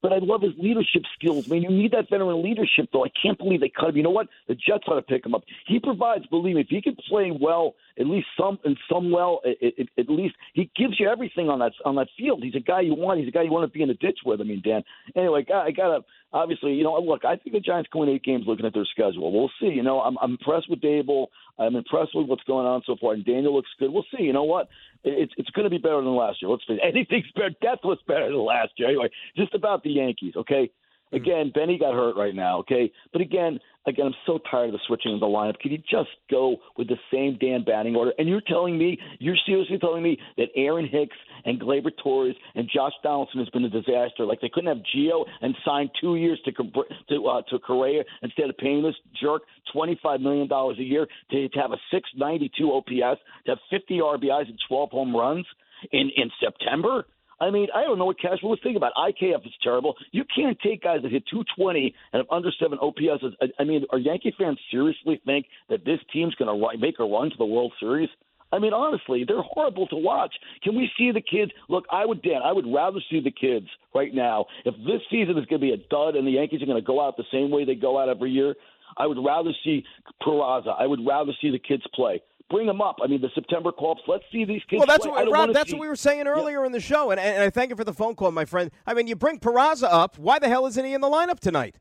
But 0.00 0.12
I 0.12 0.18
love 0.18 0.42
his 0.42 0.52
leadership 0.56 1.02
skills. 1.18 1.48
Man, 1.48 1.62
you 1.62 1.70
need 1.70 1.90
that 1.90 2.08
veteran 2.08 2.40
leadership, 2.42 2.88
though. 2.92 3.04
I 3.04 3.08
can't 3.20 3.36
believe 3.36 3.60
they 3.60 3.68
cut 3.68 3.88
him. 3.88 3.96
You 3.96 4.04
know 4.04 4.10
what? 4.10 4.28
The 4.46 4.54
Jets 4.54 4.84
ought 4.86 4.94
to 4.94 5.02
pick 5.02 5.26
him 5.26 5.34
up. 5.34 5.42
He 5.66 5.80
provides, 5.80 6.24
believe 6.26 6.54
me, 6.54 6.60
if 6.60 6.68
he 6.68 6.80
can 6.80 6.96
play 7.08 7.32
well, 7.32 7.74
at 7.98 8.06
least 8.06 8.28
some 8.38 8.60
and 8.64 8.76
some 8.90 9.10
well, 9.10 9.40
it, 9.44 9.74
it, 9.76 9.88
at 9.98 10.08
least 10.08 10.36
he 10.54 10.70
gives 10.76 11.00
you 11.00 11.08
everything 11.08 11.48
on 11.48 11.58
that 11.58 11.72
on 11.84 11.96
that 11.96 12.06
field. 12.16 12.44
He's 12.44 12.54
a 12.54 12.60
guy 12.60 12.82
you 12.82 12.94
want. 12.94 13.18
He's 13.18 13.28
a 13.28 13.32
guy 13.32 13.42
you 13.42 13.50
want 13.50 13.70
to 13.70 13.76
be 13.76 13.82
in 13.82 13.88
the 13.88 13.94
ditch 13.94 14.20
with. 14.24 14.40
I 14.40 14.44
mean, 14.44 14.62
Dan. 14.64 14.84
Anyway, 15.16 15.44
I 15.52 15.58
I 15.58 15.70
gotta 15.72 16.04
obviously, 16.32 16.74
you 16.74 16.84
know, 16.84 16.98
look. 16.98 17.24
I 17.24 17.36
think 17.36 17.54
the 17.54 17.60
Giants 17.60 17.88
go 17.92 18.02
in 18.02 18.08
eight 18.08 18.24
games 18.24 18.44
looking 18.46 18.66
at 18.66 18.74
their 18.74 18.84
schedule. 18.84 19.32
We'll 19.32 19.50
see. 19.60 19.74
You 19.74 19.82
know, 19.82 20.00
I'm, 20.00 20.16
I'm 20.20 20.32
impressed 20.32 20.68
with 20.70 20.80
Daboll. 20.80 21.26
I'm 21.58 21.76
impressed 21.76 22.14
with 22.14 22.26
what's 22.26 22.44
going 22.44 22.66
on 22.66 22.82
so 22.86 22.96
far, 23.00 23.14
and 23.14 23.24
Daniel 23.24 23.54
looks 23.54 23.70
good. 23.78 23.90
We'll 23.90 24.06
see. 24.16 24.24
You 24.24 24.32
know 24.32 24.44
what? 24.44 24.68
It's 25.04 25.32
it's 25.36 25.50
going 25.50 25.64
to 25.64 25.70
be 25.70 25.78
better 25.78 25.96
than 25.96 26.14
last 26.14 26.42
year. 26.42 26.50
Let's 26.50 26.64
face 26.64 26.78
it. 26.82 26.86
Anything's 26.86 27.30
better. 27.34 27.50
Death 27.62 27.80
was 27.84 27.98
better 28.06 28.26
than 28.26 28.44
last 28.44 28.72
year. 28.76 28.88
Anyway, 28.88 29.10
just 29.36 29.54
about 29.54 29.82
the 29.82 29.90
Yankees. 29.90 30.34
Okay. 30.36 30.70
Hmm. 31.10 31.16
Again, 31.16 31.52
Benny 31.54 31.78
got 31.78 31.94
hurt 31.94 32.16
right 32.16 32.34
now. 32.34 32.58
Okay, 32.60 32.92
but 33.12 33.20
again, 33.20 33.60
again, 33.88 34.06
I'm 34.06 34.14
so 34.26 34.38
tired 34.50 34.66
of 34.66 34.72
the 34.72 34.80
switching 34.86 35.14
of 35.14 35.20
the 35.20 35.26
lineup. 35.26 35.58
Can 35.58 35.72
you 35.72 35.78
just 35.78 36.10
go 36.30 36.56
with 36.76 36.88
the 36.88 36.96
same 37.12 37.38
damn 37.40 37.64
batting 37.64 37.96
order? 37.96 38.12
And 38.18 38.28
you're 38.28 38.42
telling 38.46 38.78
me, 38.78 38.98
you're 39.18 39.36
seriously 39.46 39.78
telling 39.78 40.02
me 40.02 40.18
that 40.36 40.48
Aaron 40.56 40.86
Hicks 40.86 41.16
and 41.44 41.60
Gleyber 41.60 41.90
Torres 42.02 42.36
and 42.54 42.68
Josh 42.72 42.92
Donaldson 43.02 43.40
has 43.40 43.48
been 43.50 43.64
a 43.64 43.70
disaster? 43.70 44.24
Like 44.24 44.40
they 44.40 44.50
couldn't 44.52 44.68
have 44.68 44.84
Gio 44.94 45.24
and 45.40 45.54
sign 45.64 45.90
two 46.00 46.16
years 46.16 46.40
to 46.44 46.52
to 46.52 47.26
uh, 47.26 47.42
to 47.50 47.58
Correa 47.58 48.04
instead 48.22 48.50
of 48.50 48.56
paying 48.58 48.82
this 48.82 48.94
jerk 49.20 49.42
twenty 49.72 49.98
five 50.02 50.20
million 50.20 50.48
dollars 50.48 50.78
a 50.78 50.84
year 50.84 51.06
to, 51.30 51.48
to 51.48 51.58
have 51.58 51.72
a 51.72 51.78
six 51.92 52.08
ninety 52.16 52.50
two 52.58 52.72
OPS, 52.72 53.20
to 53.46 53.52
have 53.52 53.58
fifty 53.70 53.98
RBIs 53.98 54.48
and 54.48 54.58
twelve 54.68 54.90
home 54.90 55.16
runs 55.16 55.46
in 55.92 56.10
in 56.16 56.30
September. 56.42 57.06
I 57.40 57.50
mean, 57.50 57.68
I 57.74 57.82
don't 57.82 57.98
know 57.98 58.06
what 58.06 58.18
Cashman 58.18 58.50
was 58.50 58.58
thinking 58.62 58.76
about. 58.76 58.92
IKF 58.94 59.46
is 59.46 59.52
terrible. 59.62 59.94
You 60.10 60.24
can't 60.34 60.58
take 60.60 60.82
guys 60.82 61.02
that 61.02 61.12
hit 61.12 61.24
220 61.30 61.94
and 62.12 62.20
have 62.20 62.26
under 62.30 62.50
seven 62.60 62.78
OPS. 62.80 63.24
I- 63.58 63.64
mean, 63.64 63.84
are 63.90 63.98
Yankee 63.98 64.34
fans 64.36 64.58
seriously 64.70 65.20
think 65.24 65.46
that 65.68 65.84
this 65.84 66.00
team's 66.12 66.34
going 66.34 66.48
to 66.48 66.78
make 66.78 66.98
a 66.98 67.04
run 67.04 67.30
to 67.30 67.36
the 67.36 67.44
World 67.44 67.72
Series? 67.78 68.08
I 68.50 68.58
mean, 68.58 68.72
honestly, 68.72 69.24
they're 69.24 69.42
horrible 69.42 69.86
to 69.88 69.96
watch. 69.96 70.34
Can 70.62 70.74
we 70.74 70.90
see 70.96 71.10
the 71.12 71.20
kids? 71.20 71.52
Look, 71.68 71.84
I 71.90 72.06
would, 72.06 72.22
Dan, 72.22 72.40
I 72.42 72.52
would 72.52 72.66
rather 72.66 72.98
see 73.10 73.20
the 73.20 73.30
kids 73.30 73.66
right 73.94 74.12
now. 74.14 74.46
If 74.64 74.74
this 74.86 75.02
season 75.10 75.36
is 75.36 75.44
going 75.46 75.60
to 75.60 75.66
be 75.66 75.72
a 75.72 75.76
dud 75.76 76.16
and 76.16 76.26
the 76.26 76.32
Yankees 76.32 76.62
are 76.62 76.66
going 76.66 76.80
to 76.80 76.86
go 76.86 77.00
out 77.00 77.16
the 77.16 77.24
same 77.30 77.50
way 77.50 77.64
they 77.64 77.74
go 77.74 77.98
out 77.98 78.08
every 78.08 78.30
year, 78.30 78.54
I 78.96 79.06
would 79.06 79.18
rather 79.22 79.50
see 79.64 79.84
Peraza. 80.22 80.74
I 80.78 80.86
would 80.86 81.06
rather 81.06 81.32
see 81.40 81.50
the 81.50 81.58
kids 81.58 81.82
play. 81.94 82.22
Bring 82.50 82.66
them 82.66 82.80
up. 82.80 82.96
I 83.02 83.06
mean, 83.06 83.20
the 83.20 83.28
September 83.34 83.72
call-ups. 83.72 84.00
Let's 84.08 84.24
see 84.32 84.44
these 84.46 84.62
kids. 84.70 84.78
Well, 84.80 84.86
that's 84.86 85.04
play. 85.04 85.12
What 85.12 85.30
Rob. 85.30 85.52
That's 85.52 85.70
see- 85.70 85.76
what 85.76 85.82
we 85.82 85.88
were 85.88 85.96
saying 85.96 86.26
earlier 86.26 86.64
in 86.64 86.72
the 86.72 86.80
show, 86.80 87.10
and, 87.10 87.20
and 87.20 87.42
I 87.42 87.50
thank 87.50 87.68
you 87.70 87.76
for 87.76 87.84
the 87.84 87.92
phone 87.92 88.14
call, 88.14 88.30
my 88.30 88.46
friend. 88.46 88.70
I 88.86 88.94
mean, 88.94 89.06
you 89.06 89.16
bring 89.16 89.38
Peraza 89.38 89.88
up. 89.90 90.18
Why 90.18 90.38
the 90.38 90.48
hell 90.48 90.66
isn't 90.66 90.84
he 90.84 90.94
in 90.94 91.02
the 91.02 91.08
lineup 91.08 91.40
tonight? 91.40 91.78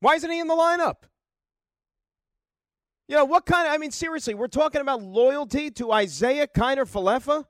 Why 0.00 0.16
isn't 0.16 0.30
he 0.30 0.38
in 0.38 0.48
the 0.48 0.54
lineup? 0.54 1.04
You 3.08 3.16
know 3.16 3.24
what 3.24 3.46
kind 3.46 3.66
of? 3.66 3.72
I 3.72 3.78
mean, 3.78 3.90
seriously, 3.90 4.34
we're 4.34 4.48
talking 4.48 4.80
about 4.80 5.02
loyalty 5.02 5.70
to 5.72 5.92
Isiah 5.94 6.46
Kiner-Falefa, 6.46 7.46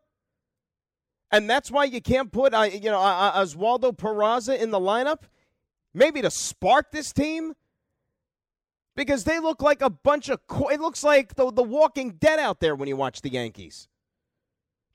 and 1.31 1.49
that's 1.49 1.71
why 1.71 1.85
you 1.85 2.01
can't 2.01 2.31
put, 2.31 2.55
uh, 2.55 2.63
you 2.63 2.91
know, 2.91 3.01
uh, 3.01 3.33
uh, 3.35 3.43
Oswaldo 3.43 3.97
Peraza 3.97 4.59
in 4.59 4.71
the 4.71 4.81
lineup, 4.81 5.23
maybe 5.95 6.23
to 6.23 6.31
spark 6.31 6.91
this 6.91 7.13
team 7.13 7.55
because 8.97 9.25
they 9.25 9.39
look 9.39 9.63
like 9.63 9.83
a 9.83 9.91
bunch 9.91 10.29
of. 10.29 10.47
Co- 10.47 10.69
it 10.69 10.81
looks 10.81 11.03
like 11.05 11.35
the 11.35 11.51
the 11.51 11.63
Walking 11.63 12.13
Dead 12.13 12.39
out 12.39 12.61
there 12.61 12.75
when 12.75 12.89
you 12.89 12.97
watch 12.97 13.21
the 13.21 13.31
Yankees. 13.31 13.89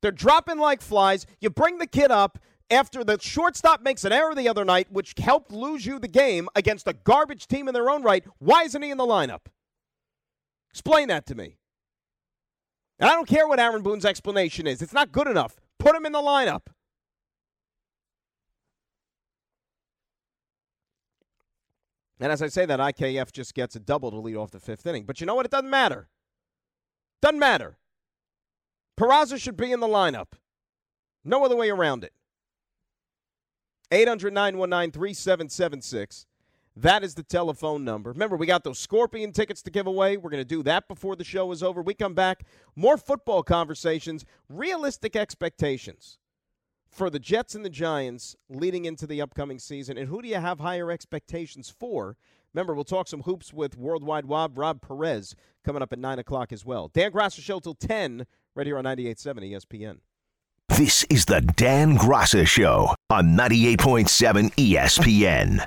They're 0.01 0.11
dropping 0.11 0.59
like 0.59 0.81
flies. 0.81 1.25
You 1.39 1.49
bring 1.49 1.79
the 1.79 1.87
kid 1.87 2.11
up 2.11 2.39
after 2.69 3.03
the 3.03 3.17
shortstop 3.19 3.81
makes 3.81 4.03
an 4.03 4.11
error 4.11 4.35
the 4.35 4.49
other 4.49 4.65
night, 4.65 4.91
which 4.91 5.13
helped 5.17 5.51
lose 5.51 5.85
you 5.85 5.99
the 5.99 6.07
game 6.07 6.49
against 6.55 6.87
a 6.87 6.93
garbage 6.93 7.47
team 7.47 7.67
in 7.67 7.73
their 7.73 7.89
own 7.89 8.03
right. 8.03 8.23
Why 8.39 8.63
isn't 8.63 8.81
he 8.81 8.91
in 8.91 8.97
the 8.97 9.05
lineup? 9.05 9.47
Explain 10.69 11.07
that 11.07 11.25
to 11.27 11.35
me. 11.35 11.57
And 12.99 13.09
I 13.09 13.13
don't 13.13 13.27
care 13.27 13.47
what 13.47 13.59
Aaron 13.59 13.83
Boone's 13.83 14.05
explanation 14.05 14.67
is. 14.67 14.81
It's 14.81 14.93
not 14.93 15.11
good 15.11 15.27
enough. 15.27 15.55
Put 15.79 15.95
him 15.95 16.05
in 16.05 16.11
the 16.11 16.19
lineup. 16.19 16.63
And 22.19 22.31
as 22.31 22.41
I 22.41 22.47
say 22.47 22.65
that, 22.65 22.79
IKF 22.79 23.31
just 23.31 23.53
gets 23.53 23.75
a 23.75 23.79
double 23.79 24.09
to 24.11 24.17
lead 24.17 24.35
off 24.35 24.51
the 24.51 24.59
fifth 24.59 24.87
inning. 24.87 25.05
But 25.05 25.21
you 25.21 25.27
know 25.27 25.35
what? 25.35 25.45
It 25.45 25.51
doesn't 25.51 25.69
matter. 25.69 26.07
Doesn't 27.21 27.39
matter. 27.39 27.77
Peraza 28.99 29.39
should 29.39 29.57
be 29.57 29.71
in 29.71 29.79
the 29.79 29.87
lineup. 29.87 30.33
No 31.23 31.45
other 31.45 31.55
way 31.55 31.69
around 31.69 32.03
it. 32.03 32.13
800 33.91 34.33
919 34.33 34.91
3776. 34.91 36.25
That 36.75 37.03
is 37.03 37.15
the 37.15 37.23
telephone 37.23 37.83
number. 37.83 38.11
Remember, 38.11 38.35
we 38.35 38.45
got 38.45 38.63
those 38.63 38.77
Scorpion 38.77 39.31
tickets 39.31 39.63
to 39.63 39.71
give 39.71 39.87
away. 39.87 40.17
We're 40.17 40.29
going 40.29 40.41
to 40.41 40.45
do 40.45 40.61
that 40.63 40.87
before 40.87 41.15
the 41.15 41.23
show 41.23 41.51
is 41.51 41.63
over. 41.63 41.81
We 41.81 41.95
come 41.95 42.13
back, 42.13 42.43
more 42.75 42.97
football 42.97 43.41
conversations, 43.41 44.25
realistic 44.47 45.15
expectations 45.15 46.19
for 46.97 47.11
the 47.11 47.19
Jets 47.19 47.53
and 47.53 47.63
the 47.63 47.69
Giants 47.69 48.35
leading 48.49 48.85
into 48.85 49.05
the 49.05 49.21
upcoming 49.21 49.59
season. 49.59 49.99
And 49.99 50.09
who 50.09 50.19
do 50.21 50.27
you 50.27 50.37
have 50.37 50.59
higher 50.59 50.89
expectations 50.89 51.69
for? 51.69 52.17
Remember, 52.53 52.73
we'll 52.73 52.83
talk 52.83 53.07
some 53.07 53.21
hoops 53.21 53.53
with 53.53 53.77
Worldwide 53.77 54.25
Wob 54.25 54.57
Rob 54.57 54.81
Perez 54.81 55.35
coming 55.63 55.83
up 55.83 55.93
at 55.93 55.99
9 55.99 56.17
o'clock 56.17 56.51
as 56.51 56.65
well. 56.65 56.87
Dan 56.87 57.11
Graca 57.11 57.39
Show 57.39 57.59
till 57.59 57.75
10, 57.75 58.25
right 58.55 58.65
here 58.65 58.79
on 58.79 58.85
98.7 58.85 59.51
ESPN. 59.51 59.99
This 60.69 61.05
is 61.09 61.25
the 61.25 61.41
Dan 61.41 61.97
Graca 61.97 62.47
Show 62.47 62.95
on 63.11 63.37
98.7 63.37 64.53
ESPN. 64.55 65.66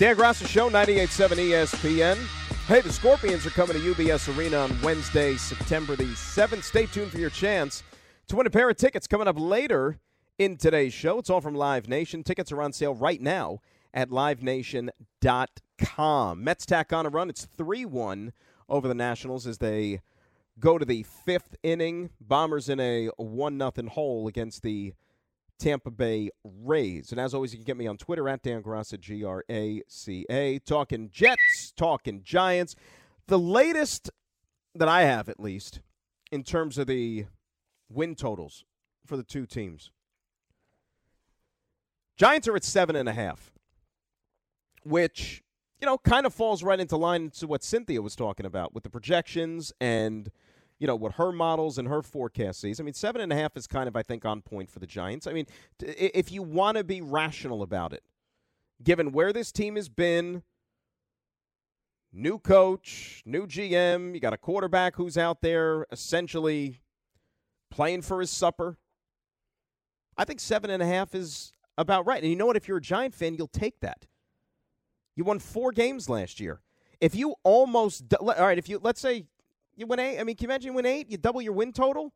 Dan 0.00 0.16
Graca 0.16 0.48
Show, 0.48 0.70
98.7 0.70 1.50
ESPN. 1.50 2.16
Hey, 2.66 2.80
the 2.80 2.90
Scorpions 2.90 3.44
are 3.44 3.50
coming 3.50 3.76
to 3.76 3.94
UBS 3.94 4.34
Arena 4.34 4.60
on 4.60 4.80
Wednesday, 4.80 5.36
September 5.36 5.94
the 5.94 6.04
7th. 6.04 6.62
Stay 6.62 6.86
tuned 6.86 7.10
for 7.10 7.18
your 7.18 7.28
chance 7.28 7.82
to 8.28 8.36
win 8.36 8.46
a 8.46 8.50
pair 8.50 8.70
of 8.70 8.78
tickets 8.78 9.06
coming 9.06 9.28
up 9.28 9.38
later 9.38 9.98
in 10.38 10.56
today's 10.56 10.94
show. 10.94 11.18
It's 11.18 11.28
all 11.28 11.42
from 11.42 11.54
Live 11.54 11.86
Nation. 11.86 12.22
Tickets 12.22 12.50
are 12.50 12.62
on 12.62 12.72
sale 12.72 12.94
right 12.94 13.20
now 13.20 13.58
at 13.92 14.08
livenation.com. 14.08 16.44
Mets 16.44 16.64
tack 16.64 16.94
on 16.94 17.04
a 17.04 17.10
run. 17.10 17.28
It's 17.28 17.44
3 17.44 17.84
1 17.84 18.32
over 18.70 18.88
the 18.88 18.94
Nationals 18.94 19.46
as 19.46 19.58
they 19.58 20.00
go 20.58 20.78
to 20.78 20.86
the 20.86 21.02
fifth 21.02 21.56
inning. 21.62 22.08
Bombers 22.18 22.70
in 22.70 22.80
a 22.80 23.10
1 23.18 23.58
0 23.58 23.72
hole 23.90 24.28
against 24.28 24.62
the 24.62 24.94
Tampa 25.60 25.90
Bay 25.90 26.30
Rays. 26.42 27.12
And 27.12 27.20
as 27.20 27.34
always, 27.34 27.52
you 27.52 27.58
can 27.58 27.64
get 27.64 27.76
me 27.76 27.86
on 27.86 27.96
Twitter 27.96 28.28
at 28.28 28.42
Dan 28.42 28.62
Graca, 28.62 28.98
G 28.98 29.22
R 29.22 29.44
A 29.50 29.82
C 29.86 30.26
A. 30.28 30.58
Talking 30.60 31.10
Jets, 31.12 31.72
talking 31.76 32.22
Giants. 32.24 32.74
The 33.28 33.38
latest 33.38 34.10
that 34.74 34.88
I 34.88 35.02
have, 35.02 35.28
at 35.28 35.38
least, 35.38 35.80
in 36.32 36.42
terms 36.42 36.78
of 36.78 36.86
the 36.86 37.26
win 37.88 38.14
totals 38.14 38.64
for 39.06 39.16
the 39.16 39.22
two 39.22 39.46
teams. 39.46 39.90
Giants 42.16 42.48
are 42.48 42.56
at 42.56 42.64
seven 42.64 42.96
and 42.96 43.08
a 43.08 43.12
half, 43.12 43.52
which, 44.84 45.42
you 45.80 45.86
know, 45.86 45.98
kind 45.98 46.26
of 46.26 46.34
falls 46.34 46.62
right 46.62 46.80
into 46.80 46.96
line 46.96 47.30
to 47.30 47.46
what 47.46 47.62
Cynthia 47.62 48.02
was 48.02 48.16
talking 48.16 48.46
about 48.46 48.74
with 48.74 48.82
the 48.82 48.90
projections 48.90 49.72
and– 49.80 50.30
you 50.80 50.86
know, 50.86 50.96
what 50.96 51.12
her 51.12 51.30
models 51.30 51.78
and 51.78 51.86
her 51.86 52.02
forecast 52.02 52.60
sees. 52.60 52.80
I 52.80 52.82
mean, 52.82 52.94
seven 52.94 53.20
and 53.20 53.32
a 53.32 53.36
half 53.36 53.56
is 53.56 53.66
kind 53.66 53.86
of, 53.86 53.94
I 53.94 54.02
think, 54.02 54.24
on 54.24 54.40
point 54.40 54.70
for 54.70 54.78
the 54.78 54.86
Giants. 54.86 55.26
I 55.26 55.32
mean, 55.32 55.46
if 55.78 56.32
you 56.32 56.42
want 56.42 56.78
to 56.78 56.84
be 56.84 57.02
rational 57.02 57.62
about 57.62 57.92
it, 57.92 58.02
given 58.82 59.12
where 59.12 59.30
this 59.32 59.52
team 59.52 59.76
has 59.76 59.90
been, 59.90 60.42
new 62.12 62.38
coach, 62.38 63.22
new 63.26 63.46
GM, 63.46 64.14
you 64.14 64.20
got 64.20 64.32
a 64.32 64.38
quarterback 64.38 64.96
who's 64.96 65.18
out 65.18 65.42
there 65.42 65.86
essentially 65.92 66.80
playing 67.70 68.00
for 68.00 68.20
his 68.20 68.30
supper. 68.30 68.78
I 70.16 70.24
think 70.24 70.40
seven 70.40 70.70
and 70.70 70.82
a 70.82 70.86
half 70.86 71.14
is 71.14 71.52
about 71.76 72.06
right. 72.06 72.22
And 72.22 72.30
you 72.30 72.36
know 72.36 72.46
what? 72.46 72.56
If 72.56 72.68
you're 72.68 72.78
a 72.78 72.82
Giant 72.82 73.14
fan, 73.14 73.34
you'll 73.34 73.48
take 73.48 73.80
that. 73.80 74.06
You 75.14 75.24
won 75.24 75.38
four 75.40 75.72
games 75.72 76.08
last 76.08 76.40
year. 76.40 76.62
If 77.00 77.14
you 77.14 77.34
almost 77.42 78.04
all 78.18 78.26
right, 78.26 78.58
if 78.58 78.68
you 78.68 78.80
let's 78.82 79.00
say 79.00 79.26
you 79.80 79.86
win 79.86 79.98
eight. 79.98 80.20
I 80.20 80.24
mean, 80.24 80.36
can 80.36 80.44
you 80.44 80.50
imagine 80.50 80.66
you 80.66 80.74
win 80.74 80.86
eight? 80.86 81.10
You 81.10 81.16
double 81.16 81.42
your 81.42 81.52
win 81.52 81.72
total. 81.72 82.12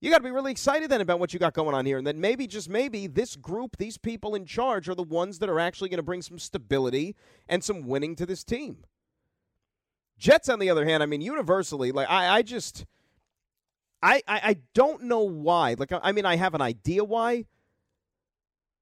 You 0.00 0.10
got 0.10 0.18
to 0.18 0.24
be 0.24 0.30
really 0.30 0.50
excited 0.50 0.90
then 0.90 1.02
about 1.02 1.20
what 1.20 1.34
you 1.34 1.38
got 1.38 1.52
going 1.52 1.74
on 1.74 1.84
here, 1.84 1.98
and 1.98 2.06
then 2.06 2.20
maybe 2.20 2.46
just 2.46 2.70
maybe 2.70 3.06
this 3.06 3.36
group, 3.36 3.76
these 3.76 3.98
people 3.98 4.34
in 4.34 4.46
charge, 4.46 4.88
are 4.88 4.94
the 4.94 5.02
ones 5.02 5.40
that 5.40 5.50
are 5.50 5.60
actually 5.60 5.90
going 5.90 5.98
to 5.98 6.02
bring 6.02 6.22
some 6.22 6.38
stability 6.38 7.14
and 7.48 7.62
some 7.62 7.86
winning 7.86 8.16
to 8.16 8.24
this 8.24 8.42
team. 8.42 8.78
Jets, 10.18 10.48
on 10.48 10.58
the 10.58 10.70
other 10.70 10.86
hand, 10.86 11.02
I 11.02 11.06
mean, 11.06 11.20
universally, 11.20 11.92
like 11.92 12.08
I, 12.08 12.38
I 12.38 12.42
just, 12.42 12.86
I, 14.02 14.22
I, 14.26 14.40
I 14.42 14.56
don't 14.74 15.02
know 15.02 15.20
why. 15.20 15.76
Like, 15.78 15.92
I 16.02 16.12
mean, 16.12 16.24
I 16.24 16.36
have 16.36 16.54
an 16.54 16.62
idea 16.62 17.04
why, 17.04 17.44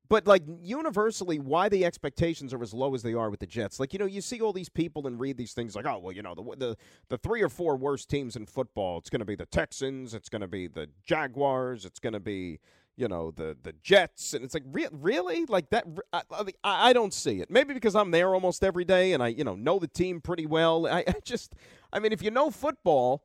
but 0.08 0.26
like 0.26 0.42
universally, 0.62 1.38
why 1.38 1.68
the 1.68 1.84
expectations 1.84 2.54
are 2.54 2.62
as 2.62 2.72
low 2.72 2.94
as 2.94 3.02
they 3.02 3.14
are 3.14 3.30
with 3.30 3.40
the 3.40 3.46
Jets? 3.46 3.78
Like 3.78 3.92
you 3.92 3.98
know, 3.98 4.06
you 4.06 4.20
see 4.20 4.40
all 4.40 4.52
these 4.52 4.68
people 4.68 5.06
and 5.06 5.20
read 5.20 5.36
these 5.36 5.52
things 5.52 5.76
like, 5.76 5.86
oh 5.86 5.98
well, 5.98 6.12
you 6.12 6.22
know, 6.22 6.34
the 6.34 6.42
the, 6.56 6.76
the 7.08 7.18
three 7.18 7.42
or 7.42 7.48
four 7.48 7.76
worst 7.76 8.08
teams 8.08 8.36
in 8.36 8.46
football. 8.46 8.98
It's 8.98 9.10
going 9.10 9.20
to 9.20 9.26
be 9.26 9.36
the 9.36 9.46
Texans. 9.46 10.14
It's 10.14 10.28
going 10.28 10.40
to 10.40 10.48
be 10.48 10.66
the 10.66 10.88
Jaguars. 11.04 11.84
It's 11.84 11.98
going 11.98 12.14
to 12.14 12.20
be 12.20 12.60
you 12.96 13.06
know 13.06 13.30
the 13.30 13.56
the 13.62 13.72
Jets. 13.82 14.34
And 14.34 14.44
it's 14.44 14.54
like 14.54 14.64
re- 14.66 14.88
really 14.90 15.46
like 15.46 15.70
that. 15.70 15.86
I, 16.12 16.22
I, 16.32 16.44
I 16.64 16.92
don't 16.92 17.14
see 17.14 17.40
it. 17.40 17.50
Maybe 17.50 17.72
because 17.72 17.94
I'm 17.94 18.10
there 18.10 18.34
almost 18.34 18.64
every 18.64 18.84
day 18.84 19.12
and 19.12 19.22
I 19.22 19.28
you 19.28 19.44
know 19.44 19.54
know 19.54 19.78
the 19.78 19.88
team 19.88 20.20
pretty 20.20 20.46
well. 20.46 20.86
I, 20.86 21.04
I 21.06 21.14
just 21.24 21.54
I 21.92 22.00
mean, 22.00 22.12
if 22.12 22.22
you 22.22 22.30
know 22.30 22.50
football 22.50 23.22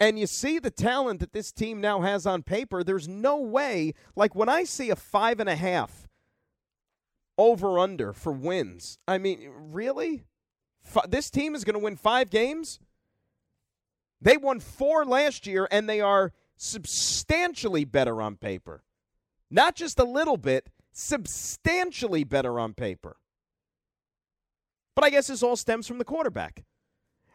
and 0.00 0.18
you 0.18 0.26
see 0.26 0.58
the 0.58 0.70
talent 0.70 1.20
that 1.20 1.32
this 1.32 1.52
team 1.52 1.80
now 1.80 2.00
has 2.00 2.26
on 2.26 2.42
paper, 2.42 2.82
there's 2.82 3.06
no 3.06 3.36
way. 3.36 3.92
Like 4.16 4.34
when 4.34 4.48
I 4.48 4.64
see 4.64 4.90
a 4.90 4.96
five 4.96 5.38
and 5.38 5.48
a 5.48 5.56
half 5.56 6.03
over 7.36 7.78
under 7.78 8.12
for 8.12 8.32
wins, 8.32 8.98
I 9.06 9.18
mean, 9.18 9.50
really? 9.54 10.24
F- 10.86 11.08
this 11.08 11.30
team 11.30 11.54
is 11.54 11.64
going 11.64 11.74
to 11.74 11.84
win 11.84 11.96
five 11.96 12.30
games? 12.30 12.78
They 14.20 14.36
won 14.36 14.60
four 14.60 15.04
last 15.04 15.46
year, 15.46 15.68
and 15.70 15.88
they 15.88 16.00
are 16.00 16.32
substantially 16.56 17.84
better 17.84 18.22
on 18.22 18.36
paper. 18.36 18.82
Not 19.50 19.76
just 19.76 19.98
a 19.98 20.04
little 20.04 20.36
bit, 20.36 20.70
substantially 20.92 22.24
better 22.24 22.58
on 22.58 22.74
paper. 22.74 23.16
But 24.94 25.04
I 25.04 25.10
guess 25.10 25.26
this 25.26 25.42
all 25.42 25.56
stems 25.56 25.86
from 25.86 25.98
the 25.98 26.04
quarterback 26.04 26.64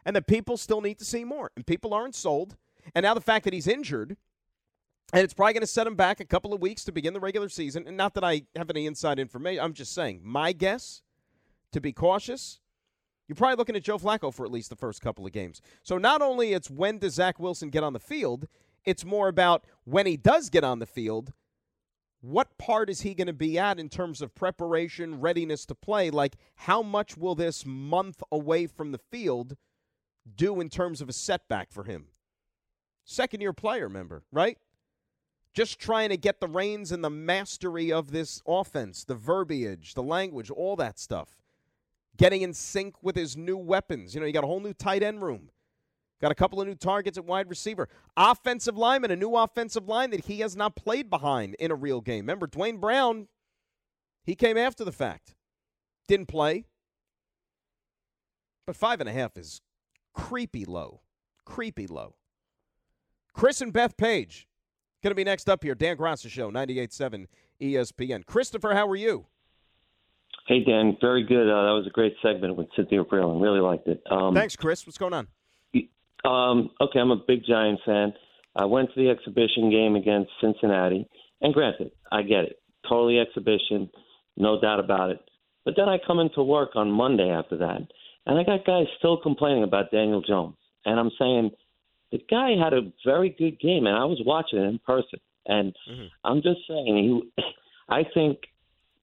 and 0.04 0.16
that 0.16 0.26
people 0.26 0.56
still 0.56 0.80
need 0.80 0.98
to 0.98 1.04
see 1.04 1.24
more. 1.24 1.50
And 1.56 1.66
people 1.66 1.92
aren't 1.92 2.14
sold. 2.14 2.56
And 2.94 3.04
now 3.04 3.14
the 3.14 3.20
fact 3.20 3.44
that 3.44 3.52
he's 3.52 3.68
injured, 3.68 4.16
and 5.12 5.22
it's 5.22 5.34
probably 5.34 5.54
going 5.54 5.62
to 5.62 5.66
set 5.66 5.86
him 5.86 5.94
back 5.94 6.20
a 6.20 6.24
couple 6.24 6.52
of 6.52 6.60
weeks 6.60 6.84
to 6.84 6.92
begin 6.92 7.14
the 7.14 7.20
regular 7.20 7.48
season. 7.48 7.84
And 7.86 7.96
not 7.96 8.14
that 8.14 8.24
I 8.24 8.42
have 8.56 8.70
any 8.70 8.86
inside 8.86 9.18
information, 9.18 9.62
I'm 9.62 9.72
just 9.72 9.92
saying, 9.92 10.20
my 10.22 10.52
guess 10.52 11.02
to 11.72 11.80
be 11.80 11.92
cautious, 11.92 12.60
you're 13.28 13.36
probably 13.36 13.56
looking 13.56 13.76
at 13.76 13.82
Joe 13.82 13.98
Flacco 13.98 14.32
for 14.32 14.44
at 14.44 14.52
least 14.52 14.70
the 14.70 14.76
first 14.76 15.00
couple 15.00 15.26
of 15.26 15.32
games. 15.32 15.60
So 15.82 15.98
not 15.98 16.22
only 16.22 16.52
it's 16.52 16.70
when 16.70 16.98
does 16.98 17.14
Zach 17.14 17.38
Wilson 17.38 17.70
get 17.70 17.84
on 17.84 17.92
the 17.92 18.00
field, 18.00 18.46
it's 18.84 19.04
more 19.04 19.28
about 19.28 19.64
when 19.84 20.06
he 20.06 20.16
does 20.16 20.50
get 20.50 20.64
on 20.64 20.78
the 20.78 20.86
field, 20.86 21.32
what 22.20 22.58
part 22.58 22.90
is 22.90 23.00
he 23.00 23.14
going 23.14 23.26
to 23.26 23.32
be 23.32 23.58
at 23.58 23.78
in 23.78 23.88
terms 23.88 24.20
of 24.20 24.34
preparation, 24.34 25.20
readiness 25.20 25.64
to 25.66 25.74
play? 25.74 26.10
Like, 26.10 26.36
how 26.54 26.82
much 26.82 27.16
will 27.16 27.34
this 27.34 27.64
month 27.64 28.22
away 28.30 28.66
from 28.66 28.92
the 28.92 28.98
field– 28.98 29.56
do 30.36 30.60
in 30.60 30.68
terms 30.68 31.00
of 31.00 31.08
a 31.08 31.12
setback 31.12 31.72
for 31.72 31.84
him? 31.84 32.06
Second 33.04 33.40
year 33.40 33.52
player, 33.52 33.84
remember, 33.84 34.22
right? 34.30 34.58
Just 35.52 35.80
trying 35.80 36.10
to 36.10 36.16
get 36.16 36.40
the 36.40 36.46
reins 36.46 36.92
and 36.92 37.02
the 37.02 37.10
mastery 37.10 37.92
of 37.92 38.12
this 38.12 38.40
offense, 38.46 39.04
the 39.04 39.14
verbiage, 39.14 39.94
the 39.94 40.02
language, 40.02 40.50
all 40.50 40.76
that 40.76 40.98
stuff. 40.98 41.36
Getting 42.16 42.42
in 42.42 42.52
sync 42.54 42.94
with 43.02 43.16
his 43.16 43.36
new 43.36 43.56
weapons. 43.56 44.14
You 44.14 44.20
know, 44.20 44.26
you 44.26 44.32
got 44.32 44.44
a 44.44 44.46
whole 44.46 44.60
new 44.60 44.74
tight 44.74 45.02
end 45.02 45.22
room. 45.22 45.50
Got 46.20 46.30
a 46.30 46.34
couple 46.36 46.60
of 46.60 46.68
new 46.68 46.74
targets 46.74 47.16
at 47.16 47.24
wide 47.24 47.48
receiver. 47.48 47.88
Offensive 48.16 48.76
lineman, 48.76 49.10
a 49.10 49.16
new 49.16 49.34
offensive 49.34 49.88
line 49.88 50.10
that 50.10 50.26
he 50.26 50.40
has 50.40 50.54
not 50.54 50.76
played 50.76 51.08
behind 51.08 51.56
in 51.58 51.70
a 51.70 51.74
real 51.74 52.00
game. 52.00 52.24
Remember, 52.24 52.46
Duane 52.46 52.76
Brown, 52.76 53.26
he 54.22 54.34
came 54.34 54.58
after 54.58 54.84
the 54.84 54.92
fact. 54.92 55.34
Didn't 56.06 56.26
play. 56.26 56.66
But 58.66 58.76
five 58.76 59.00
and 59.00 59.08
a 59.08 59.12
half 59.12 59.36
is 59.38 59.62
creepy 60.12 60.66
low. 60.66 61.00
Creepy 61.46 61.86
low. 61.86 62.16
Chris 63.32 63.62
and 63.62 63.72
Bethpage 63.72 64.44
going 65.02 65.10
to 65.10 65.14
be 65.14 65.24
next 65.24 65.48
up 65.48 65.62
here. 65.62 65.74
Dan 65.74 65.96
Graca 65.96 66.28
Show, 66.28 66.50
98.7 66.50 67.26
ESPN. 67.60 68.24
Christopher, 68.26 68.74
how 68.74 68.88
are 68.88 68.96
you? 68.96 69.26
Hey, 70.46 70.64
Dan. 70.64 70.96
Very 71.00 71.24
good. 71.24 71.48
Uh, 71.48 71.64
that 71.64 71.72
was 71.72 71.86
a 71.86 71.90
great 71.90 72.14
segment 72.22 72.56
with 72.56 72.68
Cynthia 72.74 73.04
Frelund. 73.04 73.40
Really 73.40 73.60
liked 73.60 73.86
it. 73.86 74.02
Um, 74.10 74.34
Thanks, 74.34 74.56
Chris. 74.56 74.86
What's 74.86 74.98
going 74.98 75.12
on? 75.12 75.28
Um, 76.24 76.70
okay, 76.80 76.98
I'm 76.98 77.10
a 77.10 77.22
big 77.26 77.44
Giant 77.46 77.80
fan. 77.86 78.12
I 78.56 78.64
went 78.64 78.92
to 78.92 79.00
the 79.02 79.08
exhibition 79.08 79.70
game 79.70 79.96
against 79.96 80.30
Cincinnati, 80.40 81.08
and 81.40 81.54
granted, 81.54 81.92
I 82.10 82.22
get 82.22 82.44
it. 82.44 82.60
Totally 82.88 83.18
exhibition, 83.18 83.88
no 84.36 84.60
doubt 84.60 84.80
about 84.80 85.10
it. 85.10 85.20
But 85.64 85.74
then 85.76 85.88
I 85.88 85.98
come 86.04 86.18
into 86.18 86.42
work 86.42 86.70
on 86.74 86.90
Monday 86.90 87.30
after 87.30 87.56
that, 87.58 87.78
and 88.26 88.38
I 88.38 88.42
got 88.42 88.66
guys 88.66 88.86
still 88.98 89.18
complaining 89.18 89.62
about 89.62 89.90
Daniel 89.90 90.20
Jones. 90.20 90.56
And 90.84 90.98
I'm 90.98 91.10
saying 91.18 91.52
the 92.12 92.20
guy 92.30 92.50
had 92.62 92.72
a 92.72 92.92
very 93.04 93.30
good 93.30 93.60
game, 93.60 93.86
and 93.86 93.96
I 93.96 94.04
was 94.04 94.20
watching 94.24 94.58
it 94.58 94.62
in 94.62 94.78
person. 94.78 95.20
And 95.46 95.74
mm-hmm. 95.90 96.06
I'm 96.24 96.42
just 96.42 96.60
saying, 96.68 97.22
he, 97.36 97.42
I 97.88 98.02
think 98.14 98.38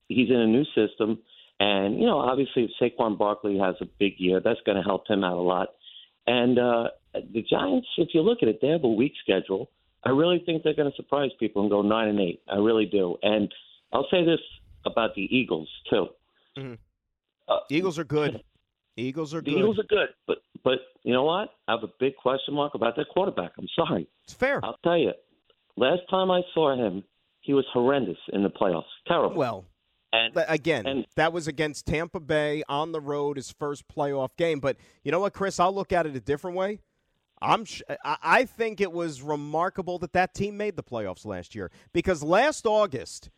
he's 0.08 0.30
in 0.30 0.36
a 0.36 0.48
new 0.48 0.66
system. 0.76 1.20
And, 1.60 2.00
you 2.00 2.06
know, 2.06 2.20
obviously, 2.20 2.70
if 2.70 2.72
Saquon 2.80 3.18
Barkley 3.18 3.58
has 3.58 3.76
a 3.82 3.86
big 4.00 4.14
year, 4.18 4.40
that's 4.44 4.60
going 4.66 4.78
to 4.78 4.84
help 4.84 5.08
him 5.08 5.24
out 5.24 5.38
a 5.38 5.42
lot. 5.42 5.70
And 6.28 6.60
uh, 6.60 6.90
the 7.14 7.44
Giants, 7.50 7.88
if 7.98 8.10
you 8.14 8.22
look 8.22 8.40
at 8.42 8.50
it, 8.50 8.60
they 8.62 8.68
have 8.68 8.84
a 8.84 8.90
weak 8.90 9.14
schedule. 9.24 9.70
I 10.04 10.10
really 10.10 10.42
think 10.46 10.64
they're 10.64 10.76
going 10.76 10.92
to 10.92 10.96
surprise 10.96 11.32
people 11.40 11.64
and 11.64 11.72
go 11.72 11.82
nine 11.82 12.10
and 12.10 12.20
eight. 12.20 12.42
I 12.48 12.58
really 12.58 12.86
do. 12.86 13.18
And 13.24 13.52
I'll 13.92 14.08
say 14.12 14.24
this 14.24 14.40
about 14.86 15.16
the 15.16 15.24
Eagles 15.36 15.70
too. 15.90 16.08
Mm-hmm. 16.58 16.74
Uh, 17.48 17.60
Eagles 17.70 17.98
are 17.98 18.04
good. 18.04 18.42
Eagles 18.98 19.34
are 19.34 19.42
the 19.42 19.52
good. 19.52 19.60
Eagles 19.60 19.80
are 19.80 19.84
good, 19.84 20.10
but 20.28 20.38
but 20.64 20.80
you 21.04 21.14
know 21.14 21.24
what? 21.24 21.50
I 21.68 21.74
have 21.74 21.84
a 21.84 21.92
big 22.00 22.16
question 22.16 22.54
mark 22.54 22.76
about 22.76 22.96
that 22.96 23.08
quarterback. 23.14 23.52
I'm 23.58 23.68
sorry. 23.76 24.08
It's 24.24 24.34
fair. 24.34 24.60
I'll 24.64 24.78
tell 24.84 24.98
you. 24.98 25.12
Last 25.76 26.02
time 26.10 26.32
I 26.32 26.42
saw 26.54 26.76
him, 26.76 27.04
he 27.42 27.54
was 27.54 27.66
horrendous 27.72 28.18
in 28.34 28.44
the 28.44 28.50
playoffs. 28.50 28.84
Terrible. 29.08 29.38
Well, 29.38 29.66
and 30.12 30.34
again, 30.48 30.86
and, 30.86 31.06
that 31.16 31.34
was 31.34 31.48
against 31.48 31.86
Tampa 31.86 32.20
Bay 32.20 32.64
on 32.68 32.92
the 32.92 33.02
road, 33.02 33.38
his 33.38 33.52
first 33.52 33.88
playoff 33.88 34.30
game. 34.38 34.60
But 34.60 34.78
you 35.04 35.12
know 35.12 35.20
what, 35.20 35.34
Chris? 35.34 35.60
I'll 35.60 35.74
look 35.74 35.92
at 35.92 36.06
it 36.06 36.16
a 36.16 36.20
different 36.20 36.58
way. 36.58 36.80
I'm. 37.42 37.66
Sh- 37.66 37.84
I 38.04 38.46
think 38.46 38.82
it 38.82 38.92
was 38.92 39.22
remarkable 39.22 40.00
that 40.00 40.14
that 40.14 40.34
team 40.34 40.58
made 40.58 40.76
the 40.76 40.84
playoffs 40.84 41.26
last 41.26 41.54
year 41.54 41.72
because 41.94 42.24
last 42.24 42.66
August 42.66 43.30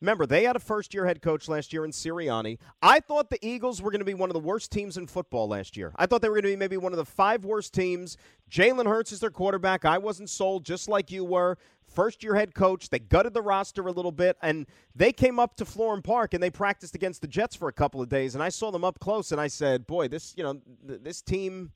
Remember, 0.00 0.26
they 0.26 0.44
had 0.44 0.54
a 0.54 0.60
first 0.60 0.94
year 0.94 1.06
head 1.06 1.22
coach 1.22 1.48
last 1.48 1.72
year 1.72 1.84
in 1.84 1.90
Sirianni. 1.90 2.58
I 2.80 3.00
thought 3.00 3.30
the 3.30 3.44
Eagles 3.46 3.82
were 3.82 3.90
going 3.90 4.00
to 4.00 4.04
be 4.04 4.14
one 4.14 4.30
of 4.30 4.34
the 4.34 4.40
worst 4.40 4.70
teams 4.70 4.96
in 4.96 5.06
football 5.06 5.48
last 5.48 5.76
year. 5.76 5.92
I 5.96 6.06
thought 6.06 6.22
they 6.22 6.28
were 6.28 6.36
going 6.36 6.44
to 6.44 6.50
be 6.50 6.56
maybe 6.56 6.76
one 6.76 6.92
of 6.92 6.98
the 6.98 7.04
five 7.04 7.44
worst 7.44 7.74
teams. 7.74 8.16
Jalen 8.50 8.86
Hurts 8.86 9.12
is 9.12 9.20
their 9.20 9.30
quarterback. 9.30 9.84
I 9.84 9.98
wasn't 9.98 10.30
sold, 10.30 10.64
just 10.64 10.88
like 10.88 11.10
you 11.10 11.24
were. 11.24 11.58
First 11.86 12.22
year 12.22 12.34
head 12.34 12.54
coach. 12.54 12.90
They 12.90 12.98
gutted 12.98 13.34
the 13.34 13.42
roster 13.42 13.82
a 13.86 13.92
little 13.92 14.12
bit, 14.12 14.36
and 14.42 14.66
they 14.94 15.12
came 15.12 15.38
up 15.38 15.56
to 15.56 15.64
Florham 15.64 16.02
Park 16.04 16.34
and 16.34 16.42
they 16.42 16.50
practiced 16.50 16.94
against 16.94 17.22
the 17.22 17.28
Jets 17.28 17.56
for 17.56 17.68
a 17.68 17.72
couple 17.72 18.00
of 18.00 18.08
days. 18.08 18.34
And 18.34 18.44
I 18.44 18.50
saw 18.50 18.70
them 18.70 18.84
up 18.84 19.00
close, 19.00 19.32
and 19.32 19.40
I 19.40 19.48
said, 19.48 19.86
"Boy, 19.86 20.06
this 20.06 20.34
you 20.36 20.44
know 20.44 20.60
th- 20.86 21.00
this 21.02 21.22
team, 21.22 21.72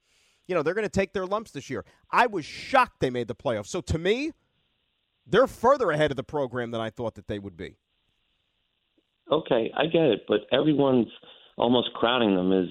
you 0.47 0.55
know 0.55 0.63
they're 0.63 0.75
going 0.75 0.85
to 0.85 0.91
take 0.91 1.15
their 1.15 1.27
lumps 1.27 1.51
this 1.51 1.71
year." 1.71 1.85
I 2.11 2.27
was 2.27 2.45
shocked 2.45 3.01
they 3.01 3.09
made 3.09 3.27
the 3.27 3.35
playoffs. 3.35 3.69
So 3.69 3.81
to 3.81 3.99
me, 3.99 4.33
they're 5.27 5.47
further 5.47 5.91
ahead 5.91 6.11
of 6.11 6.17
the 6.19 6.23
program 6.23 6.73
than 6.73 6.81
I 6.81 6.91
thought 6.91 7.15
that 7.15 7.27
they 7.27 7.39
would 7.39 7.57
be. 7.57 7.79
Okay, 9.33 9.73
I 9.75 9.87
get 9.87 10.03
it, 10.03 10.25
but 10.29 10.41
everyone's 10.53 11.09
almost 11.57 11.93
crowding 11.95 12.37
them 12.37 12.53
as 12.53 12.69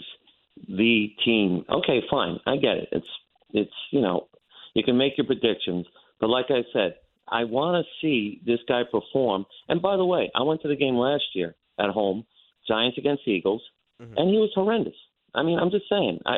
the 0.68 1.08
team. 1.26 1.66
Okay, 1.70 2.02
fine, 2.10 2.40
I 2.46 2.58
get 2.58 2.78
it. 2.78 2.90
It's 2.92 3.08
it's 3.52 3.74
you 3.92 4.02
know 4.02 4.28
you 4.76 4.84
can 4.84 4.98
make 4.98 5.18
your 5.18 5.26
predictions, 5.26 5.88
but 6.20 6.30
like 6.30 6.46
I 6.50 6.62
said, 6.72 6.96
I 7.28 7.46
want 7.46 7.84
to 7.84 7.90
see 8.02 8.42
this 8.46 8.60
guy 8.68 8.84
perform. 8.90 9.46
And 9.70 9.82
by 9.82 9.98
the 9.98 10.06
way, 10.06 10.30
I 10.36 10.44
went 10.44 10.62
to 10.62 10.68
the 10.68 10.76
game 10.76 10.96
last 10.96 11.24
year 11.34 11.56
at 11.80 11.90
home, 11.90 12.26
Giants 12.68 12.98
against 12.98 13.28
Eagles, 13.28 13.64
mm-hmm. 14.02 14.14
and 14.18 14.30
he 14.30 14.38
was 14.38 14.52
horrendous. 14.54 14.96
I 15.34 15.44
mean, 15.44 15.58
I'm 15.58 15.72
just 15.72 15.90
saying. 15.90 16.20
I 16.26 16.38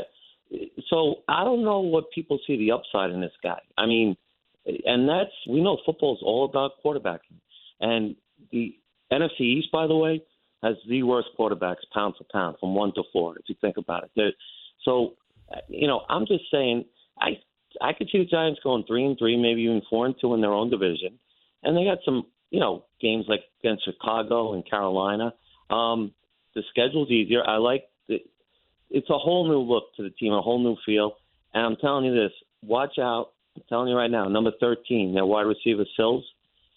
so 0.89 1.15
I 1.27 1.43
don't 1.43 1.65
know 1.65 1.79
what 1.79 2.11
people 2.13 2.39
see 2.45 2.57
the 2.57 2.71
upside 2.71 3.09
in 3.09 3.19
this 3.19 3.31
guy. 3.41 3.59
I 3.77 3.87
mean, 3.87 4.15
and 4.65 5.09
that's 5.09 5.31
we 5.49 5.61
know 5.61 5.79
football 5.85 6.13
is 6.13 6.21
all 6.23 6.45
about 6.45 6.81
quarterbacking, 6.83 7.39
and 7.81 8.15
the 8.51 8.75
NFC 9.13 9.41
East, 9.41 9.71
by 9.71 9.87
the 9.87 9.95
way, 9.95 10.21
has 10.61 10.75
the 10.87 11.03
worst 11.03 11.27
quarterbacks 11.37 11.83
pound 11.93 12.15
for 12.17 12.25
pound 12.31 12.57
from 12.59 12.73
one 12.73 12.93
to 12.95 13.03
four. 13.11 13.37
If 13.37 13.43
you 13.47 13.55
think 13.59 13.77
about 13.77 14.03
it, 14.03 14.11
They're, 14.15 14.31
so 14.83 15.13
you 15.67 15.87
know, 15.87 16.01
I'm 16.09 16.25
just 16.25 16.45
saying, 16.51 16.85
I 17.19 17.37
I 17.81 17.93
could 17.93 18.09
see 18.11 18.19
the 18.19 18.25
Giants 18.25 18.59
going 18.63 18.83
three 18.87 19.05
and 19.05 19.17
three, 19.17 19.37
maybe 19.37 19.61
even 19.61 19.81
four 19.89 20.05
and 20.05 20.15
two 20.19 20.33
in 20.33 20.41
their 20.41 20.53
own 20.53 20.69
division, 20.69 21.19
and 21.63 21.75
they 21.75 21.83
got 21.83 21.99
some 22.05 22.25
you 22.49 22.59
know 22.59 22.85
games 23.01 23.25
like 23.27 23.41
against 23.59 23.85
Chicago 23.85 24.53
and 24.53 24.67
Carolina. 24.69 25.33
Um, 25.69 26.13
the 26.55 26.63
schedule's 26.69 27.09
easier. 27.09 27.43
I 27.45 27.57
like 27.57 27.85
the, 28.07 28.17
it's 28.89 29.09
a 29.09 29.17
whole 29.17 29.47
new 29.47 29.59
look 29.59 29.95
to 29.97 30.03
the 30.03 30.11
team, 30.11 30.33
a 30.33 30.41
whole 30.41 30.63
new 30.63 30.77
feel. 30.85 31.17
And 31.53 31.65
I'm 31.65 31.75
telling 31.77 32.05
you 32.05 32.13
this: 32.13 32.31
watch 32.61 32.99
out. 32.99 33.31
I'm 33.55 33.63
telling 33.69 33.89
you 33.89 33.95
right 33.95 34.09
now, 34.09 34.27
number 34.27 34.51
13, 34.59 35.13
their 35.13 35.25
wide 35.25 35.45
receiver 35.45 35.85
Sills. 35.95 36.25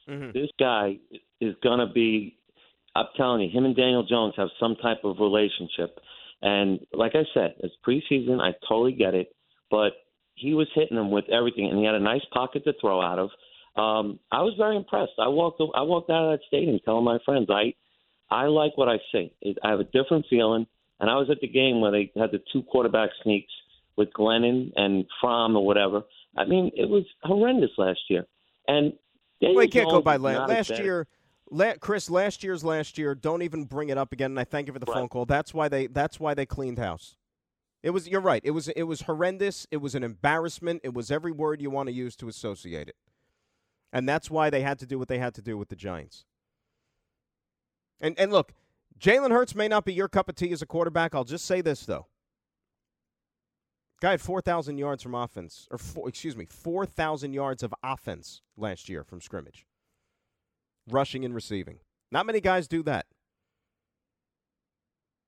Mm-hmm. 0.09 0.32
This 0.32 0.51
guy 0.59 0.99
is 1.41 1.55
going 1.62 1.80
to 1.87 1.93
be. 1.93 2.37
I'm 2.95 3.07
telling 3.16 3.43
you, 3.43 3.51
him 3.51 3.66
and 3.66 3.76
Daniel 3.76 4.07
Jones 4.07 4.34
have 4.39 4.49
some 4.59 4.76
type 4.76 5.05
of 5.05 5.18
relationship. 5.20 5.99
And 6.41 6.80
like 6.93 7.12
I 7.14 7.24
said, 7.34 7.55
it's 7.61 7.74
preseason. 7.87 8.41
I 8.41 8.53
totally 8.66 8.93
get 8.93 9.14
it, 9.14 9.34
but 9.70 9.93
he 10.34 10.55
was 10.55 10.68
hitting 10.74 10.97
them 10.97 11.11
with 11.11 11.24
everything, 11.30 11.68
and 11.68 11.78
he 11.78 11.84
had 11.84 11.95
a 11.95 12.01
nice 12.01 12.24
pocket 12.32 12.64
to 12.64 12.72
throw 12.80 13.01
out 13.01 13.18
of. 13.18 13.30
Um, 13.76 14.18
I 14.32 14.41
was 14.43 14.55
very 14.57 14.76
impressed. 14.76 15.12
I 15.18 15.28
walked. 15.28 15.61
I 15.74 15.82
walked 15.82 16.11
out 16.11 16.24
of 16.24 16.39
that 16.39 16.47
stadium 16.47 16.78
telling 16.84 17.05
my 17.05 17.18
friends, 17.24 17.49
I, 17.51 17.74
I 18.30 18.47
like 18.47 18.76
what 18.76 18.89
I 18.89 18.97
see. 19.12 19.32
I 19.62 19.70
have 19.70 19.80
a 19.80 19.84
different 19.84 20.26
feeling. 20.30 20.66
And 21.01 21.11
I 21.11 21.16
was 21.16 21.28
at 21.30 21.41
the 21.41 21.49
game 21.49 21.80
where 21.80 21.91
they 21.91 22.11
had 22.16 22.32
the 22.32 22.43
two 22.53 22.62
quarterback 22.62 23.11
sneaks 23.22 23.53
with 23.97 24.09
Glennon 24.12 24.72
and 24.76 25.05
Fromm 25.20 25.57
or 25.57 25.66
whatever. 25.66 26.03
I 26.37 26.45
mean, 26.45 26.70
it 26.74 26.89
was 26.89 27.05
horrendous 27.22 27.70
last 27.76 28.01
year. 28.09 28.24
And 28.66 28.93
Daniel 29.41 29.57
well, 29.57 29.68
can't 29.68 29.91
go 29.91 30.01
by 30.01 30.16
last, 30.16 30.49
last 30.49 30.78
year. 30.82 31.07
La- 31.51 31.74
Chris, 31.80 32.11
last 32.11 32.42
year's 32.42 32.64
last 32.64 32.99
year. 32.99 33.14
Don't 33.14 33.42
even 33.42 33.64
bring 33.64 33.88
it 33.88 33.99
up 33.99 34.12
again. 34.12 34.32
And 34.32 34.40
I 34.40 34.44
thank 34.44 34.66
you 34.66 34.72
for 34.72 34.78
the 34.78 34.86
right. 34.86 34.94
phone 34.94 35.09
call. 35.09 35.26
That's 35.26 35.55
why 35.55 35.68
they. 35.68 35.86
That's 35.86 36.18
why 36.18 36.34
they 36.34 36.47
cleaned 36.47 36.78
house. 36.78 37.16
It 37.82 37.90
was. 37.90 38.09
You're 38.09 38.20
right. 38.20 38.42
It 38.44 38.53
was. 38.53 38.68
It 38.68 38.84
was 38.84 39.03
horrendous. 39.03 39.66
It 39.70 39.78
was 39.78 39.94
an 39.94 40.03
embarrassment. 40.03 40.80
It 40.84 40.94
was 40.94 41.11
every 41.11 41.32
word 41.32 41.61
you 41.61 41.70
want 41.70 41.88
to 41.88 41.92
use 41.92 42.16
to 42.16 42.28
associate 42.28 42.88
it. 42.88 42.97
And 43.92 44.09
that's 44.09 44.30
why 44.30 44.51
they 44.51 44.62
had 44.62 44.78
to 44.80 44.86
do 44.86 44.99
what 44.99 45.09
they 45.09 45.18
had 45.18 45.34
to 45.34 45.42
do 45.42 45.57
with 45.57 45.68
the 45.68 45.76
Giants. 45.76 46.24
And 48.01 48.18
and 48.18 48.32
look, 48.32 48.53
Jalen 48.99 49.30
Hurts 49.30 49.55
may 49.55 49.68
not 49.68 49.84
be 49.84 49.92
your 49.92 50.09
cup 50.09 50.28
of 50.28 50.34
tea 50.34 50.53
as 50.53 50.62
a 50.62 50.66
quarterback. 50.66 51.14
I'll 51.14 51.24
just 51.24 51.44
say 51.44 51.61
this 51.61 51.86
though. 51.86 52.07
Guy 54.01 54.11
had 54.11 54.20
4,000 54.20 54.76
yards 54.76 55.03
from 55.03 55.14
offense, 55.14 55.66
or 55.70 55.78
four, 55.78 56.09
excuse 56.09 56.36
me, 56.36 56.44
4,000 56.44 57.32
yards 57.32 57.62
of 57.62 57.74
offense 57.82 58.42
last 58.57 58.90
year 58.90 59.03
from 59.03 59.22
scrimmage, 59.22 59.66
rushing 60.89 61.24
and 61.24 61.34
receiving. 61.34 61.78
Not 62.11 62.26
many 62.26 62.41
guys 62.41 62.68
do 62.68 62.82
that. 62.84 63.07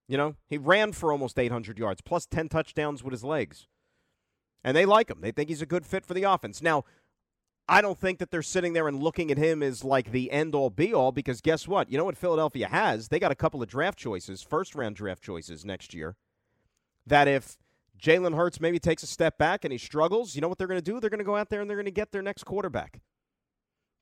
You 0.09 0.17
know, 0.17 0.37
he 0.49 0.57
ran 0.57 0.93
for 0.93 1.13
almost 1.13 1.39
800 1.39 1.79
yards, 1.79 2.01
plus 2.01 2.27
10 2.27 2.49
touchdowns 2.49 3.05
with 3.05 3.13
his 3.13 3.25
legs. 3.25 3.67
And 4.65 4.77
they 4.77 4.87
like 4.87 5.11
him. 5.11 5.21
They 5.21 5.33
think 5.33 5.51
he's 5.51 5.63
a 5.63 5.67
good 5.67 5.85
fit 5.85 6.07
for 6.07 6.15
the 6.15 6.23
offense. 6.25 6.63
Now, 6.63 6.85
I 7.69 7.83
don't 7.83 7.99
think 7.99 8.19
that 8.19 8.31
they're 8.31 8.43
sitting 8.43 8.73
there 8.73 8.89
and 8.89 9.03
looking 9.03 9.31
at 9.31 9.37
him 9.37 9.63
as 9.63 9.85
like 9.85 10.11
the 10.11 10.33
end 10.33 10.55
all 10.55 10.71
be 10.71 10.95
all 10.95 11.13
because 11.13 11.43
guess 11.43 11.69
what? 11.69 11.93
You 11.93 11.99
know 11.99 12.05
what 12.05 12.17
Philadelphia 12.17 12.69
has? 12.69 13.09
They 13.09 13.19
got 13.19 13.31
a 13.31 13.37
couple 13.37 13.63
of 13.63 13.69
draft 13.69 13.99
choices, 13.99 14.43
first 14.43 14.75
round 14.75 14.97
draft 14.97 15.23
choices 15.23 15.67
next 15.67 15.93
year. 15.93 16.17
That 17.07 17.29
if 17.29 17.59
Jalen 18.01 18.37
Hurts 18.37 18.61
maybe 18.61 18.79
takes 18.79 19.03
a 19.03 19.07
step 19.07 19.37
back 19.37 19.65
and 19.65 19.73
he 19.73 19.79
struggles, 19.79 20.35
you 20.35 20.41
know 20.41 20.49
what 20.49 20.57
they're 20.57 20.67
going 20.67 20.81
to 20.81 20.91
do? 20.91 20.99
They're 20.99 21.11
going 21.11 21.19
to 21.19 21.25
go 21.25 21.37
out 21.37 21.51
there 21.51 21.61
and 21.61 21.69
they're 21.69 21.77
going 21.77 21.85
to 21.85 21.91
get 21.91 22.11
their 22.11 22.23
next 22.23 22.45
quarterback. 22.45 23.01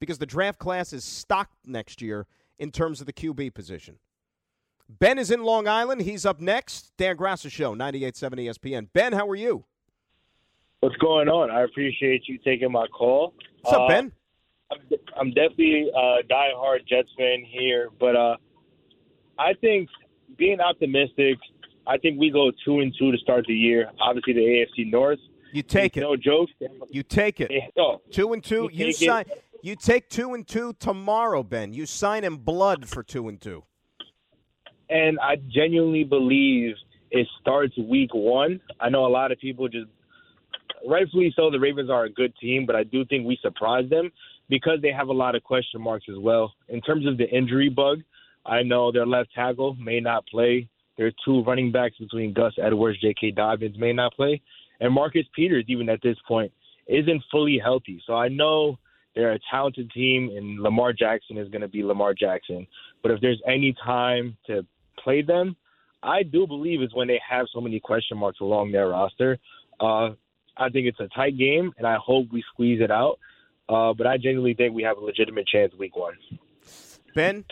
Because 0.01 0.19
the 0.19 0.27
draft 0.27 0.59
class 0.59 0.93
is 0.93 1.05
stocked 1.05 1.55
next 1.67 2.03
year 2.03 2.27
in 2.59 2.71
terms 2.71 3.01
of 3.01 3.07
the 3.07 3.13
QB 3.13 3.55
position. 3.55 3.99
Ben 4.89 5.19
is 5.19 5.31
in 5.31 5.43
Long 5.43 5.67
Island. 5.67 6.03
He's 6.03 6.25
up 6.25 6.41
next. 6.41 6.93
Dan 6.97 7.17
Graca 7.17 7.51
Show, 7.51 7.75
98.7 7.75 8.47
ESPN. 8.47 8.89
Ben, 8.93 9.13
how 9.13 9.29
are 9.29 9.35
you? 9.35 9.65
What's 10.81 10.97
going 10.97 11.29
on? 11.29 11.51
I 11.51 11.63
appreciate 11.63 12.29
you 12.29 12.39
taking 12.39 12.71
my 12.71 12.87
call. 12.87 13.35
What's 13.63 13.75
up, 13.75 13.83
uh, 13.83 13.89
Ben? 13.89 14.13
I'm, 14.71 14.79
I'm 15.19 15.29
definitely 15.31 15.91
a 15.95 16.19
diehard 16.31 16.87
Jets 16.87 17.09
fan 17.17 17.45
here, 17.45 17.89
but 17.99 18.15
uh, 18.15 18.37
I 19.39 19.55
think 19.55 19.89
being 20.37 20.61
optimistic– 20.61 21.39
I 21.87 21.99
think 21.99 22.19
we 22.19 22.31
go 22.31 22.51
two 22.65 22.81
and 22.81 22.95
two 22.99 23.13
to 23.13 23.19
start 23.19 23.47
the 23.47 23.55
year. 23.55 23.91
Obviously, 24.01 24.33
the 24.33 24.41
AFC 24.41 24.91
North. 24.91 25.21
You 25.53 25.63
take 25.63 25.97
it. 25.97 26.01
No 26.01 26.17
joke. 26.17 26.51
You 26.91 27.03
take 27.03 27.41
it. 27.41 27.51
Two 28.11 28.33
and 28.33 28.43
two. 28.43 28.69
You, 28.73 28.87
you 28.87 28.93
sign. 28.93 29.25
It. 29.29 29.45
You 29.63 29.77
take 29.77 30.09
two 30.09 30.35
and 30.35 30.47
two 30.47 30.75
tomorrow, 30.75 31.43
Ben. 31.43 31.73
You 31.73 31.87
sign 31.87 32.25
in 32.25 32.37
blood 32.37 32.89
for 32.89 33.03
two 33.03 33.29
and 33.29 33.41
two. 33.41 33.65
And 34.89 35.19
I 35.21 35.37
genuinely 35.49 36.05
believe 36.05 36.77
it 37.11 37.27
starts 37.41 37.77
week 37.77 38.15
one. 38.15 38.61
I 38.81 38.89
know 38.89 39.07
a 39.07 39.09
lot 39.09 39.33
of 39.33 39.39
people 39.39 39.69
just 39.69 39.89
rightfully 40.87 41.33
so. 41.35 41.51
The 41.51 41.59
Ravens 41.59 41.91
are 41.91 42.05
a 42.05 42.11
good 42.11 42.33
team, 42.41 42.67
but 42.67 42.77
I 42.77 42.85
do 42.85 43.05
think 43.07 43.27
we 43.27 43.39
surprise 43.43 43.89
them 43.91 44.13
because 44.49 44.79
they 44.83 44.93
have 44.93 45.09
a 45.09 45.13
lot 45.13 45.35
of 45.35 45.43
question 45.43 45.81
marks 45.81 46.07
as 46.09 46.19
well. 46.19 46.53
In 46.69 46.81
terms 46.81 47.07
of 47.07 47.19
the 47.19 47.29
injury 47.29 47.69
bug, 47.69 48.03
I 48.45 48.63
know 48.63 48.93
their 48.93 49.07
left 49.07 49.31
tackle 49.35 49.75
may 49.75 49.99
not 49.99 50.27
play 50.27 50.69
there 50.97 51.07
are 51.07 51.13
two 51.25 51.43
running 51.45 51.71
backs 51.71 51.97
between 51.99 52.33
Gus 52.33 52.55
Edwards, 52.63 53.01
J.K. 53.01 53.33
Dobbins 53.33 53.79
may 53.79 53.93
not 53.93 54.15
play, 54.15 54.41
and 54.81 54.93
Marcus 54.93 55.27
Peters, 55.35 55.65
even 55.69 55.89
at 55.89 56.01
this 56.03 56.17
point, 56.27 56.53
isn't 56.87 57.23
fully 57.31 57.59
healthy. 57.63 58.03
So 58.07 58.15
I 58.15 58.29
know 58.29 58.79
they're 59.17 59.33
a 59.33 59.39
talented 59.51 59.91
team, 59.91 60.31
and 60.37 60.61
Lamar 60.61 60.93
Jackson 60.93 61.39
is 61.39 61.49
going 61.49 61.63
to 61.63 61.69
be 61.69 61.83
Lamar 61.83 62.15
Jackson. 62.15 62.67
But 63.03 63.11
if 63.13 63.21
there's 63.21 63.41
any 63.49 63.75
time 63.85 64.37
to 64.47 64.65
play 65.03 65.23
them, 65.23 65.57
I 66.03 66.23
do 66.23 66.47
believe 66.47 66.83
is 66.83 66.95
when 66.95 67.09
they 67.09 67.21
have 67.29 67.47
so 67.53 67.61
many 67.61 67.81
question 67.81 68.19
marks 68.19 68.41
along 68.41 68.71
their 68.71 68.89
roster. 68.89 69.39
Uh, 69.81 70.11
I 70.57 70.69
think 70.71 70.87
it's 70.87 71.01
a 71.01 71.09
tight 71.09 71.37
game, 71.39 71.73
and 71.79 71.87
I 71.87 71.97
hope 71.97 72.27
we 72.31 72.45
squeeze 72.53 72.81
it 72.81 72.91
out. 72.91 73.19
Uh, 73.69 73.93
but 73.95 74.07
I 74.07 74.17
genuinely 74.17 74.55
think 74.55 74.75
we 74.75 74.85
have 74.85 74.99
a 74.99 75.01
legitimate 75.01 75.49
chance 75.49 75.73
week 75.75 75.97
one. 75.97 76.15
Ben, 77.15 77.45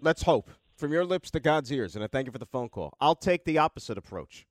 let's 0.00 0.22
hope 0.22 0.50
from 0.76 0.92
your 0.92 1.04
lips 1.04 1.30
to 1.32 1.40
God's 1.40 1.72
ears, 1.72 1.96
and 1.96 2.04
I 2.04 2.06
thank 2.06 2.26
you 2.26 2.32
for 2.32 2.38
the 2.38 2.46
phone 2.46 2.68
call. 2.68 2.94
I'll 3.00 3.16
take 3.16 3.44
the 3.44 3.58
opposite 3.58 3.98
approach. 3.98 4.46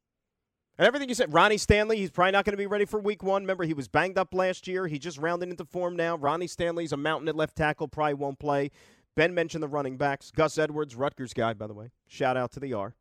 And 0.78 0.86
everything 0.86 1.10
you 1.10 1.16
said, 1.16 1.34
Ronnie 1.34 1.58
Stanley, 1.58 1.98
he's 1.98 2.12
probably 2.12 2.34
not 2.34 2.46
going 2.46 2.54
to 2.54 2.58
be 2.58 2.68
ready 2.68 2.86
for 2.86 3.00
week 3.00 3.24
one. 3.24 3.42
Remember, 3.44 3.64
he 3.64 3.74
was 3.74 3.88
banged 3.88 4.18
up 4.18 4.34
last 4.34 4.68
year. 4.68 4.88
He 4.88 5.00
just 5.00 5.18
rounded 5.18 5.50
into 5.50 5.66
form 5.66 5.96
now. 5.96 6.16
Ronnie 6.16 6.48
Stanley's 6.48 6.92
a 6.92 6.98
mountain 6.98 7.28
at 7.28 7.36
left 7.36 7.56
tackle, 7.56 7.88
probably 7.88 8.14
won't 8.14 8.38
play. 8.38 8.70
Ben 9.16 9.34
mentioned 9.34 9.64
the 9.64 9.68
running 9.68 9.98
backs. 9.98 10.30
Gus 10.30 10.60
Edwards, 10.60 10.96
Rutgers 10.96 11.34
guy, 11.34 11.54
by 11.54 11.66
the 11.66 11.74
way. 11.74 11.90
Shout 12.06 12.38
out 12.38 12.52
to 12.52 12.60
the 12.60 12.74
R. 12.74 12.96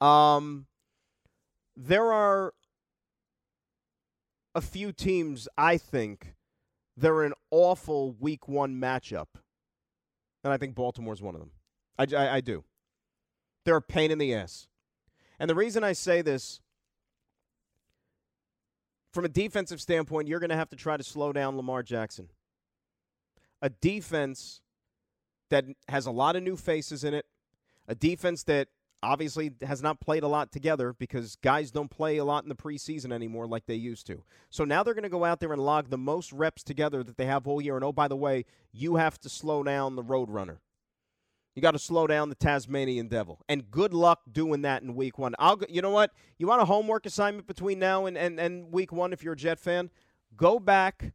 Um, 0.00 0.66
there 1.76 2.12
are 2.12 2.54
a 4.56 4.60
few 4.60 4.92
teams, 4.92 5.46
I 5.56 5.78
think, 5.78 6.34
they're 6.96 7.22
an 7.22 7.34
awful 7.52 8.12
week 8.18 8.48
one 8.48 8.74
matchup. 8.74 9.28
And 10.42 10.52
I 10.52 10.56
think 10.56 10.74
Baltimore's 10.74 11.22
one 11.22 11.36
of 11.36 11.40
them. 11.40 11.50
I, 11.96 12.06
I, 12.16 12.36
I 12.36 12.40
do. 12.40 12.64
They're 13.64 13.76
a 13.76 13.82
pain 13.82 14.10
in 14.10 14.18
the 14.18 14.34
ass. 14.34 14.66
And 15.38 15.48
the 15.48 15.54
reason 15.54 15.84
I 15.84 15.92
say 15.92 16.22
this, 16.22 16.60
from 19.12 19.24
a 19.24 19.28
defensive 19.28 19.80
standpoint, 19.80 20.28
you're 20.28 20.40
going 20.40 20.50
to 20.50 20.56
have 20.56 20.70
to 20.70 20.76
try 20.76 20.96
to 20.96 21.02
slow 21.02 21.32
down 21.32 21.56
Lamar 21.56 21.82
Jackson. 21.82 22.28
A 23.62 23.68
defense 23.68 24.60
that 25.50 25.64
has 25.88 26.06
a 26.06 26.10
lot 26.10 26.36
of 26.36 26.42
new 26.42 26.56
faces 26.56 27.04
in 27.04 27.12
it, 27.14 27.26
a 27.88 27.94
defense 27.94 28.44
that 28.44 28.68
obviously 29.02 29.52
has 29.62 29.82
not 29.82 30.00
played 30.00 30.22
a 30.22 30.28
lot 30.28 30.52
together 30.52 30.92
because 30.92 31.36
guys 31.36 31.70
don't 31.70 31.90
play 31.90 32.18
a 32.18 32.24
lot 32.24 32.42
in 32.42 32.48
the 32.48 32.54
preseason 32.54 33.12
anymore 33.12 33.46
like 33.46 33.66
they 33.66 33.74
used 33.74 34.06
to. 34.06 34.22
So 34.50 34.64
now 34.64 34.82
they're 34.82 34.94
going 34.94 35.02
to 35.02 35.08
go 35.08 35.24
out 35.24 35.40
there 35.40 35.52
and 35.52 35.62
log 35.62 35.88
the 35.88 35.98
most 35.98 36.32
reps 36.32 36.62
together 36.62 37.02
that 37.02 37.16
they 37.16 37.26
have 37.26 37.46
all 37.46 37.60
year. 37.60 37.76
And 37.76 37.84
oh, 37.84 37.92
by 37.92 38.08
the 38.08 38.16
way, 38.16 38.44
you 38.72 38.96
have 38.96 39.18
to 39.20 39.28
slow 39.28 39.62
down 39.62 39.96
the 39.96 40.04
Roadrunner. 40.04 40.58
You 41.54 41.62
got 41.62 41.72
to 41.72 41.78
slow 41.78 42.06
down 42.06 42.28
the 42.28 42.36
Tasmanian 42.36 43.08
Devil. 43.08 43.40
And 43.48 43.70
good 43.70 43.92
luck 43.92 44.20
doing 44.30 44.62
that 44.62 44.82
in 44.82 44.94
week 44.94 45.18
one. 45.18 45.34
I'll, 45.38 45.58
you 45.68 45.82
know 45.82 45.90
what? 45.90 46.12
You 46.38 46.46
want 46.46 46.62
a 46.62 46.64
homework 46.64 47.06
assignment 47.06 47.46
between 47.46 47.78
now 47.78 48.06
and, 48.06 48.16
and, 48.16 48.38
and 48.38 48.72
week 48.72 48.92
one 48.92 49.12
if 49.12 49.22
you're 49.22 49.32
a 49.32 49.36
Jet 49.36 49.58
fan? 49.58 49.90
Go 50.36 50.60
back, 50.60 51.12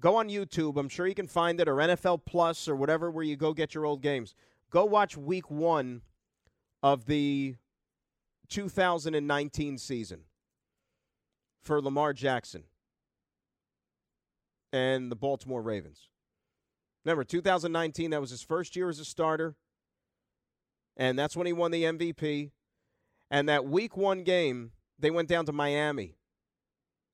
go 0.00 0.16
on 0.16 0.28
YouTube. 0.28 0.76
I'm 0.78 0.88
sure 0.88 1.06
you 1.08 1.14
can 1.14 1.26
find 1.26 1.60
it 1.60 1.68
or 1.68 1.76
NFL 1.76 2.24
Plus 2.24 2.68
or 2.68 2.76
whatever 2.76 3.10
where 3.10 3.24
you 3.24 3.36
go 3.36 3.52
get 3.52 3.74
your 3.74 3.84
old 3.84 4.00
games. 4.00 4.34
Go 4.70 4.84
watch 4.84 5.16
week 5.16 5.50
one 5.50 6.02
of 6.82 7.06
the 7.06 7.56
2019 8.48 9.78
season 9.78 10.20
for 11.62 11.82
Lamar 11.82 12.12
Jackson 12.12 12.64
and 14.72 15.10
the 15.10 15.16
Baltimore 15.16 15.62
Ravens. 15.62 16.08
Remember, 17.04 17.24
2019, 17.24 18.10
that 18.10 18.20
was 18.20 18.30
his 18.30 18.42
first 18.42 18.76
year 18.76 18.88
as 18.88 18.98
a 18.98 19.04
starter 19.04 19.56
and 20.96 21.18
that's 21.18 21.36
when 21.36 21.46
he 21.46 21.52
won 21.52 21.70
the 21.70 21.84
MVP. 21.84 22.50
And 23.30 23.48
that 23.48 23.66
week 23.66 23.96
one 23.96 24.22
game, 24.22 24.72
they 24.98 25.10
went 25.10 25.28
down 25.28 25.46
to 25.46 25.52
Miami 25.52 26.16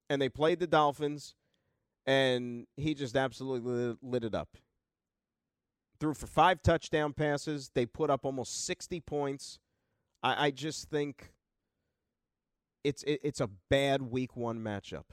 and 0.08 0.20
they 0.20 0.28
played 0.28 0.58
the 0.58 0.66
Dolphins, 0.66 1.34
and 2.04 2.66
he 2.76 2.94
just 2.94 3.16
absolutely 3.16 3.96
lit 4.02 4.24
it 4.24 4.34
up. 4.34 4.56
Threw 6.00 6.14
for 6.14 6.26
five 6.26 6.62
touchdown 6.62 7.12
passes. 7.12 7.70
They 7.74 7.86
put 7.86 8.10
up 8.10 8.24
almost 8.24 8.66
60 8.66 9.00
points. 9.00 9.60
I, 10.22 10.46
I 10.46 10.50
just 10.50 10.90
think 10.90 11.32
it's 12.82 13.02
it, 13.04 13.20
it's 13.22 13.40
a 13.40 13.50
bad 13.68 14.02
week 14.02 14.36
one 14.36 14.58
matchup. 14.60 15.04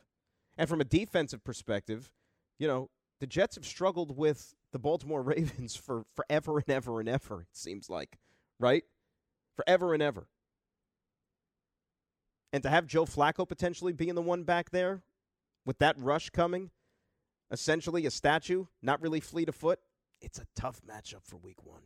And 0.57 0.67
from 0.67 0.81
a 0.81 0.85
defensive 0.85 1.43
perspective, 1.43 2.11
you 2.57 2.67
know, 2.67 2.89
the 3.19 3.27
Jets 3.27 3.55
have 3.55 3.65
struggled 3.65 4.17
with 4.17 4.55
the 4.71 4.79
Baltimore 4.79 5.21
Ravens 5.23 5.75
for 5.75 6.05
forever 6.15 6.57
and 6.57 6.69
ever 6.69 6.99
and 6.99 7.09
ever, 7.09 7.41
it 7.41 7.55
seems 7.55 7.89
like 7.89 8.17
right? 8.59 8.83
Forever 9.55 9.93
and 9.93 10.03
ever. 10.03 10.27
And 12.53 12.63
to 12.63 12.69
have 12.69 12.87
Joe 12.87 13.05
Flacco 13.05 13.47
potentially 13.47 13.93
being 13.93 14.15
the 14.15 14.21
one 14.21 14.43
back 14.43 14.71
there 14.71 15.01
with 15.65 15.79
that 15.79 15.99
rush 15.99 16.29
coming, 16.29 16.71
essentially 17.51 18.05
a 18.05 18.11
statue, 18.11 18.65
not 18.81 19.01
really 19.01 19.19
fleet 19.19 19.49
of 19.49 19.55
foot, 19.55 19.79
it's 20.21 20.39
a 20.39 20.45
tough 20.55 20.81
matchup 20.87 21.23
for 21.23 21.37
week 21.37 21.63
one. 21.63 21.81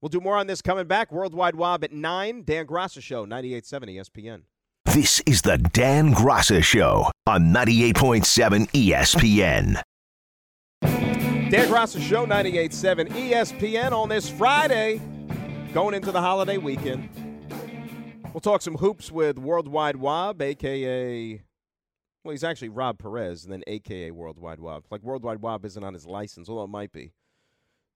We'll 0.00 0.08
do 0.08 0.20
more 0.20 0.36
on 0.36 0.46
this 0.46 0.62
coming 0.62 0.86
back. 0.86 1.10
Worldwide 1.10 1.56
Wob 1.56 1.82
at 1.82 1.92
9. 1.92 2.44
Dan 2.44 2.66
Graca 2.66 3.02
Show, 3.02 3.26
98.7 3.26 3.96
ESPN. 3.96 4.42
This 4.84 5.20
is 5.26 5.42
the 5.42 5.58
Dan 5.58 6.14
Graca 6.14 6.62
Show 6.62 7.10
on 7.26 7.52
98.7 7.52 8.70
ESPN. 8.70 9.82
Dan 10.80 11.68
Graca 11.68 12.00
Show, 12.00 12.26
98.7 12.26 13.08
ESPN 13.10 13.92
on 13.92 14.08
this 14.08 14.30
Friday 14.30 15.00
going 15.72 15.94
into 15.94 16.12
the 16.12 16.20
holiday 16.20 16.58
weekend. 16.58 17.08
We'll 18.32 18.40
talk 18.40 18.62
some 18.62 18.76
hoops 18.76 19.10
with 19.10 19.38
Worldwide 19.38 19.96
Wob, 19.96 20.40
aka 20.42 21.42
well, 22.24 22.32
he's 22.32 22.44
actually 22.44 22.68
Rob 22.68 22.98
Perez, 22.98 23.44
and 23.44 23.52
then 23.52 23.62
aka 23.66 24.10
Worldwide 24.10 24.60
Wob. 24.60 24.84
Like 24.90 25.02
Worldwide 25.02 25.40
Wob 25.40 25.64
isn't 25.64 25.82
on 25.82 25.94
his 25.94 26.06
license, 26.06 26.48
although 26.48 26.64
it 26.64 26.68
might 26.68 26.92
be. 26.92 27.12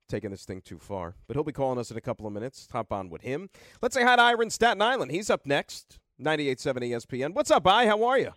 Taking 0.09 0.31
this 0.31 0.45
thing 0.45 0.61
too 0.63 0.79
far. 0.79 1.17
But 1.27 1.37
he'll 1.37 1.45
be 1.45 1.53
calling 1.53 1.79
us 1.79 1.91
in 1.91 1.97
a 1.97 2.01
couple 2.01 2.27
of 2.27 2.33
minutes. 2.33 2.69
Hop 2.73 2.93
on 2.93 3.09
with 3.09 3.23
him. 3.23 3.51
Let's 3.81 3.95
say 3.95 4.03
hi 4.03 4.17
to 4.17 4.23
Iron 4.23 4.51
Staten 4.51 4.83
Island. 4.83 5.11
He's 5.11 5.31
up 5.31 5.47
next. 5.47 5.99
98.7 6.21 6.93
ESPN. 6.93 7.35
What's 7.35 7.51
up, 7.51 7.67
I? 7.67 7.87
How 7.87 8.05
are 8.05 8.19
you? 8.19 8.33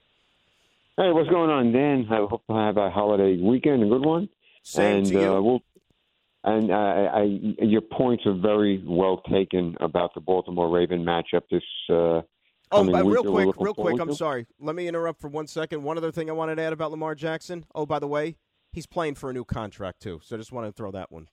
Hey, 0.98 1.12
what's 1.12 1.30
going 1.30 1.50
on, 1.50 1.72
Dan? 1.72 2.08
I 2.10 2.18
hope 2.28 2.44
you 2.48 2.56
have 2.56 2.78
a 2.78 2.90
holiday 2.90 3.42
weekend, 3.42 3.84
a 3.84 3.88
good 3.88 4.06
one. 4.06 4.30
Same 4.64 4.98
and 4.98 5.06
to 5.08 5.14
you. 5.14 5.34
Uh, 5.34 5.42
we'll 5.42 5.62
and 6.46 6.72
I, 6.72 7.06
I, 7.06 7.24
your 7.64 7.82
points 7.82 8.26
are 8.26 8.34
very 8.34 8.84
well 8.88 9.22
taken 9.32 9.76
about 9.80 10.14
the 10.14 10.22
Baltimore 10.22 10.70
Raven 10.70 11.04
matchup 11.04 11.44
this. 11.52 11.64
Uh, 11.90 12.22
Oh, 12.72 12.84
but 12.84 13.06
real 13.06 13.24
quick, 13.24 13.56
real 13.60 13.76
quick. 13.76 14.00
I'm 14.02 14.08
to. 14.08 14.16
sorry. 14.16 14.48
Let 14.60 14.76
me 14.76 14.88
interrupt 14.88 15.22
for 15.22 15.28
one 15.28 15.46
second. 15.46 15.84
One 15.84 15.98
other 15.98 16.12
thing 16.12 16.32
I 16.32 16.34
wanted 16.34 16.56
to 16.56 16.64
add 16.64 16.74
about 16.74 16.90
Lamar 16.90 17.14
Jackson. 17.14 17.64
Oh, 17.76 17.86
by 17.86 18.00
the 18.00 18.08
way, 18.08 18.38
he's 18.74 18.88
playing 18.88 19.16
for 19.16 19.30
a 19.30 19.34
new 19.34 19.46
contract 19.46 20.02
too. 20.02 20.20
So 20.24 20.36
I 20.36 20.40
just 20.40 20.52
wanted 20.52 20.68
to 20.70 20.74
throw 20.74 20.92
that 20.92 21.12
one. 21.12 21.28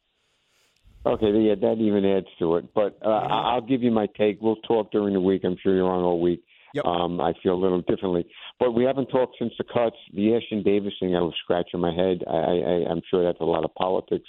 Okay, 1.04 1.32
yeah, 1.40 1.54
that 1.54 1.78
even 1.80 2.04
adds 2.04 2.26
to 2.38 2.56
it. 2.56 2.72
But 2.74 2.98
uh, 3.04 3.08
I'll 3.08 3.66
give 3.66 3.82
you 3.82 3.90
my 3.90 4.06
take. 4.16 4.40
We'll 4.40 4.56
talk 4.56 4.92
during 4.92 5.14
the 5.14 5.20
week. 5.20 5.42
I'm 5.44 5.56
sure 5.62 5.74
you're 5.74 5.90
on 5.90 6.04
all 6.04 6.20
week. 6.20 6.44
Yep. 6.74 6.84
Um, 6.86 7.20
I 7.20 7.32
feel 7.42 7.54
a 7.54 7.60
little 7.60 7.82
differently, 7.82 8.24
but 8.58 8.72
we 8.72 8.84
haven't 8.84 9.08
talked 9.08 9.36
since 9.38 9.52
the 9.58 9.64
cuts. 9.64 9.96
The 10.14 10.40
Ashtyn 10.40 10.64
Davis 10.64 10.94
thing, 11.00 11.14
I 11.14 11.20
was 11.20 11.34
scratching 11.42 11.80
my 11.80 11.92
head. 11.92 12.22
I, 12.26 12.32
I, 12.32 12.90
I'm 12.90 13.02
sure 13.10 13.22
that's 13.24 13.40
a 13.40 13.44
lot 13.44 13.64
of 13.64 13.74
politics, 13.74 14.26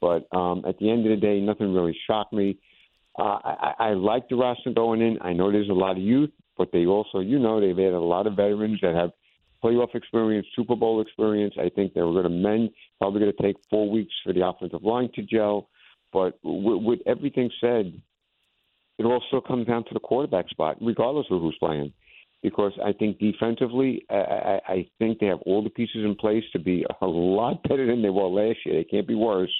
but 0.00 0.26
um, 0.36 0.64
at 0.66 0.78
the 0.78 0.90
end 0.90 1.06
of 1.06 1.10
the 1.10 1.26
day, 1.26 1.40
nothing 1.40 1.74
really 1.74 1.96
shocked 2.06 2.32
me. 2.32 2.58
Uh, 3.18 3.38
I, 3.44 3.74
I 3.78 3.92
like 3.94 4.28
the 4.28 4.36
roster 4.36 4.72
going 4.72 5.00
in. 5.00 5.18
I 5.20 5.32
know 5.32 5.50
there's 5.50 5.70
a 5.70 5.72
lot 5.72 5.92
of 5.96 6.02
youth, 6.02 6.30
but 6.56 6.70
they 6.72 6.86
also, 6.86 7.20
you 7.20 7.38
know, 7.38 7.60
they've 7.60 7.76
had 7.76 7.94
a 7.94 8.00
lot 8.00 8.26
of 8.26 8.36
veterans 8.36 8.78
that 8.82 8.94
have 8.94 9.10
playoff 9.62 9.94
experience, 9.94 10.46
Super 10.54 10.76
Bowl 10.76 11.00
experience. 11.00 11.54
I 11.58 11.68
think 11.68 11.94
they 11.94 12.02
were 12.02 12.12
going 12.12 12.24
to 12.24 12.28
mend. 12.30 12.70
Probably 13.00 13.20
going 13.20 13.32
to 13.36 13.42
take 13.42 13.56
four 13.70 13.90
weeks 13.90 14.12
for 14.24 14.32
the 14.32 14.46
offensive 14.46 14.84
line 14.84 15.10
to 15.14 15.22
gel. 15.22 15.68
But 16.12 16.38
with, 16.42 16.82
with 16.82 17.00
everything 17.06 17.50
said, 17.60 18.00
it 18.98 19.04
all 19.04 19.22
still 19.28 19.40
comes 19.40 19.66
down 19.66 19.84
to 19.84 19.94
the 19.94 20.00
quarterback 20.00 20.48
spot, 20.48 20.76
regardless 20.80 21.26
of 21.30 21.40
who's 21.40 21.56
playing. 21.58 21.92
Because 22.42 22.72
I 22.84 22.92
think 22.92 23.18
defensively, 23.18 24.04
I, 24.08 24.14
I, 24.14 24.60
I 24.68 24.88
think 25.00 25.18
they 25.18 25.26
have 25.26 25.40
all 25.44 25.62
the 25.62 25.70
pieces 25.70 26.04
in 26.04 26.14
place 26.14 26.44
to 26.52 26.60
be 26.60 26.86
a 27.00 27.06
lot 27.06 27.62
better 27.64 27.86
than 27.86 28.00
they 28.00 28.10
were 28.10 28.28
last 28.28 28.58
year. 28.64 28.76
They 28.76 28.84
can't 28.84 29.08
be 29.08 29.16
worse. 29.16 29.52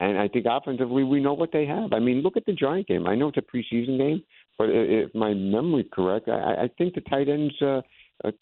And 0.00 0.16
I 0.18 0.28
think 0.28 0.46
offensively, 0.48 1.02
we 1.02 1.20
know 1.20 1.34
what 1.34 1.50
they 1.52 1.66
have. 1.66 1.92
I 1.92 1.98
mean, 1.98 2.22
look 2.22 2.36
at 2.36 2.46
the 2.46 2.52
Giant 2.52 2.86
game. 2.86 3.06
I 3.06 3.16
know 3.16 3.28
it's 3.28 3.38
a 3.38 3.40
preseason 3.56 3.98
game, 3.98 4.22
but 4.56 4.68
if 4.70 5.12
my 5.14 5.34
memory 5.34 5.88
correct, 5.92 6.28
I, 6.28 6.64
I 6.64 6.70
think 6.78 6.94
the 6.94 7.00
tight 7.02 7.28
ends 7.28 7.54
uh, 7.60 7.80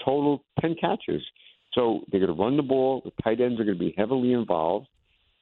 total 0.05 0.45
ten 0.61 0.75
catches. 0.79 1.23
So 1.73 2.01
they're 2.11 2.21
going 2.21 2.35
to 2.37 2.43
run 2.43 2.57
the 2.57 2.63
ball. 2.63 3.03
The 3.05 3.13
tight 3.23 3.41
ends 3.41 3.59
are 3.61 3.65
going 3.65 3.79
to 3.79 3.85
be 3.85 3.95
heavily 3.97 4.33
involved, 4.33 4.89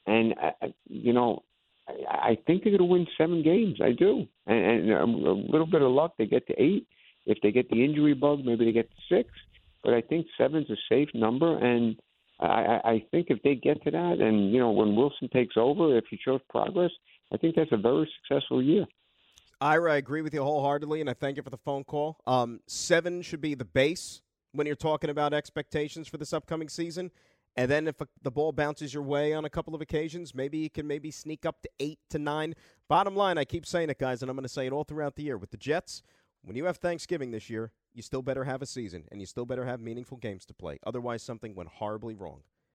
and 0.07 0.35
I, 0.41 0.53
I- 0.62 0.75
you 0.89 1.12
know, 1.12 1.43
I, 1.89 2.31
I 2.31 2.39
think 2.47 2.62
they're 2.62 2.77
going 2.77 2.89
to 2.89 2.93
win 2.93 3.07
seven 3.19 3.43
games. 3.43 3.79
I 3.83 3.93
do, 3.93 4.27
and, 4.47 4.65
and 4.91 4.95
um, 4.95 5.15
a 5.15 5.33
little 5.33 5.67
bit 5.67 5.83
of 5.83 5.91
luck, 5.91 6.15
they 6.17 6.27
get 6.27 6.47
to 6.47 6.55
eight. 6.62 6.87
If 7.27 7.39
they 7.43 7.51
get 7.53 7.69
the 7.71 7.85
injury 7.85 8.15
bug, 8.15 8.45
maybe 8.45 8.65
they 8.67 8.73
get 8.73 8.89
to 8.91 9.17
six. 9.17 9.31
But 9.83 9.95
I 9.95 10.01
think 10.01 10.27
seven's 10.39 10.71
a 10.71 10.77
safe 10.89 11.09
number, 11.15 11.59
and 11.59 11.97
I 12.41 12.80
I 12.85 13.05
think 13.11 13.28
if 13.30 13.43
they 13.43 13.55
get 13.55 13.82
to 13.85 13.91
that, 13.91 14.16
and 14.20 14.53
you 14.53 14.59
know, 14.59 14.70
when 14.70 14.97
Wilson 14.97 15.28
takes 15.32 15.57
over, 15.57 15.97
if 15.97 16.05
he 16.11 16.18
shows 16.24 16.41
progress, 16.49 16.91
I 17.32 17.37
think 17.37 17.57
that's 17.57 17.72
a 17.72 17.76
very 17.76 18.11
successful 18.20 18.62
year. 18.62 18.87
Ira, 19.61 19.95
I 19.95 19.97
agree 19.97 20.22
with 20.22 20.35
you 20.35 20.43
wholeheartedly, 20.43 21.01
and 21.01 21.09
I 21.09 21.14
thank 21.14 21.37
you 21.37 21.43
for 21.43 21.51
the 21.51 21.57
phone 21.57 21.85
call. 21.85 22.18
Um, 22.26 22.61
seven 22.66 23.22
should 23.22 23.41
be 23.41 23.55
the 23.55 23.64
base 23.64 24.20
when 24.53 24.66
you're 24.66 24.76
talking 24.76 25.11
about 25.11 25.32
expectations 25.32 26.09
for 26.09 26.16
this 26.16 26.32
upcoming 26.32 26.68
season. 26.68 27.11
And 27.57 27.70
then 27.70 27.87
if 27.87 27.97
the 28.22 28.30
ball 28.30 28.53
bounces 28.53 28.93
your 28.93 29.05
way 29.05 29.32
on 29.32 29.45
a 29.45 29.51
couple 29.51 29.74
of 29.74 29.80
occasions, 29.80 30.35
maybe 30.35 30.59
you 30.59 30.70
can 30.70 30.87
maybe 30.89 31.11
sneak 31.11 31.47
up 31.47 31.62
to 31.62 31.70
eight 31.78 32.01
to 32.11 32.18
nine. 32.18 32.55
Bottom 32.89 33.14
line, 33.14 33.39
I 33.39 33.45
keep 33.45 33.64
saying 33.64 33.91
it, 33.91 33.99
guys, 33.99 34.22
and 34.22 34.30
I'm 34.30 34.37
going 34.37 34.43
to 34.43 34.49
say 34.49 34.66
it 34.66 34.72
all 34.72 34.82
throughout 34.82 35.14
the 35.14 35.22
year. 35.22 35.39
With 35.39 35.53
the 35.53 35.57
Jets, 35.57 36.03
when 36.43 36.57
you 36.57 36.64
have 36.64 36.78
Thanksgiving 36.78 37.30
this 37.30 37.49
year, 37.49 37.70
you 37.95 38.03
still 38.03 38.22
better 38.22 38.45
have 38.45 38.61
a 38.61 38.66
season, 38.66 39.05
and 39.11 39.20
you 39.20 39.26
still 39.26 39.47
better 39.47 39.64
have 39.64 39.80
meaningful 39.80 40.18
games 40.18 40.45
to 40.47 40.55
play. 40.55 40.78
Otherwise, 40.84 41.22
something 41.22 41.55
went 41.55 41.70
horribly 41.70 42.14
wrong. 42.14 42.42